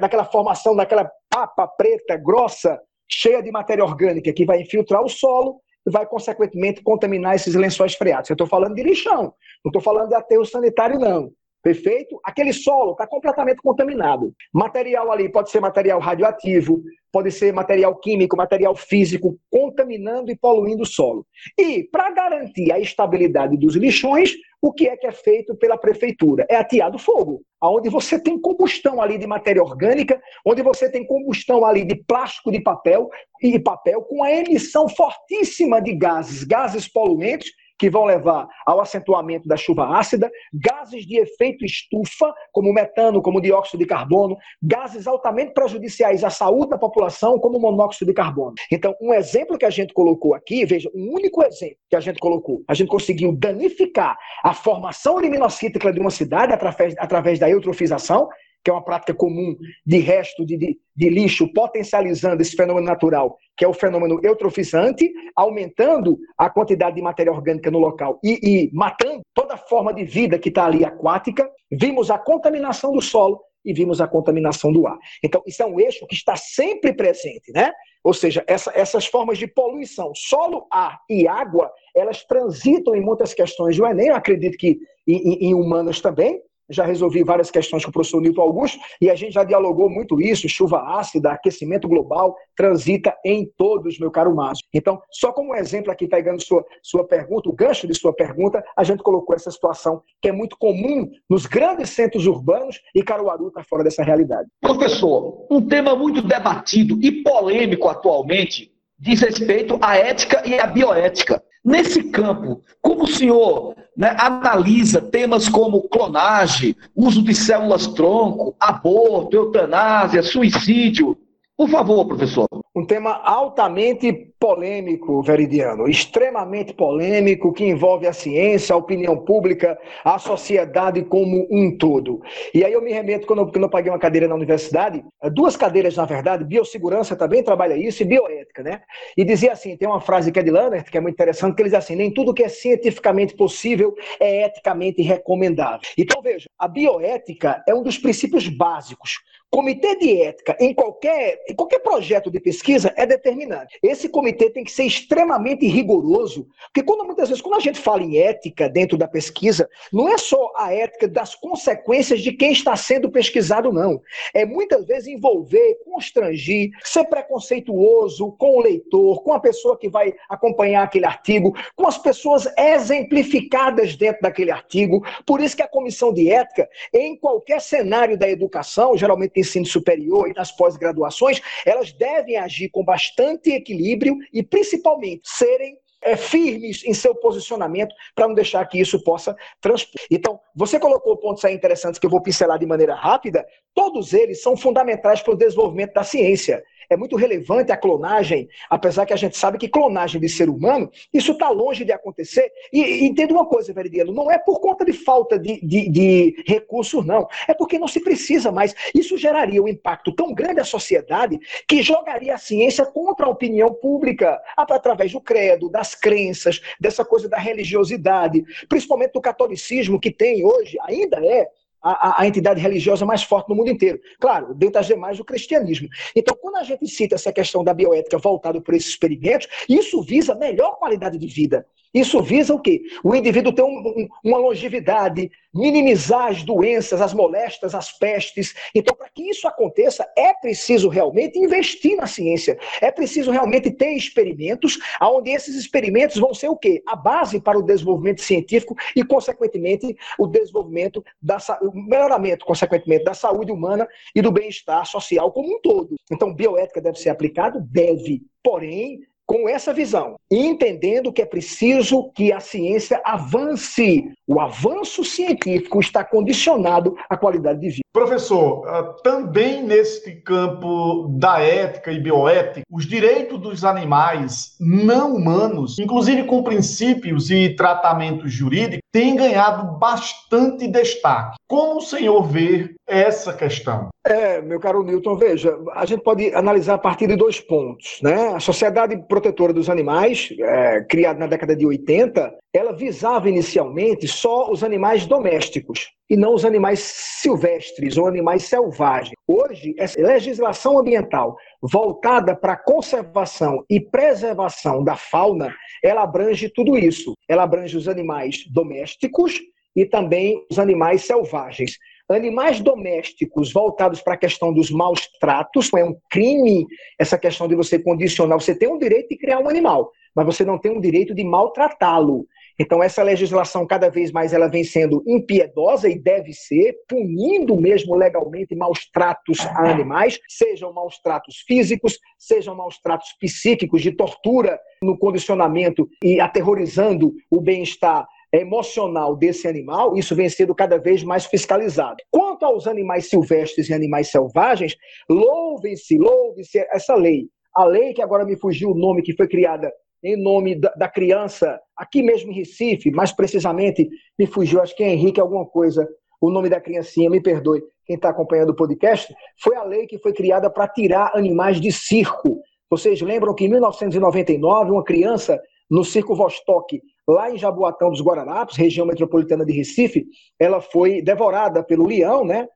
daquela 0.00 0.24
formação, 0.24 0.76
daquela 0.76 1.10
papa 1.28 1.66
preta, 1.66 2.16
grossa, 2.16 2.80
cheia 3.08 3.42
de 3.42 3.50
matéria 3.50 3.84
orgânica, 3.84 4.32
que 4.32 4.44
vai 4.44 4.60
infiltrar 4.60 5.02
o 5.02 5.08
solo 5.08 5.60
e 5.86 5.90
vai, 5.90 6.06
consequentemente, 6.06 6.82
contaminar 6.82 7.36
esses 7.36 7.54
lençóis 7.54 7.94
freáticos. 7.94 8.30
Eu 8.30 8.34
estou 8.34 8.46
falando 8.46 8.74
de 8.74 8.82
lixão, 8.82 9.32
não 9.64 9.70
estou 9.70 9.80
falando 9.80 10.08
de 10.08 10.14
aterro 10.14 10.44
sanitário, 10.44 10.98
não. 10.98 11.30
Perfeito? 11.62 12.20
Aquele 12.22 12.52
solo 12.52 12.92
está 12.92 13.08
completamente 13.08 13.60
contaminado. 13.60 14.32
Material 14.54 15.10
ali 15.10 15.28
pode 15.28 15.50
ser 15.50 15.58
material 15.58 15.98
radioativo, 15.98 16.80
pode 17.10 17.32
ser 17.32 17.52
material 17.52 17.96
químico, 17.96 18.36
material 18.36 18.76
físico, 18.76 19.36
contaminando 19.50 20.30
e 20.30 20.36
poluindo 20.36 20.84
o 20.84 20.86
solo. 20.86 21.26
E, 21.58 21.82
para 21.90 22.10
garantir 22.12 22.70
a 22.70 22.78
estabilidade 22.78 23.56
dos 23.56 23.74
lixões, 23.74 24.32
o 24.66 24.72
que 24.72 24.88
é 24.88 24.96
que 24.96 25.06
é 25.06 25.12
feito 25.12 25.54
pela 25.54 25.78
prefeitura? 25.78 26.44
É 26.50 26.56
ateado 26.56 26.98
fogo, 26.98 27.42
onde 27.62 27.88
você 27.88 28.18
tem 28.18 28.40
combustão 28.40 29.00
ali 29.00 29.16
de 29.16 29.26
matéria 29.26 29.62
orgânica, 29.62 30.20
onde 30.44 30.62
você 30.62 30.90
tem 30.90 31.06
combustão 31.06 31.64
ali 31.64 31.84
de 31.84 31.94
plástico 31.94 32.50
de 32.50 32.60
papel 32.60 33.08
e 33.40 33.58
papel 33.58 34.02
com 34.02 34.22
a 34.22 34.32
emissão 34.32 34.88
fortíssima 34.88 35.80
de 35.80 35.94
gases, 35.94 36.42
gases 36.42 36.88
poluentes 36.88 37.52
que 37.78 37.90
vão 37.90 38.04
levar 38.04 38.48
ao 38.64 38.80
acentuamento 38.80 39.48
da 39.48 39.56
chuva 39.56 39.98
ácida, 39.98 40.30
gases 40.52 41.06
de 41.06 41.18
efeito 41.18 41.64
estufa, 41.64 42.32
como 42.52 42.72
metano, 42.72 43.22
como 43.22 43.40
dióxido 43.40 43.80
de 43.80 43.86
carbono, 43.86 44.36
gases 44.62 45.06
altamente 45.06 45.52
prejudiciais 45.52 46.24
à 46.24 46.30
saúde 46.30 46.70
da 46.70 46.78
população, 46.78 47.38
como 47.38 47.58
monóxido 47.58 48.06
de 48.06 48.14
carbono. 48.14 48.54
Então, 48.70 48.94
um 49.00 49.12
exemplo 49.12 49.58
que 49.58 49.64
a 49.64 49.70
gente 49.70 49.92
colocou 49.92 50.34
aqui, 50.34 50.64
veja, 50.64 50.90
um 50.94 51.12
único 51.14 51.44
exemplo 51.44 51.76
que 51.88 51.96
a 51.96 52.00
gente 52.00 52.18
colocou, 52.18 52.62
a 52.66 52.74
gente 52.74 52.88
conseguiu 52.88 53.32
danificar 53.36 54.16
a 54.42 54.54
formação 54.54 55.18
liminocítica 55.18 55.92
de 55.92 56.00
uma 56.00 56.10
cidade 56.10 56.52
através, 56.52 56.94
através 56.98 57.38
da 57.38 57.48
eutrofização, 57.48 58.28
que 58.66 58.70
é 58.70 58.72
uma 58.72 58.82
prática 58.82 59.14
comum 59.14 59.56
de 59.86 59.98
resto 59.98 60.44
de, 60.44 60.56
de, 60.56 60.76
de, 60.96 61.08
lixo, 61.08 61.46
potencializando 61.52 62.42
esse 62.42 62.56
fenômeno 62.56 62.84
natural, 62.84 63.36
que 63.56 63.64
é 63.64 63.68
o 63.68 63.72
fenômeno 63.72 64.18
eutrofizante, 64.24 65.08
aumentando 65.36 66.18
a 66.36 66.50
quantidade 66.50 66.96
de 66.96 67.00
matéria 67.00 67.30
orgânica 67.30 67.70
no 67.70 67.78
local 67.78 68.18
e, 68.24 68.40
e 68.42 68.70
matando 68.74 69.20
toda 69.32 69.56
forma 69.56 69.94
de 69.94 70.04
vida 70.04 70.36
que 70.36 70.48
está 70.48 70.66
ali 70.66 70.84
aquática. 70.84 71.48
Vimos 71.70 72.10
a 72.10 72.18
contaminação 72.18 72.92
do 72.92 73.00
solo 73.00 73.40
e 73.64 73.72
vimos 73.72 74.00
a 74.00 74.08
contaminação 74.08 74.72
do 74.72 74.84
ar. 74.84 74.98
Então, 75.22 75.40
isso 75.46 75.62
é 75.62 75.66
um 75.66 75.78
eixo 75.78 76.04
que 76.08 76.16
está 76.16 76.34
sempre 76.34 76.92
presente, 76.92 77.52
né? 77.52 77.70
Ou 78.02 78.12
seja, 78.12 78.42
essa, 78.48 78.72
essas 78.74 79.06
formas 79.06 79.38
de 79.38 79.46
poluição, 79.46 80.10
solo, 80.12 80.66
ar 80.72 80.98
e 81.08 81.28
água, 81.28 81.70
elas 81.94 82.24
transitam 82.24 82.96
em 82.96 83.00
muitas 83.00 83.32
questões 83.32 83.76
do 83.76 83.86
Enem, 83.86 84.08
eu 84.08 84.16
acredito 84.16 84.58
que 84.58 84.76
em, 85.06 85.50
em 85.50 85.54
humanas 85.54 86.00
também, 86.00 86.40
já 86.68 86.84
resolvi 86.84 87.22
várias 87.22 87.50
questões 87.50 87.84
com 87.84 87.90
o 87.90 87.92
professor 87.92 88.20
Nilton 88.20 88.42
Augusto 88.42 88.78
e 89.00 89.10
a 89.10 89.14
gente 89.14 89.32
já 89.32 89.44
dialogou 89.44 89.88
muito 89.88 90.20
isso, 90.20 90.48
chuva 90.48 90.98
ácida, 90.98 91.32
aquecimento 91.32 91.88
global, 91.88 92.36
transita 92.56 93.16
em 93.24 93.50
todos, 93.56 93.98
meu 93.98 94.10
caro 94.10 94.34
Márcio. 94.34 94.64
Então, 94.72 95.00
só 95.10 95.32
como 95.32 95.54
exemplo 95.54 95.90
aqui, 95.90 96.06
pegando 96.06 96.42
sua, 96.42 96.64
sua 96.82 97.06
pergunta, 97.06 97.48
o 97.48 97.52
gancho 97.52 97.86
de 97.86 97.94
sua 97.94 98.12
pergunta, 98.12 98.64
a 98.76 98.84
gente 98.84 99.02
colocou 99.02 99.34
essa 99.34 99.50
situação 99.50 100.02
que 100.20 100.28
é 100.28 100.32
muito 100.32 100.56
comum 100.58 101.10
nos 101.28 101.46
grandes 101.46 101.90
centros 101.90 102.26
urbanos 102.26 102.80
e 102.94 103.02
Caruaru 103.02 103.48
está 103.48 103.62
fora 103.62 103.84
dessa 103.84 104.02
realidade. 104.02 104.48
Professor, 104.60 105.46
um 105.50 105.66
tema 105.66 105.94
muito 105.94 106.22
debatido 106.22 106.98
e 107.02 107.22
polêmico 107.22 107.88
atualmente 107.88 108.72
diz 108.98 109.20
respeito 109.20 109.78
à 109.80 109.96
ética 109.96 110.42
e 110.46 110.58
à 110.58 110.66
bioética. 110.66 111.42
Nesse 111.66 112.00
campo, 112.04 112.62
como 112.80 113.02
o 113.02 113.08
senhor 113.08 113.74
né, 113.96 114.14
analisa 114.20 115.00
temas 115.00 115.48
como 115.48 115.88
clonagem, 115.88 116.76
uso 116.94 117.24
de 117.24 117.34
células-tronco, 117.34 118.54
aborto, 118.60 119.36
eutanásia, 119.36 120.22
suicídio, 120.22 121.18
por 121.56 121.68
favor, 121.68 122.06
professor. 122.06 122.46
Um 122.72 122.86
tema 122.86 123.20
altamente 123.24 124.32
polêmico, 124.38 125.22
Veridiano, 125.22 125.88
extremamente 125.88 126.74
polêmico, 126.74 127.52
que 127.52 127.64
envolve 127.64 128.06
a 128.06 128.12
ciência, 128.12 128.74
a 128.74 128.76
opinião 128.76 129.16
pública, 129.16 129.78
a 130.04 130.18
sociedade 130.18 131.02
como 131.04 131.46
um 131.50 131.76
todo. 131.76 132.20
E 132.52 132.64
aí 132.64 132.72
eu 132.72 132.82
me 132.82 132.92
remeto, 132.92 133.26
quando 133.26 133.40
eu, 133.40 133.46
quando 133.46 133.64
eu 133.64 133.70
paguei 133.70 133.90
uma 133.90 133.98
cadeira 133.98 134.28
na 134.28 134.34
universidade, 134.34 135.02
duas 135.32 135.56
cadeiras, 135.56 135.96
na 135.96 136.04
verdade, 136.04 136.44
biossegurança 136.44 137.16
também 137.16 137.42
trabalha 137.42 137.76
isso, 137.76 138.02
e 138.02 138.06
bioética, 138.06 138.62
né? 138.62 138.82
E 139.16 139.24
dizia 139.24 139.52
assim, 139.52 139.76
tem 139.76 139.88
uma 139.88 140.00
frase 140.00 140.30
que 140.30 140.38
é 140.38 140.42
de 140.42 140.50
Lannert, 140.50 140.90
que 140.90 140.98
é 140.98 141.00
muito 141.00 141.14
interessante, 141.14 141.54
que 141.54 141.62
ele 141.62 141.70
diz 141.70 141.78
assim, 141.78 141.96
nem 141.96 142.12
tudo 142.12 142.34
que 142.34 142.42
é 142.42 142.48
cientificamente 142.48 143.34
possível 143.34 143.94
é 144.20 144.44
eticamente 144.44 145.02
recomendável. 145.02 145.80
Então, 145.96 146.20
veja, 146.20 146.46
a 146.58 146.68
bioética 146.68 147.62
é 147.66 147.74
um 147.74 147.82
dos 147.82 147.98
princípios 147.98 148.48
básicos 148.48 149.20
Comitê 149.50 149.96
de 149.96 150.20
ética 150.22 150.56
em 150.60 150.74
qualquer, 150.74 151.42
em 151.48 151.54
qualquer 151.54 151.78
projeto 151.78 152.30
de 152.30 152.40
pesquisa 152.40 152.92
é 152.96 153.06
determinante. 153.06 153.78
Esse 153.82 154.08
comitê 154.08 154.25
tem 154.32 154.64
que 154.64 154.70
ser 154.70 154.84
extremamente 154.84 155.66
rigoroso, 155.66 156.46
porque 156.66 156.82
quando 156.82 157.04
muitas 157.04 157.28
vezes 157.28 157.42
quando 157.42 157.56
a 157.56 157.60
gente 157.60 157.78
fala 157.78 158.02
em 158.02 158.18
ética 158.18 158.68
dentro 158.68 158.96
da 158.96 159.08
pesquisa, 159.08 159.68
não 159.92 160.08
é 160.08 160.18
só 160.18 160.52
a 160.56 160.72
ética 160.72 161.08
das 161.08 161.34
consequências 161.34 162.20
de 162.20 162.32
quem 162.32 162.52
está 162.52 162.76
sendo 162.76 163.10
pesquisado, 163.10 163.72
não. 163.72 164.00
É 164.34 164.44
muitas 164.44 164.86
vezes 164.86 165.08
envolver, 165.08 165.78
constrangir, 165.84 166.70
ser 166.82 167.04
preconceituoso 167.04 168.32
com 168.32 168.56
o 168.56 168.60
leitor, 168.60 169.22
com 169.22 169.32
a 169.32 169.40
pessoa 169.40 169.78
que 169.78 169.88
vai 169.88 170.14
acompanhar 170.28 170.82
aquele 170.82 171.06
artigo, 171.06 171.56
com 171.74 171.86
as 171.86 171.98
pessoas 171.98 172.46
exemplificadas 172.58 173.96
dentro 173.96 174.22
daquele 174.22 174.50
artigo. 174.50 175.04
Por 175.24 175.40
isso 175.40 175.56
que 175.56 175.62
a 175.62 175.68
comissão 175.68 176.12
de 176.12 176.30
ética, 176.30 176.68
em 176.92 177.16
qualquer 177.16 177.60
cenário 177.60 178.18
da 178.18 178.28
educação, 178.28 178.96
geralmente 178.96 179.40
ensino 179.40 179.66
superior 179.66 180.28
e 180.28 180.34
nas 180.34 180.52
pós-graduações, 180.52 181.40
elas 181.64 181.92
devem 181.92 182.36
agir 182.36 182.68
com 182.68 182.84
bastante 182.84 183.50
equilíbrio 183.50 184.15
e, 184.32 184.42
principalmente, 184.42 185.22
serem 185.24 185.78
é, 186.06 186.16
firmes 186.16 186.84
em 186.84 186.94
seu 186.94 187.14
posicionamento 187.14 187.94
para 188.14 188.28
não 188.28 188.34
deixar 188.34 188.64
que 188.66 188.78
isso 188.78 189.02
possa 189.02 189.36
transpor. 189.60 190.00
Então, 190.10 190.38
você 190.54 190.78
colocou 190.78 191.16
pontos 191.16 191.44
aí 191.44 191.54
interessantes 191.54 191.98
que 191.98 192.06
eu 192.06 192.10
vou 192.10 192.22
pincelar 192.22 192.58
de 192.58 192.66
maneira 192.66 192.94
rápida. 192.94 193.44
Todos 193.74 194.14
eles 194.14 194.40
são 194.40 194.56
fundamentais 194.56 195.20
para 195.20 195.34
o 195.34 195.36
desenvolvimento 195.36 195.92
da 195.92 196.04
ciência 196.04 196.62
é 196.88 196.96
muito 196.96 197.16
relevante 197.16 197.72
a 197.72 197.76
clonagem, 197.76 198.48
apesar 198.70 199.06
que 199.06 199.12
a 199.12 199.16
gente 199.16 199.36
sabe 199.36 199.58
que 199.58 199.68
clonagem 199.68 200.20
de 200.20 200.28
ser 200.28 200.48
humano, 200.48 200.90
isso 201.12 201.32
está 201.32 201.48
longe 201.48 201.84
de 201.84 201.92
acontecer. 201.92 202.50
E, 202.72 202.80
e 202.80 203.04
entenda 203.04 203.32
uma 203.32 203.46
coisa, 203.46 203.72
Veridiano, 203.72 204.12
não 204.12 204.30
é 204.30 204.38
por 204.38 204.60
conta 204.60 204.84
de 204.84 204.92
falta 204.92 205.38
de, 205.38 205.60
de, 205.60 205.88
de, 205.88 206.44
recursos, 206.46 207.04
não. 207.04 207.26
É 207.48 207.54
porque 207.54 207.78
não 207.78 207.88
se 207.88 208.00
precisa 208.00 208.52
mais. 208.52 208.74
Isso 208.94 209.18
geraria 209.18 209.62
um 209.62 209.68
impacto 209.68 210.12
tão 210.12 210.32
grande 210.32 210.60
à 210.60 210.64
sociedade 210.64 211.38
que 211.66 211.82
jogaria 211.82 212.34
a 212.34 212.38
ciência 212.38 212.84
contra 212.84 213.26
a 213.26 213.30
opinião 213.30 213.72
pública, 213.74 214.40
através 214.56 215.12
do 215.12 215.20
credo, 215.20 215.68
das 215.68 215.94
crenças, 215.96 216.60
dessa 216.80 217.04
coisa 217.04 217.28
da 217.28 217.38
religiosidade, 217.38 218.44
principalmente 218.68 219.12
do 219.12 219.20
catolicismo, 219.20 220.00
que 220.00 220.10
tem 220.10 220.44
hoje, 220.44 220.76
ainda 220.82 221.24
é, 221.24 221.48
a, 221.82 222.22
a, 222.22 222.26
entidade 222.26 222.60
religiosa 222.60 223.06
mais 223.06 223.22
forte 223.22 223.48
no 223.48 223.54
mundo 223.54 223.70
inteiro. 223.70 224.00
Claro, 224.20 224.54
dentre 224.54 224.78
as 224.80 224.86
demais, 224.86 225.20
o 225.20 225.24
cristianismo. 225.24 225.88
Então, 226.14 226.36
quando 226.40 226.56
a 226.56 226.62
gente 226.62 226.86
cita 226.88 227.14
essa 227.14 227.32
questão 227.32 227.62
da 227.62 227.72
bioética 227.72 228.18
voltada 228.18 228.60
por 228.60 228.74
esses 228.74 228.90
experimentos, 228.90 229.46
isso 229.68 230.02
visa 230.02 230.34
melhor 230.34 230.76
qualidade 230.78 231.16
de 231.16 231.26
vida. 231.26 231.66
Isso 231.92 232.22
visa 232.22 232.54
o 232.54 232.60
quê? 232.60 232.82
O 233.02 233.14
indivíduo 233.14 233.52
ter 233.52 233.62
um, 233.62 233.78
um, 233.78 234.08
uma 234.24 234.38
longevidade, 234.38 235.30
minimizar 235.54 236.26
as 236.26 236.42
doenças, 236.42 237.00
as 237.00 237.14
moléstias, 237.14 237.74
as 237.74 237.90
pestes. 237.90 238.54
Então, 238.74 238.94
para 238.94 239.08
que 239.08 239.30
isso 239.30 239.48
aconteça, 239.48 240.06
é 240.16 240.34
preciso 240.34 240.88
realmente 240.88 241.38
investir 241.38 241.96
na 241.96 242.06
ciência. 242.06 242.58
É 242.80 242.90
preciso 242.90 243.30
realmente 243.30 243.70
ter 243.70 243.92
experimentos, 243.92 244.78
onde 245.00 245.30
esses 245.30 245.56
experimentos 245.56 246.16
vão 246.16 246.34
ser 246.34 246.48
o 246.48 246.56
quê? 246.56 246.82
A 246.86 246.94
base 246.94 247.40
para 247.40 247.58
o 247.58 247.62
desenvolvimento 247.62 248.20
científico 248.20 248.76
e, 248.94 249.02
consequentemente, 249.02 249.96
o 250.18 250.26
desenvolvimento 250.26 251.02
da 251.20 251.38
o 251.62 251.72
melhoramento, 251.72 252.44
consequentemente, 252.44 253.04
da 253.04 253.14
saúde 253.14 253.52
humana 253.52 253.86
e 254.14 254.20
do 254.20 254.32
bem-estar 254.32 254.84
social 254.86 255.30
como 255.32 255.56
um 255.56 255.60
todo. 255.60 255.94
Então, 256.10 256.34
bioética 256.34 256.80
deve 256.80 256.98
ser 256.98 257.10
aplicado? 257.10 257.60
Deve. 257.60 258.22
Porém, 258.42 259.00
com 259.26 259.48
essa 259.48 259.72
visão, 259.72 260.16
entendendo 260.30 261.12
que 261.12 261.20
é 261.20 261.26
preciso 261.26 262.10
que 262.14 262.32
a 262.32 262.38
ciência 262.38 263.02
avance. 263.04 264.12
O 264.26 264.40
avanço 264.40 265.04
científico 265.04 265.80
está 265.80 266.04
condicionado 266.04 266.96
à 267.08 267.16
qualidade 267.16 267.60
de 267.60 267.68
vida. 267.68 267.80
Professor, 267.92 268.68
ah, 268.68 268.94
também 269.02 269.62
neste 269.62 270.12
campo 270.16 271.08
da 271.18 271.40
ética 271.40 271.90
e 271.90 272.00
bioética, 272.00 272.66
os 272.70 272.86
direitos 272.86 273.40
dos 273.40 273.64
animais 273.64 274.54
não 274.60 275.16
humanos, 275.16 275.78
inclusive 275.78 276.24
com 276.24 276.42
princípios 276.42 277.30
e 277.30 277.50
tratamentos 277.50 278.32
jurídicos, 278.32 278.85
têm 278.96 279.14
ganhado 279.14 279.78
bastante 279.78 280.66
destaque. 280.66 281.36
Como 281.46 281.76
o 281.76 281.82
senhor 281.82 282.22
vê 282.22 282.74
essa 282.88 283.34
questão? 283.34 283.90
É, 284.06 284.40
meu 284.40 284.58
caro 284.58 284.82
Newton, 284.82 285.16
veja, 285.16 285.54
a 285.74 285.84
gente 285.84 286.02
pode 286.02 286.34
analisar 286.34 286.74
a 286.74 286.78
partir 286.78 287.06
de 287.06 287.14
dois 287.14 287.38
pontos. 287.38 287.98
Né? 288.02 288.28
A 288.28 288.40
Sociedade 288.40 288.96
Protetora 289.06 289.52
dos 289.52 289.68
Animais, 289.68 290.30
é, 290.40 290.80
criada 290.88 291.18
na 291.18 291.26
década 291.26 291.54
de 291.54 291.66
80, 291.66 292.32
ela 292.54 292.72
visava 292.72 293.28
inicialmente 293.28 294.08
só 294.08 294.50
os 294.50 294.64
animais 294.64 295.04
domésticos 295.04 295.90
e 296.08 296.16
não 296.16 296.32
os 296.34 296.44
animais 296.44 296.78
silvestres 296.80 297.98
ou 297.98 298.06
animais 298.06 298.44
selvagens. 298.44 299.14
Hoje, 299.26 299.74
essa 299.76 300.00
legislação 300.00 300.78
ambiental 300.78 301.36
voltada 301.60 302.34
para 302.34 302.54
a 302.54 302.56
conservação 302.56 303.62
e 303.68 303.80
preservação 303.80 304.82
da 304.82 304.96
fauna, 304.96 305.54
ela 305.82 306.02
abrange 306.02 306.48
tudo 306.48 306.76
isso. 306.76 307.14
Ela 307.28 307.42
abrange 307.42 307.76
os 307.76 307.88
animais 307.88 308.44
domésticos 308.50 309.40
e 309.74 309.84
também 309.84 310.44
os 310.50 310.58
animais 310.58 311.04
selvagens. 311.04 311.78
Animais 312.08 312.60
domésticos 312.60 313.52
voltados 313.52 314.00
para 314.00 314.14
a 314.14 314.18
questão 314.18 314.52
dos 314.52 314.70
maus 314.70 315.08
tratos, 315.20 315.72
é 315.74 315.84
um 315.84 315.96
crime 316.08 316.64
essa 316.98 317.18
questão 317.18 317.48
de 317.48 317.56
você 317.56 317.78
condicionar. 317.78 318.40
Você 318.40 318.56
tem 318.56 318.68
o 318.68 318.78
direito 318.78 319.08
de 319.08 319.18
criar 319.18 319.40
um 319.40 319.48
animal, 319.48 319.90
mas 320.16 320.24
você 320.24 320.44
não 320.44 320.58
tem 320.58 320.74
o 320.74 320.80
direito 320.80 321.14
de 321.14 321.22
maltratá-lo. 321.22 322.26
Então 322.58 322.82
essa 322.82 323.02
legislação 323.02 323.66
cada 323.66 323.90
vez 323.90 324.10
mais 324.10 324.32
ela 324.32 324.48
vem 324.48 324.64
sendo 324.64 325.02
impiedosa 325.06 325.90
e 325.90 325.98
deve 325.98 326.32
ser 326.32 326.74
punindo 326.88 327.54
mesmo 327.60 327.94
legalmente 327.94 328.56
maus 328.56 328.90
tratos 328.90 329.40
a 329.40 329.70
animais, 329.70 330.18
sejam 330.26 330.72
maus 330.72 330.98
tratos 330.98 331.44
físicos, 331.46 331.98
sejam 332.18 332.56
maus 332.56 332.78
tratos 332.78 333.14
psíquicos 333.20 333.82
de 333.82 333.92
tortura 333.92 334.58
no 334.82 334.98
condicionamento 334.98 335.86
e 336.02 336.18
aterrorizando 336.18 337.12
o 337.30 337.40
bem-estar 337.40 338.06
emocional 338.32 339.16
desse 339.16 339.46
animal, 339.46 339.96
isso 339.96 340.14
vem 340.14 340.28
sendo 340.28 340.54
cada 340.54 340.78
vez 340.78 341.02
mais 341.02 341.24
fiscalizado. 341.26 341.96
Quanto 342.10 342.44
aos 342.44 342.66
animais 342.66 343.08
silvestres 343.08 343.68
e 343.68 343.74
animais 343.74 344.10
selvagens, 344.10 344.76
louve-se, 345.08 345.96
louve-se 345.96 346.58
essa 346.70 346.94
lei. 346.94 347.28
A 347.54 347.64
lei 347.64 347.94
que 347.94 348.02
agora 348.02 348.24
me 348.24 348.36
fugiu 348.36 348.70
o 348.70 348.74
nome, 348.74 349.02
que 349.02 349.14
foi 349.14 349.28
criada 349.28 349.72
em 350.06 350.16
nome 350.16 350.54
da, 350.54 350.70
da, 350.70 350.88
criança, 350.88 351.58
aqui 351.76 352.00
mesmo 352.00 352.30
em 352.30 352.34
Recife, 352.34 352.92
mais 352.92 353.10
precisamente, 353.10 353.88
me 354.16 354.24
fugiu, 354.24 354.62
acho 354.62 354.76
que 354.76 354.84
é 354.84 354.92
Henrique 354.92 355.20
alguma 355.20 355.44
coisa, 355.44 355.88
o 356.20 356.30
nome 356.30 356.48
da 356.48 356.60
criancinha, 356.60 357.10
me 357.10 357.20
perdoe, 357.20 357.60
quem 357.84 357.96
está 357.96 358.10
acompanhando 358.10 358.50
o 358.50 358.54
podcast, 358.54 359.12
foi 359.42 359.56
a 359.56 359.64
lei 359.64 359.86
que 359.86 359.98
foi 359.98 360.12
criada 360.12 360.48
para 360.48 360.68
tirar 360.68 361.10
animais 361.14 361.60
de 361.60 361.72
circo. 361.72 362.40
Vocês 362.70 363.00
lembram 363.00 363.34
que 363.34 363.46
em 363.46 363.48
1999, 363.48 364.70
uma 364.70 364.84
criança 364.84 365.40
no 365.68 365.84
Circo 365.84 366.14
Vostok, 366.14 366.80
lá 367.06 367.30
em 367.30 367.36
Jaboatão 367.36 367.90
dos 367.90 368.00
Guararapes, 368.00 368.56
região 368.56 368.86
metropolitana 368.86 369.44
de 369.44 369.52
Recife, 369.52 370.06
ela 370.38 370.60
foi 370.60 371.02
devorada 371.02 371.64
pelo 371.64 371.86
leão, 371.86 372.24
né? 372.24 372.46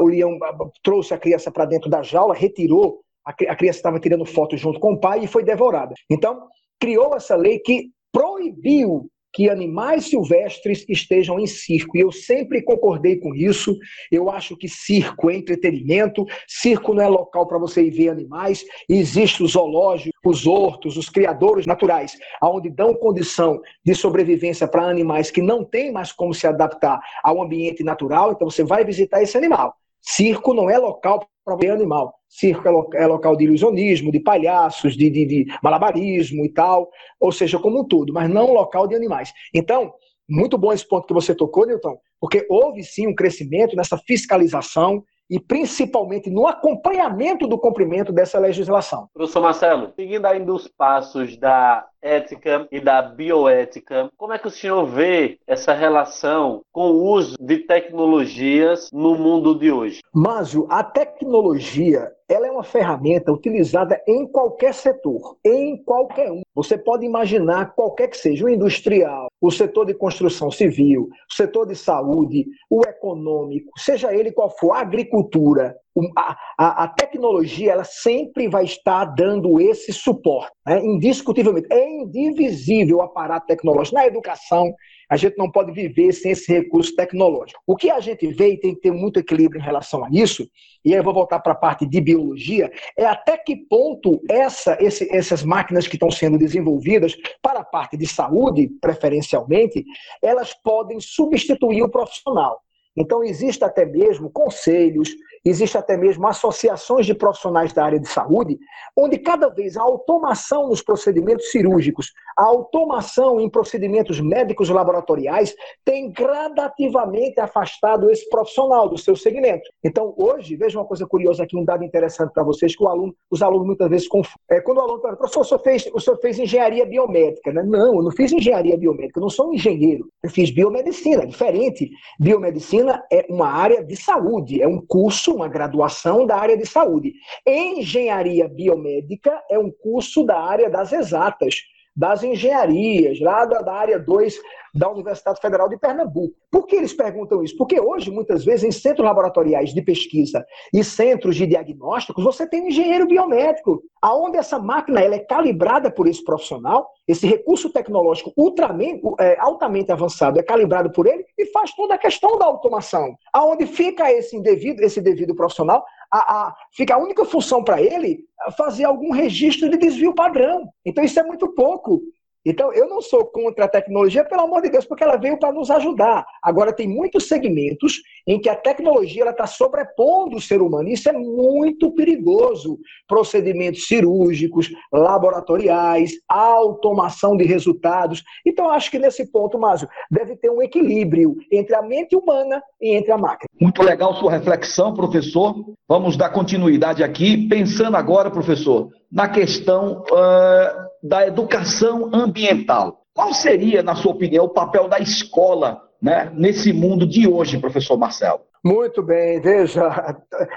O 0.00 0.06
leão 0.06 0.38
trouxe 0.82 1.12
a 1.12 1.18
criança 1.18 1.50
para 1.50 1.64
dentro 1.64 1.90
da 1.90 2.02
jaula, 2.02 2.34
retirou, 2.34 3.00
a 3.24 3.32
criança 3.32 3.78
estava 3.78 4.00
tirando 4.00 4.24
foto 4.24 4.56
junto 4.56 4.78
com 4.78 4.92
o 4.92 5.00
pai 5.00 5.24
e 5.24 5.26
foi 5.26 5.42
devorada. 5.42 5.94
Então, 6.08 6.48
criou 6.80 7.14
essa 7.14 7.36
lei 7.36 7.58
que 7.58 7.90
proibiu 8.12 9.10
que 9.32 9.48
animais 9.48 10.06
silvestres 10.06 10.84
estejam 10.88 11.38
em 11.38 11.46
circo. 11.46 11.96
E 11.96 12.00
eu 12.00 12.10
sempre 12.10 12.62
concordei 12.62 13.16
com 13.16 13.34
isso. 13.34 13.76
Eu 14.10 14.28
acho 14.28 14.56
que 14.56 14.68
circo 14.68 15.30
é 15.30 15.36
entretenimento, 15.36 16.24
circo 16.48 16.94
não 16.94 17.02
é 17.02 17.08
local 17.08 17.46
para 17.46 17.58
você 17.58 17.82
ir 17.82 17.90
ver 17.90 18.08
animais. 18.08 18.64
Existe 18.88 19.42
o 19.42 19.46
zoológico, 19.46 20.18
os 20.24 20.46
hortos, 20.46 20.96
os 20.96 21.08
criadores 21.08 21.66
naturais, 21.66 22.16
onde 22.42 22.68
dão 22.70 22.94
condição 22.94 23.60
de 23.84 23.94
sobrevivência 23.94 24.66
para 24.66 24.82
animais 24.82 25.30
que 25.30 25.40
não 25.40 25.64
têm 25.64 25.92
mais 25.92 26.12
como 26.12 26.34
se 26.34 26.46
adaptar 26.46 27.00
ao 27.22 27.40
ambiente 27.40 27.84
natural. 27.84 28.32
Então 28.32 28.50
você 28.50 28.64
vai 28.64 28.84
visitar 28.84 29.22
esse 29.22 29.36
animal. 29.36 29.74
Circo 30.02 30.54
não 30.54 30.68
é 30.68 30.78
local 30.78 31.28
ver 31.56 31.70
animal. 31.70 32.14
Circo 32.28 32.66
é, 32.66 32.70
lo 32.70 32.90
é, 32.94 33.06
local 33.06 33.36
de 33.36 33.44
ilusionismo, 33.44 34.12
de 34.12 34.20
palhaços, 34.20 34.96
de, 34.96 35.10
de, 35.10 35.26
de 35.26 35.46
malabarismo 35.62 36.44
e 36.44 36.52
tal, 36.52 36.88
ou 37.18 37.32
seja, 37.32 37.58
como 37.58 37.80
um 37.80 37.84
todo, 37.84 38.12
mas 38.12 38.28
não 38.28 38.52
local 38.52 38.86
de 38.86 38.94
animais. 38.94 39.32
Então, 39.54 39.92
muito 40.28 40.56
bom 40.56 40.72
esse 40.72 40.86
ponto 40.86 41.06
que 41.06 41.14
você 41.14 41.34
tocou, 41.34 41.66
Newton, 41.66 41.98
porque 42.20 42.46
houve 42.48 42.84
sim 42.84 43.08
um 43.08 43.14
crescimento 43.14 43.74
nessa 43.74 43.98
fiscalização 43.98 45.02
e 45.28 45.38
principalmente 45.38 46.28
no 46.28 46.46
acompanhamento 46.46 47.46
do 47.46 47.58
cumprimento 47.58 48.12
dessa 48.12 48.38
legislação. 48.38 49.08
Professor 49.14 49.40
Marcelo, 49.40 49.92
seguindo 49.94 50.26
ainda 50.26 50.52
os 50.52 50.66
passos 50.66 51.36
da 51.36 51.86
ética 52.02 52.66
e 52.70 52.80
da 52.80 53.02
bioética, 53.02 54.10
como 54.16 54.32
é 54.32 54.38
que 54.38 54.46
o 54.46 54.50
senhor 54.50 54.86
vê 54.86 55.38
essa 55.46 55.72
relação 55.72 56.62
com 56.72 56.90
o 56.90 57.04
uso 57.12 57.36
de 57.40 57.58
tecnologias 57.58 58.90
no 58.92 59.14
mundo 59.16 59.58
de 59.58 59.70
hoje? 59.70 60.00
Márcio, 60.12 60.66
a 60.70 60.82
tecnologia 60.82 62.10
ela 62.28 62.46
é 62.46 62.50
uma 62.50 62.62
ferramenta 62.62 63.32
utilizada 63.32 64.00
em 64.06 64.24
qualquer 64.24 64.72
setor, 64.72 65.36
em 65.44 65.76
qualquer 65.82 66.30
um. 66.30 66.42
Você 66.54 66.78
pode 66.78 67.04
imaginar 67.04 67.74
qualquer 67.74 68.06
que 68.06 68.16
seja, 68.16 68.44
o 68.44 68.48
industrial, 68.48 69.26
o 69.40 69.50
setor 69.50 69.86
de 69.86 69.94
construção 69.94 70.48
civil, 70.48 71.08
o 71.28 71.34
setor 71.34 71.66
de 71.66 71.74
saúde, 71.74 72.46
o 72.70 72.82
econômico, 72.82 73.72
seja 73.76 74.14
ele 74.14 74.30
qual 74.30 74.48
for, 74.48 74.72
a 74.72 74.80
agricultura, 74.80 75.76
a, 76.16 76.36
a, 76.56 76.84
a, 76.84 76.88
tecnologia 76.88 77.72
ela 77.72 77.84
sempre 77.84 78.48
vai 78.48 78.64
estar 78.64 79.04
dando 79.04 79.60
esse 79.60 79.92
suporte, 79.92 80.52
né? 80.64 80.80
indiscutivelmente. 80.84 81.66
É 81.70 81.88
indivisível 81.88 82.98
o 82.98 83.02
aparato 83.02 83.46
tecnológico. 83.46 83.96
Na 83.96 84.06
educação, 84.06 84.72
a 85.10 85.16
gente 85.16 85.36
não 85.36 85.50
pode 85.50 85.72
viver 85.72 86.12
sem 86.12 86.30
esse 86.30 86.50
recurso 86.52 86.94
tecnológico. 86.94 87.60
O 87.66 87.74
que 87.74 87.90
a 87.90 87.98
gente 87.98 88.28
vê, 88.28 88.52
e 88.52 88.60
tem 88.60 88.74
que 88.74 88.80
ter 88.80 88.92
muito 88.92 89.18
equilíbrio 89.18 89.60
em 89.60 89.64
relação 89.64 90.04
a 90.04 90.08
isso, 90.12 90.48
e 90.84 90.92
aí 90.92 91.00
eu 91.00 91.04
vou 91.04 91.12
voltar 91.12 91.40
para 91.40 91.52
a 91.52 91.56
parte 91.56 91.84
de 91.84 92.00
biologia, 92.00 92.70
é 92.96 93.04
até 93.04 93.36
que 93.36 93.56
ponto 93.56 94.22
essa, 94.30 94.78
esse, 94.80 95.12
essas 95.14 95.42
máquinas 95.42 95.88
que 95.88 95.96
estão 95.96 96.10
sendo 96.10 96.38
desenvolvidas 96.38 97.16
para 97.42 97.60
a 97.60 97.64
parte 97.64 97.96
de 97.96 98.06
saúde, 98.06 98.70
preferencialmente, 98.80 99.84
elas 100.22 100.54
podem 100.54 101.00
substituir 101.00 101.82
o 101.82 101.90
profissional. 101.90 102.60
Então, 102.96 103.22
existe 103.22 103.64
até 103.64 103.84
mesmo 103.84 104.30
conselhos, 104.30 105.10
existe 105.44 105.76
até 105.78 105.96
mesmo 105.96 106.26
associações 106.26 107.06
de 107.06 107.14
profissionais 107.14 107.72
da 107.72 107.84
área 107.84 107.98
de 107.98 108.08
saúde, 108.08 108.58
onde 108.96 109.18
cada 109.18 109.48
vez 109.48 109.76
a 109.76 109.82
automação 109.82 110.68
nos 110.68 110.82
procedimentos 110.82 111.50
cirúrgicos, 111.50 112.12
a 112.36 112.44
automação 112.44 113.40
em 113.40 113.48
procedimentos 113.48 114.20
médicos 114.20 114.68
laboratoriais 114.68 115.54
tem 115.84 116.10
gradativamente 116.10 117.40
afastado 117.40 118.10
esse 118.10 118.28
profissional 118.28 118.88
do 118.88 118.98
seu 118.98 119.16
segmento. 119.16 119.68
Então, 119.84 120.14
hoje, 120.16 120.56
veja 120.56 120.78
uma 120.78 120.86
coisa 120.86 121.06
curiosa 121.06 121.44
aqui, 121.44 121.56
um 121.56 121.64
dado 121.64 121.84
interessante 121.84 122.32
para 122.32 122.42
vocês, 122.42 122.76
que 122.76 122.86
aluno, 122.86 123.14
os 123.30 123.42
alunos 123.42 123.66
muitas 123.66 123.88
vezes 123.88 124.08
confundem. 124.08 124.40
É, 124.50 124.60
quando 124.60 124.78
o 124.78 124.80
aluno 124.82 125.00
fala, 125.00 125.16
professor, 125.16 125.40
o 125.40 125.44
senhor, 125.44 125.60
fez, 125.60 125.90
o 125.92 126.00
senhor 126.00 126.18
fez 126.18 126.38
engenharia 126.38 126.84
biomédica. 126.84 127.52
Né? 127.52 127.62
Não, 127.62 127.96
eu 127.96 128.02
não 128.02 128.10
fiz 128.10 128.32
engenharia 128.32 128.76
biomédica, 128.76 129.18
eu 129.18 129.22
não 129.22 129.30
sou 129.30 129.48
um 129.50 129.54
engenheiro. 129.54 130.08
Eu 130.22 130.30
fiz 130.30 130.50
biomedicina, 130.50 131.22
é 131.22 131.26
diferente. 131.26 131.90
Biomedicina 132.18 133.02
é 133.12 133.26
uma 133.28 133.48
área 133.48 133.84
de 133.84 133.96
saúde, 133.96 134.62
é 134.62 134.68
um 134.68 134.80
curso 134.86 135.29
curso, 135.30 135.34
uma 135.34 135.48
graduação 135.48 136.26
da 136.26 136.36
área 136.36 136.56
de 136.56 136.66
saúde. 136.66 137.14
Engenharia 137.46 138.48
biomédica 138.48 139.42
é 139.50 139.58
um 139.58 139.70
curso 139.70 140.24
da 140.24 140.40
área 140.40 140.68
das 140.68 140.92
exatas, 140.92 141.56
das 142.00 142.22
engenharias, 142.22 143.20
lá 143.20 143.44
da, 143.44 143.60
da 143.60 143.74
área 143.74 143.98
2 143.98 144.40
da 144.74 144.90
Universidade 144.90 145.38
Federal 145.38 145.68
de 145.68 145.76
Pernambuco. 145.76 146.34
Por 146.50 146.66
que 146.66 146.76
eles 146.76 146.94
perguntam 146.94 147.44
isso? 147.44 147.54
Porque 147.58 147.78
hoje, 147.78 148.10
muitas 148.10 148.42
vezes, 148.42 148.64
em 148.64 148.70
centros 148.70 149.04
laboratoriais 149.04 149.74
de 149.74 149.82
pesquisa 149.82 150.46
e 150.72 150.82
centros 150.82 151.36
de 151.36 151.46
diagnósticos, 151.46 152.24
você 152.24 152.46
tem 152.46 152.62
um 152.62 152.68
engenheiro 152.68 153.06
biométrico, 153.06 153.82
aonde 154.00 154.38
essa 154.38 154.58
máquina 154.58 155.00
ela 155.00 155.16
é 155.16 155.18
calibrada 155.18 155.90
por 155.90 156.08
esse 156.08 156.24
profissional, 156.24 156.88
esse 157.06 157.26
recurso 157.26 157.68
tecnológico 157.68 158.32
ultramente, 158.34 159.02
é, 159.18 159.38
altamente 159.38 159.92
avançado 159.92 160.38
é 160.38 160.42
calibrado 160.42 160.90
por 160.92 161.06
ele 161.06 161.26
e 161.36 161.46
faz 161.46 161.74
toda 161.74 161.96
a 161.96 161.98
questão 161.98 162.38
da 162.38 162.46
automação. 162.46 163.14
Aonde 163.30 163.66
fica 163.66 164.10
esse 164.10 164.36
indevido, 164.36 164.82
esse 164.82 165.02
devido 165.02 165.34
profissional, 165.34 165.84
a, 166.12 166.18
a, 166.18 166.56
fica 166.72 166.94
a 166.94 166.98
única 166.98 167.24
função 167.24 167.62
para 167.62 167.80
ele 167.80 168.24
fazer 168.56 168.84
algum 168.84 169.12
registro 169.12 169.68
de 169.70 169.76
desvio 169.76 170.14
padrão. 170.14 170.68
Então 170.84 171.04
isso 171.04 171.18
é 171.20 171.22
muito 171.22 171.48
pouco. 171.54 172.02
Então, 172.44 172.72
eu 172.72 172.88
não 172.88 173.02
sou 173.02 173.26
contra 173.26 173.66
a 173.66 173.68
tecnologia, 173.68 174.24
pelo 174.24 174.42
amor 174.42 174.62
de 174.62 174.70
Deus, 174.70 174.86
porque 174.86 175.04
ela 175.04 175.16
veio 175.16 175.38
para 175.38 175.52
nos 175.52 175.70
ajudar. 175.70 176.24
Agora, 176.42 176.72
tem 176.72 176.88
muitos 176.88 177.28
segmentos 177.28 178.00
em 178.26 178.40
que 178.40 178.48
a 178.48 178.56
tecnologia 178.56 179.28
está 179.28 179.46
sobrepondo 179.46 180.36
o 180.36 180.40
ser 180.40 180.62
humano. 180.62 180.88
Isso 180.88 181.08
é 181.08 181.12
muito 181.12 181.92
perigoso. 181.92 182.78
Procedimentos 183.06 183.86
cirúrgicos, 183.86 184.70
laboratoriais, 184.92 186.12
automação 186.28 187.36
de 187.36 187.44
resultados. 187.44 188.22
Então, 188.46 188.70
acho 188.70 188.90
que 188.90 188.98
nesse 188.98 189.30
ponto, 189.30 189.58
Márcio, 189.58 189.88
deve 190.10 190.36
ter 190.36 190.50
um 190.50 190.62
equilíbrio 190.62 191.36
entre 191.52 191.74
a 191.74 191.82
mente 191.82 192.16
humana 192.16 192.62
e 192.80 192.94
entre 192.94 193.12
a 193.12 193.18
máquina. 193.18 193.48
Muito 193.60 193.82
legal 193.82 194.14
sua 194.14 194.30
reflexão, 194.30 194.94
professor. 194.94 195.54
Vamos 195.86 196.16
dar 196.16 196.30
continuidade 196.30 197.02
aqui, 197.02 197.48
pensando 197.48 197.96
agora, 197.96 198.30
professor, 198.30 198.88
na 199.12 199.28
questão. 199.28 200.04
Uh 200.10 200.89
da 201.02 201.26
educação 201.26 202.10
ambiental. 202.12 203.02
Qual 203.14 203.32
seria, 203.34 203.82
na 203.82 203.94
sua 203.94 204.12
opinião, 204.12 204.44
o 204.44 204.50
papel 204.50 204.88
da 204.88 204.98
escola 204.98 205.82
né, 206.00 206.30
nesse 206.34 206.72
mundo 206.72 207.06
de 207.06 207.28
hoje, 207.28 207.58
professor 207.58 207.96
Marcelo? 207.98 208.40
Muito 208.64 209.02
bem, 209.02 209.40
veja. 209.40 209.88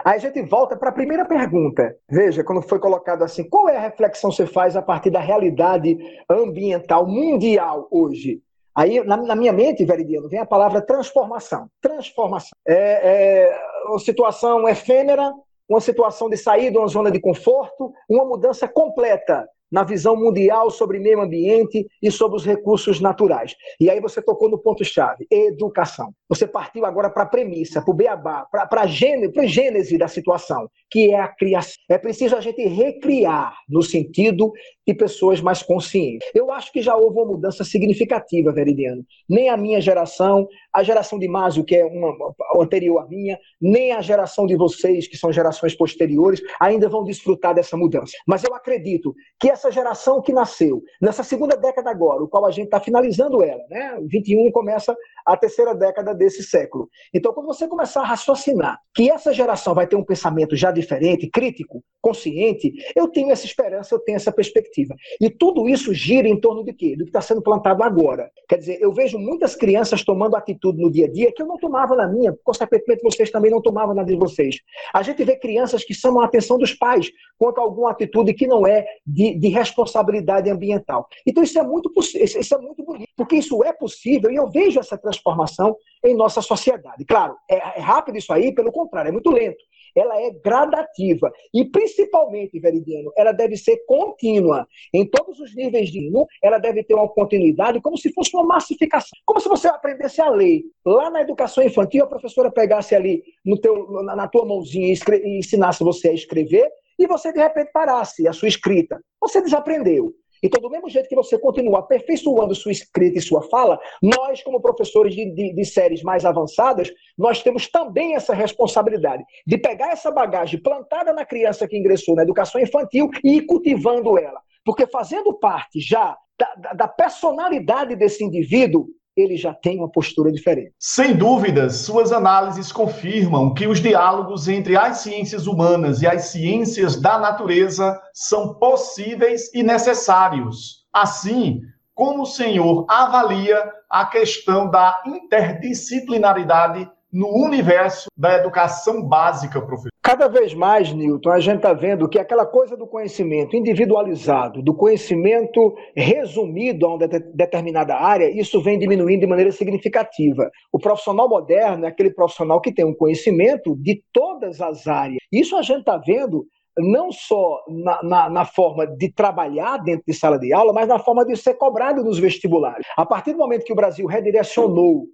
Aí 0.03 0.15
a 0.15 0.17
gente 0.17 0.41
volta 0.41 0.75
para 0.75 0.89
a 0.89 0.93
primeira 0.93 1.25
pergunta. 1.25 1.95
Veja, 2.09 2.43
quando 2.43 2.61
foi 2.61 2.77
colocado 2.77 3.23
assim, 3.23 3.47
qual 3.47 3.69
é 3.69 3.77
a 3.77 3.81
reflexão 3.81 4.29
que 4.29 4.35
você 4.35 4.45
faz 4.45 4.75
a 4.75 4.81
partir 4.81 5.09
da 5.09 5.19
realidade 5.19 5.97
ambiental 6.29 7.07
mundial 7.07 7.87
hoje? 7.89 8.41
Aí, 8.75 9.03
na, 9.03 9.17
na 9.17 9.35
minha 9.35 9.53
mente, 9.53 9.85
Veridiano, 9.85 10.27
vem 10.27 10.39
a 10.39 10.45
palavra 10.45 10.81
transformação. 10.81 11.67
Transformação. 11.81 12.51
É, 12.67 13.45
é 13.45 13.57
uma 13.87 13.99
situação 13.99 14.67
efêmera, 14.67 15.31
uma 15.69 15.79
situação 15.79 16.29
de 16.29 16.35
sair 16.35 16.71
de 16.71 16.77
uma 16.77 16.87
zona 16.87 17.09
de 17.09 17.21
conforto, 17.21 17.93
uma 18.09 18.25
mudança 18.25 18.67
completa 18.67 19.47
na 19.73 19.83
visão 19.83 20.15
mundial 20.15 20.69
sobre 20.69 20.99
meio 20.99 21.19
ambiente 21.19 21.87
e 21.99 22.11
sobre 22.11 22.37
os 22.37 22.45
recursos 22.45 23.01
naturais. 23.01 23.55
E 23.79 23.89
aí 23.89 23.99
você 23.99 24.21
tocou 24.21 24.47
no 24.47 24.59
ponto-chave, 24.59 25.25
educação. 25.31 26.13
Você 26.29 26.45
partiu 26.45 26.85
agora 26.85 27.09
para 27.09 27.23
a 27.23 27.25
premissa, 27.25 27.81
para 27.81 27.91
o 27.91 27.95
beabá, 27.95 28.45
para 28.51 28.81
a 28.81 28.85
gênese 28.85 29.97
da 29.97 30.07
situação, 30.07 30.69
que 30.93 31.11
é 31.11 31.19
a 31.19 31.27
criação. 31.27 31.73
É 31.89 31.97
preciso 31.97 32.35
a 32.35 32.39
gente 32.39 32.63
recriar 32.67 33.55
no 33.67 33.81
sentido 33.81 34.51
de 34.85 34.93
pessoas 34.93 35.41
mais 35.41 35.63
conscientes. 35.63 36.29
Eu 36.35 36.51
acho 36.51 36.71
que 36.71 36.83
já 36.83 36.95
houve 36.95 37.17
uma 37.17 37.33
mudança 37.33 37.63
significativa, 37.63 38.51
Veridiano. 38.51 39.03
Nem 39.27 39.49
a 39.49 39.57
minha 39.57 39.81
geração, 39.81 40.47
a 40.71 40.83
geração 40.83 41.17
de 41.17 41.27
Másio, 41.27 41.63
que 41.63 41.75
é 41.75 41.83
uma 41.83 42.13
anterior 42.61 42.99
à 42.99 43.07
minha, 43.07 43.39
nem 43.59 43.91
a 43.91 44.01
geração 44.01 44.45
de 44.45 44.55
vocês, 44.55 45.07
que 45.07 45.17
são 45.17 45.33
gerações 45.33 45.73
posteriores, 45.73 46.39
ainda 46.61 46.87
vão 46.87 47.03
desfrutar 47.03 47.55
dessa 47.55 47.75
mudança. 47.75 48.13
Mas 48.27 48.43
eu 48.43 48.53
acredito 48.53 49.15
que 49.39 49.49
essa 49.49 49.71
geração 49.71 50.21
que 50.21 50.31
nasceu 50.31 50.83
nessa 51.01 51.23
segunda 51.23 51.57
década 51.57 51.89
agora, 51.89 52.23
o 52.23 52.27
qual 52.27 52.45
a 52.45 52.51
gente 52.51 52.65
está 52.65 52.79
finalizando 52.79 53.41
ela, 53.41 53.63
né? 53.67 53.97
O 53.99 54.07
21 54.07 54.51
começa 54.51 54.95
a 55.25 55.35
terceira 55.35 55.73
década 55.73 56.13
desse 56.13 56.43
século. 56.43 56.87
Então, 57.11 57.33
quando 57.33 57.47
você 57.47 57.67
começar 57.67 58.01
a 58.01 58.05
raciocinar 58.05 58.77
que 58.93 59.09
essa 59.09 59.33
geração 59.33 59.73
vai 59.73 59.87
ter 59.87 59.95
um 59.95 60.03
pensamento 60.03 60.55
já 60.55 60.69
diferente, 60.83 61.29
crítico, 61.29 61.83
consciente, 62.03 62.73
eu 62.93 63.07
tenho 63.07 63.31
essa 63.31 63.45
esperança, 63.45 63.95
eu 63.95 63.99
tenho 63.99 64.17
essa 64.17 64.31
perspectiva. 64.31 64.93
E 65.21 65.29
tudo 65.29 65.69
isso 65.69 65.93
gira 65.93 66.27
em 66.27 66.37
torno 66.37 66.61
de 66.61 66.73
quê? 66.73 66.97
Do 66.97 67.05
que 67.05 67.09
está 67.09 67.21
sendo 67.21 67.41
plantado 67.41 67.81
agora. 67.81 68.29
Quer 68.49 68.57
dizer, 68.57 68.81
eu 68.81 68.91
vejo 68.91 69.17
muitas 69.17 69.55
crianças 69.55 70.03
tomando 70.03 70.35
atitude 70.35 70.81
no 70.81 70.91
dia 70.91 71.05
a 71.05 71.09
dia 71.09 71.31
que 71.31 71.41
eu 71.41 71.47
não 71.47 71.57
tomava 71.57 71.95
na 71.95 72.05
minha, 72.05 72.35
consequentemente 72.43 73.01
vocês 73.01 73.31
também 73.31 73.49
não 73.49 73.61
tomavam 73.61 73.95
na 73.95 74.03
de 74.03 74.17
vocês. 74.17 74.57
A 74.93 75.01
gente 75.01 75.23
vê 75.23 75.37
crianças 75.37 75.85
que 75.85 75.93
chamam 75.93 76.21
a 76.21 76.25
atenção 76.25 76.57
dos 76.57 76.73
pais 76.73 77.09
quanto 77.37 77.59
a 77.59 77.63
alguma 77.63 77.91
atitude 77.91 78.33
que 78.33 78.45
não 78.45 78.67
é 78.67 78.85
de, 79.07 79.39
de 79.39 79.47
responsabilidade 79.47 80.49
ambiental. 80.49 81.07
Então, 81.25 81.41
isso 81.41 81.57
é 81.57 81.63
muito 81.63 81.89
isso 81.97 82.55
é 82.55 82.57
muito 82.57 82.83
bonito, 82.83 83.09
porque 83.15 83.37
isso 83.37 83.63
é 83.63 83.71
possível 83.71 84.29
e 84.29 84.35
eu 84.35 84.49
vejo 84.49 84.77
essa 84.77 84.97
transformação 84.97 85.73
em 86.03 86.13
nossa 86.13 86.41
sociedade. 86.41 87.05
Claro, 87.05 87.37
é, 87.49 87.55
é 87.55 87.79
rápido 87.79 88.17
isso 88.17 88.33
aí, 88.33 88.53
pelo 88.53 88.73
contrário, 88.73 89.07
é 89.07 89.11
muito 89.11 89.31
lento 89.31 89.63
ela 89.95 90.21
é 90.21 90.31
gradativa. 90.31 91.31
E, 91.53 91.65
principalmente, 91.65 92.59
Veridiano, 92.59 93.11
ela 93.17 93.31
deve 93.31 93.57
ser 93.57 93.83
contínua. 93.85 94.67
Em 94.93 95.05
todos 95.05 95.39
os 95.39 95.55
níveis 95.55 95.89
de 95.89 96.03
ensino, 96.03 96.27
ela 96.41 96.57
deve 96.57 96.83
ter 96.83 96.93
uma 96.93 97.07
continuidade, 97.07 97.81
como 97.81 97.97
se 97.97 98.11
fosse 98.13 98.35
uma 98.35 98.45
massificação. 98.45 99.17
Como 99.25 99.39
se 99.39 99.47
você 99.47 99.67
aprendesse 99.67 100.21
a 100.21 100.29
ler. 100.29 100.63
Lá 100.85 101.09
na 101.09 101.21
educação 101.21 101.63
infantil, 101.63 102.03
a 102.03 102.07
professora 102.07 102.51
pegasse 102.51 102.95
ali 102.95 103.23
no 103.45 103.59
teu, 103.59 104.03
na 104.03 104.27
tua 104.27 104.45
mãozinha 104.45 104.87
e, 104.87 104.97
e 105.23 105.39
ensinasse 105.39 105.83
você 105.83 106.09
a 106.09 106.13
escrever, 106.13 106.69
e 106.99 107.07
você, 107.07 107.31
de 107.31 107.39
repente, 107.39 107.71
parasse 107.71 108.27
a 108.27 108.33
sua 108.33 108.47
escrita. 108.47 109.01
Você 109.19 109.41
desaprendeu. 109.41 110.13
Então, 110.43 110.61
do 110.61 110.69
mesmo 110.69 110.89
jeito 110.89 111.07
que 111.07 111.15
você 111.15 111.39
continua 111.39 111.79
aperfeiçoando 111.79 112.53
sua 112.53 112.73
escrita 112.73 113.17
e 113.17 113.21
sua 113.21 113.41
fala, 113.43 113.79
nós, 114.01 114.43
como 114.43 114.61
professores 114.61 115.15
de, 115.15 115.33
de, 115.33 115.53
de, 115.53 115.65
séries 115.65 116.03
mais 116.03 116.25
avançadas, 116.25 116.91
nós 117.17 117.41
temos 117.41 117.67
também 117.67 118.15
essa 118.15 118.33
responsabilidade 118.33 119.23
de 119.47 119.57
pegar 119.57 119.91
essa 119.91 120.11
bagagem 120.11 120.61
plantada 120.61 121.13
na 121.13 121.25
criança 121.25 121.67
que 121.67 121.77
ingressou 121.77 122.15
na 122.15 122.23
educação 122.23 122.59
infantil 122.59 123.09
e 123.23 123.37
ir 123.37 123.45
cultivando 123.45 124.19
ela. 124.19 124.41
Porque 124.65 124.85
fazendo 124.85 125.33
parte 125.33 125.79
já 125.79 126.17
da, 126.37 126.73
da 126.73 126.87
personalidade 126.87 127.95
desse 127.95 128.23
indivíduo, 128.23 128.87
ele 129.15 129.37
já 129.37 129.53
tem 129.53 129.77
uma 129.77 129.89
postura 129.89 130.31
diferente. 130.31 130.73
Sem 130.79 131.15
dúvidas, 131.15 131.77
suas 131.77 132.11
análises 132.11 132.71
confirmam 132.71 133.53
que 133.53 133.67
os 133.67 133.79
diálogos 133.79 134.47
entre 134.47 134.75
as 134.75 134.97
ciências 134.97 135.47
humanas 135.47 136.01
e 136.01 136.07
as 136.07 136.25
ciências 136.25 136.99
da 136.99 137.19
natureza 137.19 137.99
são 138.13 138.55
possíveis 138.55 139.53
e 139.53 139.61
necessários. 139.63 140.83
Assim, 140.91 141.61
como 141.93 142.23
o 142.23 142.27
senhor 142.27 142.85
avalia 142.89 143.71
a 143.89 144.05
questão 144.05 144.69
da 144.69 145.01
interdisciplinaridade 145.05 146.89
no 147.11 147.27
universo 147.27 148.09
da 148.17 148.33
educação 148.33 149.03
básica, 149.03 149.61
professor? 149.61 149.92
Cada 150.03 150.27
vez 150.27 150.53
mais, 150.53 150.91
Newton, 150.91 151.29
a 151.29 151.39
gente 151.39 151.55
está 151.55 151.71
vendo 151.71 152.09
que 152.09 152.19
aquela 152.19 152.45
coisa 152.45 152.75
do 152.75 152.85
conhecimento 152.85 153.55
individualizado, 153.55 154.61
do 154.61 154.75
conhecimento 154.75 155.73
resumido 155.95 156.85
a 156.85 156.95
uma 156.95 157.07
determinada 157.07 157.95
área, 157.95 158.29
isso 158.29 158.61
vem 158.61 158.77
diminuindo 158.77 159.21
de 159.21 159.27
maneira 159.27 159.53
significativa. 159.53 160.51
O 160.73 160.77
profissional 160.77 161.29
moderno 161.29 161.85
é 161.85 161.87
aquele 161.87 162.13
profissional 162.13 162.59
que 162.59 162.73
tem 162.73 162.83
um 162.83 162.93
conhecimento 162.93 163.77
de 163.77 164.03
todas 164.11 164.59
as 164.59 164.87
áreas. 164.87 165.23
Isso 165.31 165.55
a 165.55 165.61
gente 165.61 165.79
está 165.79 165.95
vendo 165.95 166.45
não 166.77 167.09
só 167.09 167.63
na, 167.69 168.03
na, 168.03 168.29
na, 168.29 168.45
forma 168.45 168.85
de 168.85 169.09
trabalhar 169.09 169.77
dentro 169.77 170.03
de 170.05 170.13
sala 170.13 170.37
de 170.37 170.51
aula, 170.51 170.73
mas 170.73 170.89
na 170.89 170.99
forma 170.99 171.25
de 171.25 171.37
ser 171.37 171.53
cobrado 171.53 172.03
nos 172.03 172.19
vestibulares. 172.19 172.85
A 172.97 173.05
partir 173.05 173.31
do 173.31 173.37
momento 173.37 173.63
que 173.63 173.71
o 173.71 173.75
Brasil 173.75 174.05
redirecionou 174.05 175.05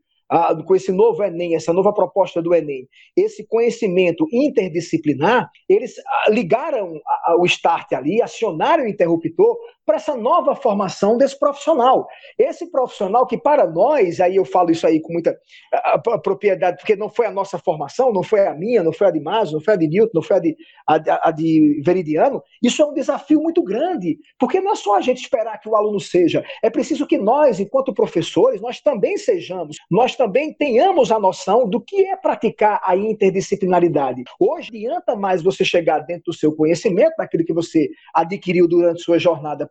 com 0.65 0.75
esse 0.75 0.91
novo 0.91 1.23
Enem, 1.23 1.55
essa 1.55 1.73
nova 1.73 1.91
proposta 1.91 2.41
do 2.41 2.53
Enem, 2.53 2.88
esse 3.15 3.45
conhecimento 3.47 4.27
interdisciplinar, 4.32 5.49
eles 5.67 5.95
ah, 5.97 6.30
ligaram 6.30 6.99
o 7.39 7.45
start 7.45 7.93
ali, 7.93 8.21
acionaram 8.21 8.84
o 8.84 8.88
interruptor 8.88 9.57
para 9.89 9.95
essa 9.95 10.15
nova 10.15 10.55
formação 10.55 11.17
desse 11.17 11.37
profissional. 11.39 12.07
Esse 12.37 12.69
profissional 12.69 13.25
que, 13.25 13.39
para 13.39 13.65
nós, 13.65 14.19
aí 14.19 14.35
eu 14.35 14.45
falo 14.45 14.69
isso 14.69 14.85
aí 14.85 15.01
com 15.01 15.11
muita 15.11 15.35
a, 15.73 15.95
a, 15.95 16.19
propriedade, 16.19 16.77
porque 16.77 16.95
não 16.95 17.09
foi 17.09 17.25
a 17.25 17.31
nossa 17.31 17.57
formação, 17.57 18.13
não 18.13 18.21
foi 18.21 18.45
a 18.45 18.53
minha, 18.53 18.83
não 18.83 18.93
foi 18.93 19.07
a 19.07 19.11
de 19.11 19.19
Maso, 19.19 19.53
não 19.53 19.59
foi 19.59 19.73
a 19.73 19.77
de 19.77 19.87
Newton, 19.87 20.11
não 20.13 20.21
foi 20.21 20.37
a 20.37 20.39
de, 20.39 20.55
a, 20.87 21.29
a 21.29 21.31
de 21.31 21.81
Veridiano, 21.83 22.43
isso 22.61 22.83
é 22.83 22.85
um 22.85 22.93
desafio 22.93 23.41
muito 23.41 23.63
grande, 23.63 24.19
porque 24.37 24.61
não 24.61 24.73
é 24.73 24.75
só 24.75 24.95
a 24.95 25.01
gente 25.01 25.23
esperar 25.23 25.59
que 25.59 25.67
o 25.67 25.75
aluno 25.75 25.99
seja, 25.99 26.43
é 26.61 26.69
preciso 26.69 27.07
que 27.07 27.17
nós, 27.17 27.59
enquanto 27.59 27.91
professores, 27.91 28.61
nós 28.61 28.79
também 28.79 29.17
sejamos, 29.17 29.77
nós 29.89 30.15
também 30.15 30.53
tenhamos 30.53 31.11
a 31.11 31.19
noção 31.19 31.67
do 31.67 31.81
que 31.81 32.05
é 32.05 32.15
praticar 32.15 32.79
a 32.85 32.95
interdisciplinaridade. 32.95 34.23
Hoje, 34.39 34.69
adianta 34.69 35.15
mais 35.15 35.41
você 35.41 35.65
chegar 35.65 36.01
dentro 36.01 36.25
do 36.25 36.33
seu 36.33 36.55
conhecimento, 36.55 37.15
daquilo 37.17 37.43
que 37.43 37.53
você 37.53 37.89
adquiriu 38.13 38.67
durante 38.67 39.01
sua 39.01 39.17
jornada 39.17 39.65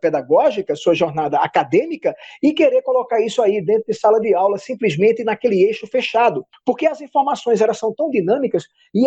sua 0.75 0.93
jornada 0.93 1.37
acadêmica, 1.37 2.15
e 2.41 2.53
querer 2.53 2.81
colocar 2.81 3.21
isso 3.21 3.41
aí 3.41 3.63
dentro 3.63 3.85
de 3.87 3.93
sala 3.93 4.19
de 4.19 4.33
aula, 4.33 4.57
simplesmente 4.57 5.23
naquele 5.23 5.63
eixo 5.63 5.87
fechado. 5.87 6.45
Porque 6.65 6.87
as 6.87 7.01
informações 7.01 7.61
elas 7.61 7.77
são 7.77 7.93
tão 7.93 8.09
dinâmicas 8.09 8.63
e 8.93 9.05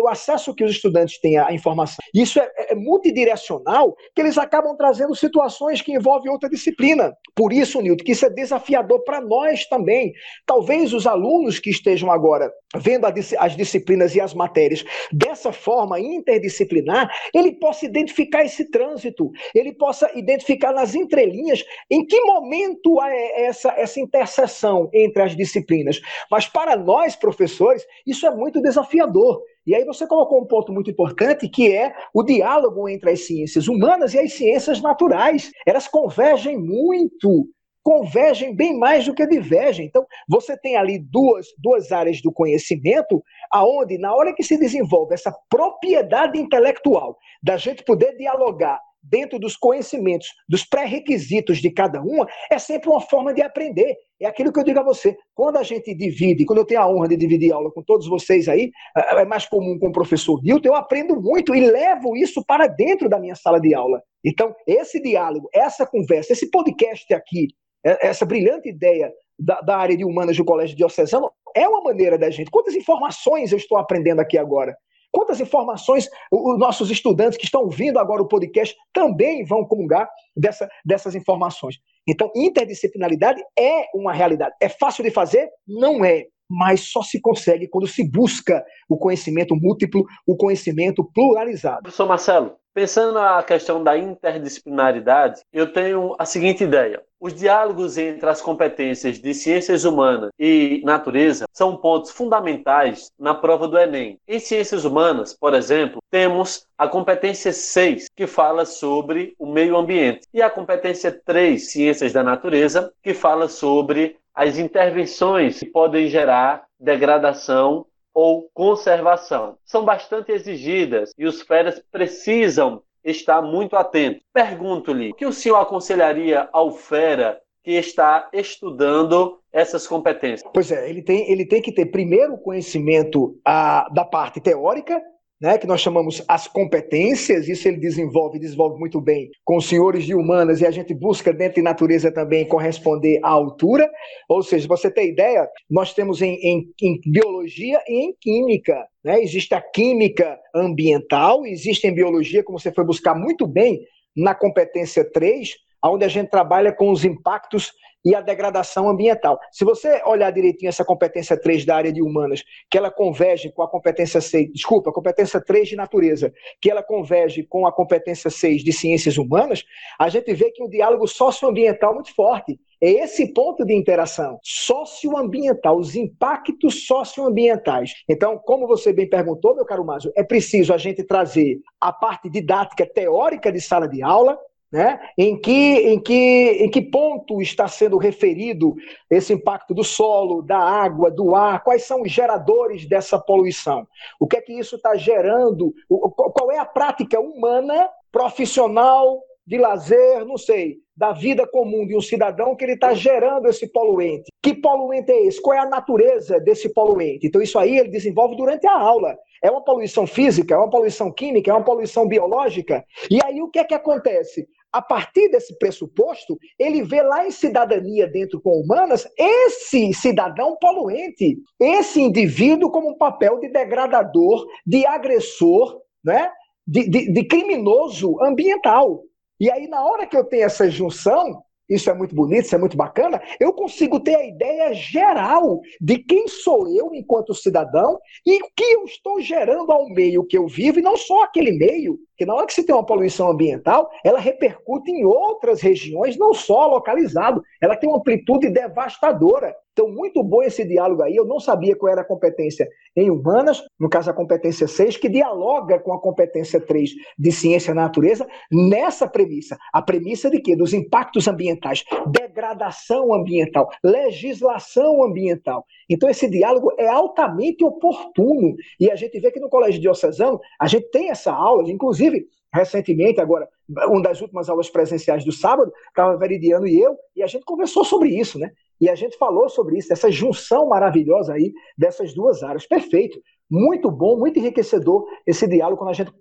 o 0.00 0.08
acesso 0.08 0.54
que 0.54 0.64
os 0.64 0.72
estudantes 0.72 1.20
têm 1.20 1.38
à 1.38 1.52
informação, 1.52 1.96
isso 2.14 2.38
é, 2.40 2.50
é 2.70 2.74
multidirecional, 2.74 3.94
que 4.14 4.20
eles 4.20 4.38
acabam 4.38 4.76
trazendo 4.76 5.14
situações 5.14 5.80
que 5.80 5.92
envolvem 5.92 6.30
outra 6.30 6.48
disciplina. 6.48 7.14
Por 7.34 7.52
isso, 7.52 7.80
Nilton, 7.80 8.04
que 8.04 8.12
isso 8.12 8.26
é 8.26 8.30
desafiador 8.30 9.02
para 9.04 9.20
nós 9.20 9.66
também. 9.66 10.12
Talvez 10.46 10.92
os 10.92 11.06
alunos 11.06 11.58
que 11.58 11.70
estejam 11.70 12.10
agora 12.10 12.50
vendo 12.76 13.06
as 13.06 13.56
disciplinas 13.56 14.14
e 14.14 14.20
as 14.20 14.34
matérias 14.34 14.84
dessa 15.12 15.52
forma 15.52 16.00
interdisciplinar, 16.00 17.08
ele 17.34 17.52
possa 17.52 17.86
identificar 17.86 18.44
esse 18.44 18.70
trânsito, 18.70 19.30
ele 19.54 19.72
possa 19.72 20.10
identificar 20.18 20.72
nas 20.72 20.94
entrelinhas 20.94 21.64
em 21.90 22.04
que 22.06 22.20
momento 22.20 23.00
há 23.00 23.10
essa, 23.10 23.70
essa 23.76 24.00
interseção 24.00 24.88
entre 24.92 25.22
as 25.22 25.36
disciplinas. 25.36 26.00
Mas 26.30 26.46
para 26.46 26.76
nós, 26.76 27.16
professores, 27.16 27.84
isso 28.06 28.26
é 28.26 28.30
muito 28.30 28.60
desafiador. 28.60 29.42
E 29.66 29.74
aí 29.74 29.84
você 29.84 30.06
colocou 30.06 30.40
um 30.40 30.46
ponto 30.46 30.72
muito 30.72 30.90
importante, 30.90 31.48
que 31.48 31.72
é 31.72 31.92
o 32.14 32.22
diálogo 32.22 32.88
entre 32.88 33.10
as 33.10 33.26
ciências 33.26 33.66
humanas 33.66 34.14
e 34.14 34.18
as 34.18 34.32
ciências 34.32 34.80
naturais. 34.80 35.50
Elas 35.66 35.88
convergem 35.88 36.56
muito 36.56 37.48
convergem 37.86 38.52
bem 38.52 38.76
mais 38.76 39.06
do 39.06 39.14
que 39.14 39.24
divergem. 39.28 39.86
Então, 39.86 40.04
você 40.28 40.58
tem 40.58 40.74
ali 40.74 40.98
duas, 40.98 41.46
duas 41.56 41.92
áreas 41.92 42.20
do 42.20 42.32
conhecimento, 42.32 43.22
aonde, 43.48 43.96
na 43.96 44.12
hora 44.12 44.34
que 44.34 44.42
se 44.42 44.58
desenvolve 44.58 45.14
essa 45.14 45.32
propriedade 45.48 46.36
intelectual, 46.36 47.16
da 47.40 47.56
gente 47.56 47.84
poder 47.84 48.16
dialogar 48.16 48.80
dentro 49.08 49.38
dos 49.38 49.56
conhecimentos, 49.56 50.28
dos 50.48 50.64
pré-requisitos 50.64 51.58
de 51.58 51.70
cada 51.70 52.00
uma, 52.02 52.26
é 52.50 52.58
sempre 52.58 52.88
uma 52.88 53.00
forma 53.00 53.32
de 53.32 53.42
aprender. 53.42 53.96
É 54.20 54.26
aquilo 54.26 54.52
que 54.52 54.58
eu 54.58 54.64
digo 54.64 54.80
a 54.80 54.82
você. 54.82 55.16
Quando 55.34 55.56
a 55.56 55.62
gente 55.62 55.94
divide, 55.94 56.44
quando 56.44 56.60
eu 56.60 56.64
tenho 56.64 56.80
a 56.80 56.88
honra 56.88 57.08
de 57.08 57.16
dividir 57.16 57.52
aula 57.52 57.70
com 57.70 57.82
todos 57.82 58.08
vocês 58.08 58.48
aí, 58.48 58.70
é, 58.96 59.22
é 59.22 59.24
mais 59.24 59.46
comum 59.46 59.78
com 59.78 59.88
o 59.88 59.92
professor 59.92 60.42
Nilton, 60.42 60.68
eu 60.68 60.74
aprendo 60.74 61.20
muito 61.20 61.54
e 61.54 61.60
levo 61.60 62.16
isso 62.16 62.44
para 62.44 62.66
dentro 62.66 63.08
da 63.08 63.18
minha 63.18 63.34
sala 63.34 63.60
de 63.60 63.74
aula. 63.74 64.02
Então, 64.24 64.54
esse 64.66 65.00
diálogo, 65.00 65.48
essa 65.52 65.86
conversa, 65.86 66.32
esse 66.32 66.50
podcast 66.50 67.12
aqui, 67.14 67.48
é, 67.84 68.08
essa 68.08 68.24
brilhante 68.24 68.68
ideia 68.68 69.12
da, 69.38 69.60
da, 69.60 69.76
área 69.76 69.96
de 69.96 70.04
humanas 70.04 70.36
do 70.36 70.44
Colégio 70.44 70.76
Diocesano 70.76 71.30
é 71.54 71.68
uma 71.68 71.82
maneira 71.82 72.18
da 72.18 72.30
gente. 72.30 72.50
Quantas 72.50 72.74
informações 72.74 73.52
eu 73.52 73.58
estou 73.58 73.78
aprendendo 73.78 74.20
aqui 74.20 74.36
agora? 74.36 74.76
Quantas 75.16 75.40
informações 75.40 76.10
os 76.30 76.58
nossos 76.58 76.90
estudantes 76.90 77.38
que 77.38 77.46
estão 77.46 77.62
ouvindo 77.62 77.98
agora 77.98 78.20
o 78.20 78.28
podcast 78.28 78.76
também 78.92 79.46
vão 79.46 79.64
comungar 79.64 80.06
dessa, 80.36 80.68
dessas 80.84 81.14
informações? 81.14 81.76
Então, 82.06 82.30
interdisciplinaridade 82.36 83.42
é 83.58 83.86
uma 83.94 84.12
realidade. 84.12 84.54
É 84.60 84.68
fácil 84.68 85.02
de 85.02 85.10
fazer? 85.10 85.48
Não 85.66 86.04
é. 86.04 86.26
Mas 86.48 86.82
só 86.82 87.02
se 87.02 87.20
consegue 87.20 87.68
quando 87.68 87.86
se 87.86 88.08
busca 88.08 88.64
o 88.88 88.96
conhecimento 88.96 89.56
múltiplo, 89.56 90.04
o 90.26 90.36
conhecimento 90.36 91.04
pluralizado. 91.04 91.82
Professor 91.82 92.06
Marcelo, 92.06 92.56
Pensando 92.76 93.14
na 93.14 93.42
questão 93.42 93.82
da 93.82 93.96
interdisciplinaridade, 93.96 95.40
eu 95.50 95.72
tenho 95.72 96.14
a 96.18 96.26
seguinte 96.26 96.62
ideia. 96.62 97.02
Os 97.18 97.32
diálogos 97.32 97.96
entre 97.96 98.28
as 98.28 98.42
competências 98.42 99.18
de 99.18 99.32
ciências 99.32 99.86
humanas 99.86 100.28
e 100.38 100.82
natureza 100.84 101.46
são 101.54 101.78
pontos 101.78 102.10
fundamentais 102.10 103.10
na 103.18 103.34
prova 103.34 103.66
do 103.66 103.78
Enem. 103.78 104.18
Em 104.28 104.38
ciências 104.38 104.84
humanas, 104.84 105.32
por 105.32 105.54
exemplo, 105.54 106.02
temos 106.10 106.66
a 106.76 106.86
competência 106.86 107.50
6, 107.50 108.08
que 108.14 108.26
fala 108.26 108.66
sobre 108.66 109.34
o 109.38 109.50
meio 109.50 109.74
ambiente, 109.74 110.26
e 110.34 110.42
a 110.42 110.50
competência 110.50 111.10
3, 111.24 111.72
ciências 111.72 112.12
da 112.12 112.22
natureza, 112.22 112.92
que 113.02 113.14
fala 113.14 113.48
sobre 113.48 114.18
as 114.36 114.58
intervenções 114.58 115.58
que 115.58 115.66
podem 115.66 116.08
gerar 116.08 116.66
degradação 116.78 117.86
ou 118.12 118.50
conservação. 118.52 119.56
São 119.64 119.82
bastante 119.82 120.30
exigidas 120.30 121.12
e 121.16 121.24
os 121.24 121.40
férias 121.40 121.82
precisam 121.90 122.82
estar 123.02 123.40
muito 123.40 123.76
atentos. 123.76 124.22
Pergunto-lhe, 124.32 125.10
o 125.10 125.14
que 125.14 125.24
o 125.24 125.32
senhor 125.32 125.56
aconselharia 125.56 126.48
ao 126.52 126.70
fera 126.70 127.40
que 127.64 127.72
está 127.72 128.28
estudando 128.32 129.40
essas 129.52 129.86
competências? 129.86 130.48
Pois 130.52 130.70
é, 130.70 130.88
ele 130.88 131.02
tem, 131.02 131.30
ele 131.30 131.46
tem 131.46 131.62
que 131.62 131.72
ter 131.72 131.86
primeiro 131.86 132.34
o 132.34 132.38
conhecimento 132.38 133.38
a, 133.44 133.86
ah, 133.86 133.88
da 133.88 134.04
parte 134.04 134.40
teórica, 134.40 135.00
né, 135.40 135.58
que 135.58 135.66
nós 135.66 135.80
chamamos 135.80 136.22
as 136.26 136.48
competências, 136.48 137.48
isso 137.48 137.68
ele 137.68 137.76
desenvolve, 137.76 138.38
desenvolve 138.38 138.78
muito 138.78 139.00
bem 139.00 139.30
com 139.44 139.56
os 139.56 139.66
senhores 139.66 140.04
de 140.04 140.14
humanas, 140.14 140.60
e 140.60 140.66
a 140.66 140.70
gente 140.70 140.94
busca 140.94 141.32
dentro 141.32 141.56
de 141.56 141.62
natureza 141.62 142.10
também 142.10 142.46
corresponder 142.46 143.20
à 143.22 143.28
altura. 143.28 143.90
Ou 144.28 144.42
seja, 144.42 144.66
você 144.66 144.90
tem 144.90 145.10
ideia, 145.10 145.48
nós 145.70 145.92
temos 145.92 146.22
em, 146.22 146.34
em, 146.36 146.72
em 146.80 147.00
biologia 147.10 147.80
e 147.86 148.06
em 148.06 148.14
química. 148.18 148.86
Né? 149.04 149.20
Existe 149.20 149.54
a 149.54 149.60
química 149.60 150.38
ambiental, 150.54 151.44
existe 151.44 151.86
em 151.86 151.94
biologia, 151.94 152.42
como 152.42 152.58
você 152.58 152.72
foi 152.72 152.84
buscar 152.84 153.14
muito 153.14 153.46
bem 153.46 153.80
na 154.16 154.34
competência 154.34 155.04
3, 155.04 155.50
onde 155.84 156.04
a 156.04 156.08
gente 156.08 156.30
trabalha 156.30 156.72
com 156.72 156.90
os 156.90 157.04
impactos 157.04 157.72
e 158.06 158.14
a 158.14 158.20
degradação 158.20 158.88
ambiental. 158.88 159.36
Se 159.50 159.64
você 159.64 160.00
olhar 160.06 160.30
direitinho 160.30 160.68
essa 160.68 160.84
competência 160.84 161.36
3 161.36 161.64
da 161.64 161.74
área 161.74 161.92
de 161.92 162.00
humanas, 162.00 162.44
que 162.70 162.78
ela 162.78 162.88
converge 162.88 163.50
com 163.50 163.62
a 163.62 163.68
competência 163.68 164.20
6, 164.20 164.52
desculpa, 164.52 164.90
a 164.90 164.92
competência 164.92 165.40
3 165.44 165.70
de 165.70 165.74
natureza, 165.74 166.32
que 166.62 166.70
ela 166.70 166.84
converge 166.84 167.42
com 167.42 167.66
a 167.66 167.72
competência 167.72 168.30
6 168.30 168.62
de 168.62 168.72
ciências 168.72 169.18
humanas, 169.18 169.64
a 169.98 170.08
gente 170.08 170.32
vê 170.34 170.52
que 170.52 170.62
o 170.62 170.68
diálogo 170.68 171.08
socioambiental 171.08 171.90
é 171.90 171.94
muito 171.94 172.14
forte. 172.14 172.56
É 172.80 172.90
esse 172.90 173.32
ponto 173.32 173.64
de 173.64 173.74
interação 173.74 174.38
socioambiental, 174.42 175.78
os 175.78 175.96
impactos 175.96 176.86
socioambientais. 176.86 177.94
Então, 178.08 178.38
como 178.38 178.66
você 178.66 178.92
bem 178.92 179.08
perguntou, 179.08 179.56
meu 179.56 179.64
caro 179.64 179.84
Márcio, 179.84 180.12
é 180.14 180.22
preciso 180.22 180.74
a 180.74 180.78
gente 180.78 181.02
trazer 181.02 181.58
a 181.80 181.90
parte 181.90 182.28
didática 182.28 182.86
teórica 182.86 183.50
de 183.50 183.60
sala 183.60 183.88
de 183.88 184.02
aula, 184.02 184.38
né? 184.70 185.00
Em, 185.16 185.38
que, 185.40 185.52
em, 185.52 186.00
que, 186.00 186.58
em 186.60 186.70
que 186.70 186.82
ponto 186.82 187.40
está 187.40 187.68
sendo 187.68 187.96
referido 187.96 188.74
esse 189.10 189.32
impacto 189.32 189.72
do 189.74 189.84
solo, 189.84 190.42
da 190.42 190.58
água, 190.58 191.10
do 191.10 191.34
ar? 191.34 191.62
Quais 191.62 191.84
são 191.84 192.02
os 192.02 192.10
geradores 192.10 192.86
dessa 192.86 193.18
poluição? 193.18 193.86
O 194.18 194.26
que 194.26 194.36
é 194.36 194.40
que 194.40 194.52
isso 194.52 194.76
está 194.76 194.96
gerando? 194.96 195.72
Qual 195.88 196.50
é 196.50 196.58
a 196.58 196.64
prática 196.64 197.20
humana, 197.20 197.88
profissional, 198.10 199.22
de 199.46 199.58
lazer, 199.58 200.24
não 200.24 200.36
sei, 200.36 200.78
da 200.96 201.12
vida 201.12 201.46
comum 201.46 201.86
de 201.86 201.96
um 201.96 202.00
cidadão 202.00 202.56
que 202.56 202.64
ele 202.64 202.72
está 202.72 202.92
gerando 202.92 203.46
esse 203.46 203.68
poluente? 203.68 204.32
Que 204.42 204.54
poluente 204.54 205.12
é 205.12 205.26
esse? 205.26 205.40
Qual 205.40 205.56
é 205.56 205.60
a 205.60 205.68
natureza 205.68 206.40
desse 206.40 206.72
poluente? 206.72 207.28
Então, 207.28 207.40
isso 207.40 207.58
aí 207.58 207.78
ele 207.78 207.88
desenvolve 207.88 208.36
durante 208.36 208.66
a 208.66 208.76
aula. 208.76 209.16
É 209.42 209.50
uma 209.50 209.62
poluição 209.62 210.06
física, 210.06 210.54
é 210.54 210.58
uma 210.58 210.70
poluição 210.70 211.12
química, 211.12 211.50
é 211.50 211.54
uma 211.54 211.64
poluição 211.64 212.06
biológica. 212.06 212.84
E 213.10 213.18
aí 213.24 213.40
o 213.40 213.48
que 213.48 213.58
é 213.58 213.64
que 213.64 213.74
acontece? 213.74 214.46
a 214.72 214.82
partir 214.82 215.30
desse 215.30 215.56
pressuposto, 215.58 216.38
ele 216.58 216.82
vê 216.82 217.00
lá 217.00 217.26
em 217.26 217.30
cidadania 217.30 218.06
dentro 218.06 218.38
com 218.38 218.60
humanas 218.60 219.08
esse 219.16 219.94
cidadão 219.94 220.54
poluente, 220.60 221.38
esse 221.58 221.98
indivíduo 221.98 222.70
como 222.70 222.90
um 222.90 222.98
papel 222.98 223.40
de 223.40 223.48
degradador, 223.48 224.46
de 224.66 224.84
agressor, 224.84 225.80
né? 226.04 226.30
de, 226.66 226.90
de, 226.90 227.10
de 227.10 227.24
criminoso 227.24 228.22
ambiental. 228.22 229.02
E 229.40 229.50
aí, 229.50 229.66
na 229.66 229.82
hora 229.82 230.06
que 230.06 230.16
eu 230.16 230.24
tenho 230.24 230.44
essa 230.44 230.68
junção, 230.68 231.42
isso 231.68 231.90
é 231.90 231.94
muito 231.94 232.14
bonito, 232.14 232.46
isso 232.46 232.54
é 232.54 232.58
muito 232.58 232.76
bacana, 232.76 233.20
eu 233.40 233.52
consigo 233.52 234.00
ter 234.00 234.16
a 234.16 234.26
ideia 234.26 234.72
geral 234.72 235.60
de 235.80 235.98
quem 235.98 236.28
sou 236.28 236.68
eu 236.68 236.94
enquanto 236.94 237.34
cidadão 237.34 237.98
e 238.24 238.42
o 238.42 238.48
que 238.54 238.64
eu 238.64 238.84
estou 238.84 239.20
gerando 239.20 239.72
ao 239.72 239.88
meio 239.88 240.24
que 240.24 240.38
eu 240.38 240.46
vivo, 240.46 240.78
e 240.78 240.82
não 240.82 240.96
só 240.96 241.24
aquele 241.24 241.52
meio, 241.52 241.98
que 242.16 242.26
na 242.26 242.34
hora 242.34 242.46
que 242.46 242.54
se 242.54 242.64
tem 242.64 242.74
uma 242.74 242.86
poluição 242.86 243.28
ambiental, 243.28 243.90
ela 244.04 244.18
repercute 244.18 244.90
em 244.90 245.04
outras 245.04 245.60
regiões, 245.60 246.16
não 246.16 246.32
só 246.32 246.66
localizado, 246.66 247.42
ela 247.60 247.76
tem 247.76 247.88
uma 247.88 247.98
amplitude 247.98 248.48
devastadora. 248.50 249.54
Então, 249.72 249.90
muito 249.90 250.22
bom 250.22 250.42
esse 250.42 250.66
diálogo 250.66 251.02
aí. 251.02 251.14
Eu 251.14 251.26
não 251.26 251.38
sabia 251.38 251.76
qual 251.76 251.92
era 251.92 252.00
a 252.00 252.04
competência 252.04 252.66
em 252.96 253.10
humanas, 253.10 253.62
no 253.78 253.90
caso 253.90 254.10
a 254.10 254.14
competência 254.14 254.66
6, 254.66 254.96
que 254.96 255.06
dialoga 255.06 255.78
com 255.78 255.92
a 255.92 256.00
competência 256.00 256.58
3 256.58 256.92
de 257.18 257.30
ciência 257.30 257.74
da 257.74 257.82
natureza, 257.82 258.26
nessa 258.50 259.06
premissa. 259.06 259.58
A 259.70 259.82
premissa 259.82 260.30
de 260.30 260.40
quê? 260.40 260.56
Dos 260.56 260.72
impactos 260.72 261.28
ambientais, 261.28 261.84
degradação 262.06 263.12
ambiental, 263.12 263.68
legislação 263.84 265.04
ambiental. 265.04 265.66
Então, 265.88 266.08
esse 266.08 266.28
diálogo 266.28 266.72
é 266.78 266.88
altamente 266.88 267.64
oportuno. 267.64 268.56
E 268.78 268.90
a 268.90 268.96
gente 268.96 269.18
vê 269.20 269.30
que 269.30 269.40
no 269.40 269.48
Colégio 269.48 269.80
Diocesano, 269.80 270.40
a 270.60 270.66
gente 270.66 270.90
tem 270.90 271.10
essa 271.10 271.32
aula, 271.32 271.70
inclusive, 271.70 272.26
recentemente, 272.52 273.20
agora, 273.20 273.48
uma 273.88 274.02
das 274.02 274.20
últimas 274.20 274.48
aulas 274.48 274.70
presenciais 274.70 275.24
do 275.24 275.32
sábado, 275.32 275.72
estava 275.88 276.16
Veridiano 276.16 276.66
e 276.66 276.80
eu, 276.80 276.96
e 277.14 277.22
a 277.22 277.26
gente 277.26 277.44
conversou 277.44 277.84
sobre 277.84 278.08
isso, 278.08 278.38
né? 278.38 278.50
E 278.80 278.88
a 278.90 278.94
gente 278.94 279.16
falou 279.16 279.48
sobre 279.48 279.78
isso, 279.78 279.92
essa 279.92 280.10
junção 280.10 280.68
maravilhosa 280.68 281.34
aí 281.34 281.52
dessas 281.78 282.12
duas 282.14 282.42
áreas. 282.42 282.66
Perfeito. 282.66 283.18
Muito 283.48 283.90
bom, 283.90 284.18
muito 284.18 284.38
enriquecedor 284.38 285.06
esse 285.26 285.46
diálogo 285.46 285.78
quando 285.78 285.90
a 285.90 285.94
gente 285.94 286.12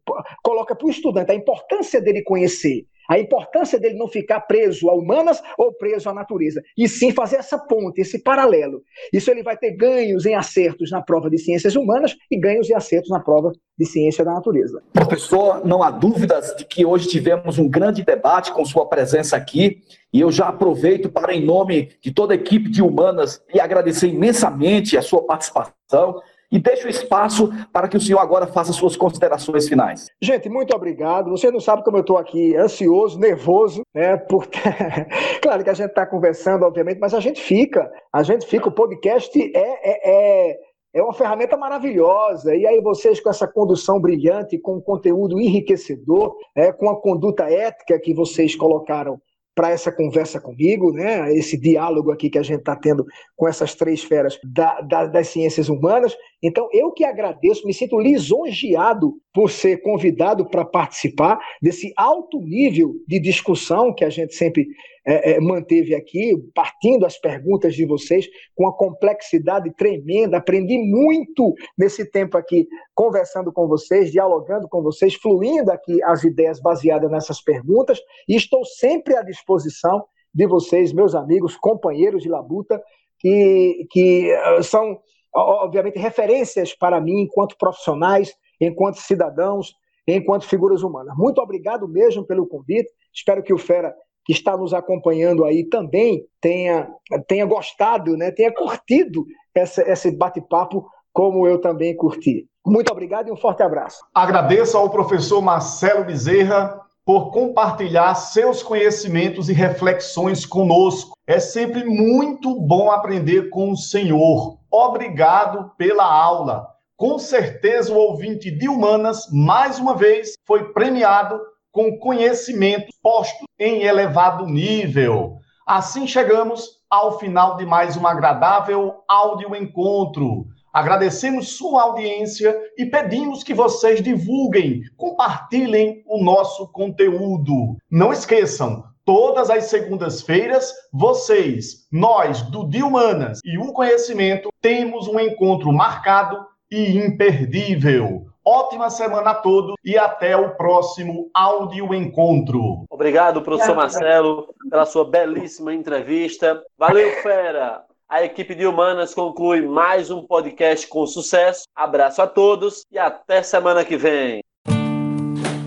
coloca 0.43 0.75
para 0.75 0.85
o 0.85 0.89
estudante 0.89 1.31
a 1.31 1.35
importância 1.35 1.99
dele 1.99 2.23
conhecer 2.23 2.85
a 3.09 3.19
importância 3.19 3.79
dele 3.79 3.97
não 3.97 4.07
ficar 4.07 4.41
preso 4.41 4.89
a 4.89 4.93
humanas 4.93 5.41
ou 5.57 5.73
preso 5.73 6.09
à 6.09 6.13
natureza, 6.13 6.61
e 6.77 6.87
sim 6.87 7.11
fazer 7.11 7.37
essa 7.37 7.57
ponte, 7.57 8.01
esse 8.01 8.21
paralelo. 8.21 8.81
Isso 9.11 9.29
ele 9.31 9.43
vai 9.43 9.57
ter 9.57 9.71
ganhos 9.71 10.25
em 10.25 10.35
acertos 10.35 10.91
na 10.91 11.01
prova 11.01 11.29
de 11.29 11.37
ciências 11.37 11.75
humanas 11.75 12.15
e 12.29 12.39
ganhos 12.39 12.69
em 12.69 12.73
acertos 12.73 13.09
na 13.09 13.19
prova 13.19 13.51
de 13.77 13.85
ciência 13.85 14.23
da 14.23 14.33
natureza. 14.33 14.81
Professor, 14.93 15.65
não 15.65 15.83
há 15.83 15.91
dúvidas 15.91 16.55
de 16.55 16.65
que 16.65 16.85
hoje 16.85 17.07
tivemos 17.07 17.57
um 17.59 17.67
grande 17.67 18.03
debate 18.03 18.51
com 18.51 18.63
sua 18.63 18.87
presença 18.87 19.35
aqui, 19.35 19.81
e 20.13 20.21
eu 20.21 20.31
já 20.31 20.47
aproveito 20.47 21.09
para, 21.09 21.33
em 21.33 21.43
nome 21.43 21.91
de 22.01 22.13
toda 22.13 22.33
a 22.33 22.37
equipe 22.37 22.69
de 22.69 22.81
humanas, 22.81 23.41
lhe 23.53 23.59
agradecer 23.59 24.07
imensamente 24.07 24.97
a 24.97 25.01
sua 25.01 25.25
participação 25.25 26.21
e 26.51 26.59
deixo 26.59 26.87
espaço 26.87 27.49
para 27.71 27.87
que 27.87 27.97
o 27.97 28.01
senhor 28.01 28.19
agora 28.19 28.47
faça 28.47 28.73
suas 28.73 28.95
considerações 28.95 29.67
finais. 29.67 30.07
Gente, 30.21 30.49
muito 30.49 30.75
obrigado. 30.75 31.29
Você 31.31 31.51
não 31.51 31.59
sabe 31.59 31.83
como 31.83 31.97
eu 31.97 32.01
estou 32.01 32.17
aqui 32.17 32.55
ansioso, 32.55 33.19
nervoso, 33.19 33.81
né? 33.93 34.17
Porque... 34.17 34.59
claro 35.41 35.63
que 35.63 35.69
a 35.69 35.73
gente 35.73 35.89
está 35.89 36.05
conversando, 36.05 36.63
obviamente, 36.63 36.99
mas 36.99 37.13
a 37.13 37.19
gente 37.19 37.41
fica. 37.41 37.91
A 38.13 38.23
gente 38.23 38.45
fica. 38.45 38.69
O 38.69 38.71
podcast 38.71 39.39
é, 39.39 39.59
é, 39.59 40.49
é, 40.51 40.57
é 40.95 41.03
uma 41.03 41.13
ferramenta 41.13 41.57
maravilhosa. 41.57 42.55
E 42.55 42.65
aí 42.65 42.79
vocês 42.81 43.19
com 43.19 43.29
essa 43.29 43.47
condução 43.47 43.99
brilhante, 43.99 44.57
com 44.57 44.77
um 44.77 44.81
conteúdo 44.81 45.39
enriquecedor, 45.39 46.35
é, 46.55 46.71
com 46.71 46.89
a 46.89 46.99
conduta 46.99 47.43
ética 47.51 47.99
que 47.99 48.13
vocês 48.13 48.55
colocaram 48.55 49.19
para 49.55 49.71
essa 49.71 49.89
conversa 49.89 50.39
comigo, 50.39 50.91
né? 50.91 51.33
esse 51.33 51.57
diálogo 51.57 52.11
aqui 52.11 52.29
que 52.29 52.37
a 52.37 52.43
gente 52.43 52.59
está 52.59 52.75
tendo 52.75 53.05
com 53.37 53.47
essas 53.47 53.73
três 53.73 54.03
feras 54.03 54.37
da, 54.43 54.81
da, 54.81 55.05
das 55.05 55.29
ciências 55.29 55.69
humanas. 55.69 56.15
Então, 56.43 56.67
eu 56.73 56.91
que 56.91 57.05
agradeço, 57.05 57.65
me 57.65 57.73
sinto 57.73 57.97
lisonjeado 57.97 59.13
por 59.33 59.49
ser 59.49 59.81
convidado 59.81 60.45
para 60.45 60.65
participar 60.65 61.39
desse 61.61 61.93
alto 61.95 62.39
nível 62.41 62.95
de 63.07 63.17
discussão 63.17 63.93
que 63.93 64.03
a 64.03 64.09
gente 64.09 64.35
sempre 64.35 64.67
é, 65.05 65.33
é, 65.33 65.39
manteve 65.39 65.93
aqui, 65.93 66.35
partindo 66.53 67.05
as 67.05 67.17
perguntas 67.19 67.75
de 67.75 67.85
vocês, 67.85 68.27
com 68.55 68.63
uma 68.63 68.75
complexidade 68.75 69.71
tremenda. 69.75 70.37
Aprendi 70.37 70.77
muito 70.77 71.53
nesse 71.77 72.09
tempo 72.09 72.37
aqui, 72.37 72.67
conversando 72.93 73.51
com 73.51 73.67
vocês, 73.67 74.11
dialogando 74.11 74.67
com 74.67 74.81
vocês, 74.81 75.15
fluindo 75.15 75.71
aqui 75.71 76.01
as 76.03 76.23
ideias 76.23 76.59
baseadas 76.59 77.11
nessas 77.11 77.41
perguntas, 77.41 77.99
e 78.27 78.35
estou 78.35 78.65
sempre 78.65 79.15
à 79.15 79.21
disposição 79.21 80.03
de 80.33 80.45
vocês, 80.47 80.91
meus 80.91 81.15
amigos, 81.15 81.55
companheiros 81.55 82.23
de 82.23 82.29
labuta, 82.29 82.81
que, 83.19 83.87
que 83.89 84.29
eh, 84.29 84.61
são, 84.63 84.99
obviamente, 85.33 85.97
referências 85.97 86.75
para 86.75 86.99
mim 86.99 87.21
enquanto 87.21 87.57
profissionais 87.57 88.35
enquanto 88.59 88.97
cidadãos, 88.97 89.73
enquanto 90.07 90.47
figuras 90.47 90.83
humanas. 90.83 91.15
Muito 91.17 91.41
obrigado 91.41 91.87
mesmo 91.87 92.25
pelo 92.25 92.47
convite. 92.47 92.89
Espero 93.13 93.43
que 93.43 93.53
o 93.53 93.57
Fera, 93.57 93.95
que 94.25 94.33
está 94.33 94.57
nos 94.57 94.73
acompanhando 94.73 95.45
aí, 95.45 95.63
também 95.63 96.25
tenha, 96.41 96.89
tenha 97.27 97.45
gostado, 97.45 98.17
né, 98.17 98.31
tenha 98.31 98.51
curtido 98.53 99.23
essa, 99.53 99.81
esse 99.89 100.11
bate-papo, 100.11 100.85
como 101.13 101.47
eu 101.47 101.61
também 101.61 101.95
curti. 101.95 102.47
Muito 102.65 102.91
obrigado 102.91 103.27
e 103.29 103.31
um 103.31 103.37
forte 103.37 103.61
abraço. 103.61 104.03
Agradeço 104.13 104.75
ao 104.75 104.89
professor 104.89 105.41
Marcelo 105.41 106.03
Bezerra 106.03 106.81
por 107.05 107.31
compartilhar 107.31 108.15
seus 108.15 108.63
conhecimentos 108.63 109.47
e 109.47 109.53
reflexões 109.53 110.43
conosco. 110.43 111.15
É 111.27 111.39
sempre 111.39 111.85
muito 111.85 112.59
bom 112.59 112.89
aprender 112.89 113.49
com 113.49 113.71
o 113.71 113.77
Senhor. 113.77 114.57
Obrigado 114.71 115.71
pela 115.77 116.03
aula. 116.03 116.67
Com 116.97 117.19
certeza, 117.19 117.93
o 117.93 117.97
ouvinte 117.97 118.49
de 118.49 118.67
humanas, 118.67 119.27
mais 119.31 119.77
uma 119.77 119.95
vez, 119.95 120.33
foi 120.47 120.71
premiado 120.73 121.39
com 121.75 121.97
conhecimento 121.97 122.87
posto 123.03 123.43
em 123.59 123.83
elevado 123.83 124.45
nível. 124.45 125.39
Assim 125.67 126.07
chegamos 126.07 126.79
ao 126.89 127.19
final 127.19 127.57
de 127.57 127.65
mais 127.65 127.97
um 127.97 128.07
agradável 128.07 129.03
áudio 129.09 129.53
encontro. 129.53 130.45
Agradecemos 130.71 131.57
sua 131.57 131.83
audiência 131.83 132.57
e 132.77 132.85
pedimos 132.85 133.43
que 133.43 133.53
vocês 133.53 134.01
divulguem, 134.01 134.83
compartilhem 134.95 136.01
o 136.07 136.23
nosso 136.23 136.65
conteúdo. 136.71 137.75
Não 137.91 138.13
esqueçam, 138.13 138.85
todas 139.03 139.49
as 139.49 139.65
segundas-feiras, 139.65 140.71
vocês, 140.93 141.85
nós 141.91 142.41
do 142.43 142.69
De 142.69 142.81
Humanas 142.81 143.39
e 143.43 143.57
o 143.57 143.73
Conhecimento, 143.73 144.47
temos 144.61 145.09
um 145.09 145.19
encontro 145.19 145.73
marcado 145.73 146.37
e 146.71 146.97
imperdível. 146.97 148.27
Ótima 148.47 148.91
semana 148.91 149.31
a 149.31 149.35
todos 149.35 149.73
e 149.83 149.97
até 149.97 150.37
o 150.37 150.51
próximo 150.51 151.31
áudio 151.33 151.95
encontro. 151.95 152.85
Obrigado, 152.91 153.41
professor 153.41 153.75
Marcelo, 153.75 154.47
pela 154.69 154.85
sua 154.85 155.03
belíssima 155.03 155.73
entrevista. 155.73 156.61
Valeu, 156.77 157.09
fera! 157.23 157.81
A 158.07 158.23
equipe 158.23 158.53
de 158.53 158.67
Humanas 158.67 159.15
conclui 159.15 159.63
mais 159.63 160.11
um 160.11 160.21
podcast 160.21 160.87
com 160.87 161.07
sucesso. 161.07 161.63
Abraço 161.75 162.21
a 162.21 162.27
todos 162.27 162.85
e 162.91 162.99
até 162.99 163.41
semana 163.41 163.83
que 163.83 163.97
vem. 163.97 164.43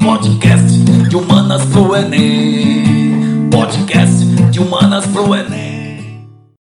Podcast 0.00 0.78
de 1.08 1.16
Humanas 1.16 1.64
pro 1.72 1.96
Enem. 1.96 3.50
Podcast 3.50 4.24
de 4.52 4.60
Humanas 4.60 5.04
pro 5.08 5.34
Enem. 5.34 5.67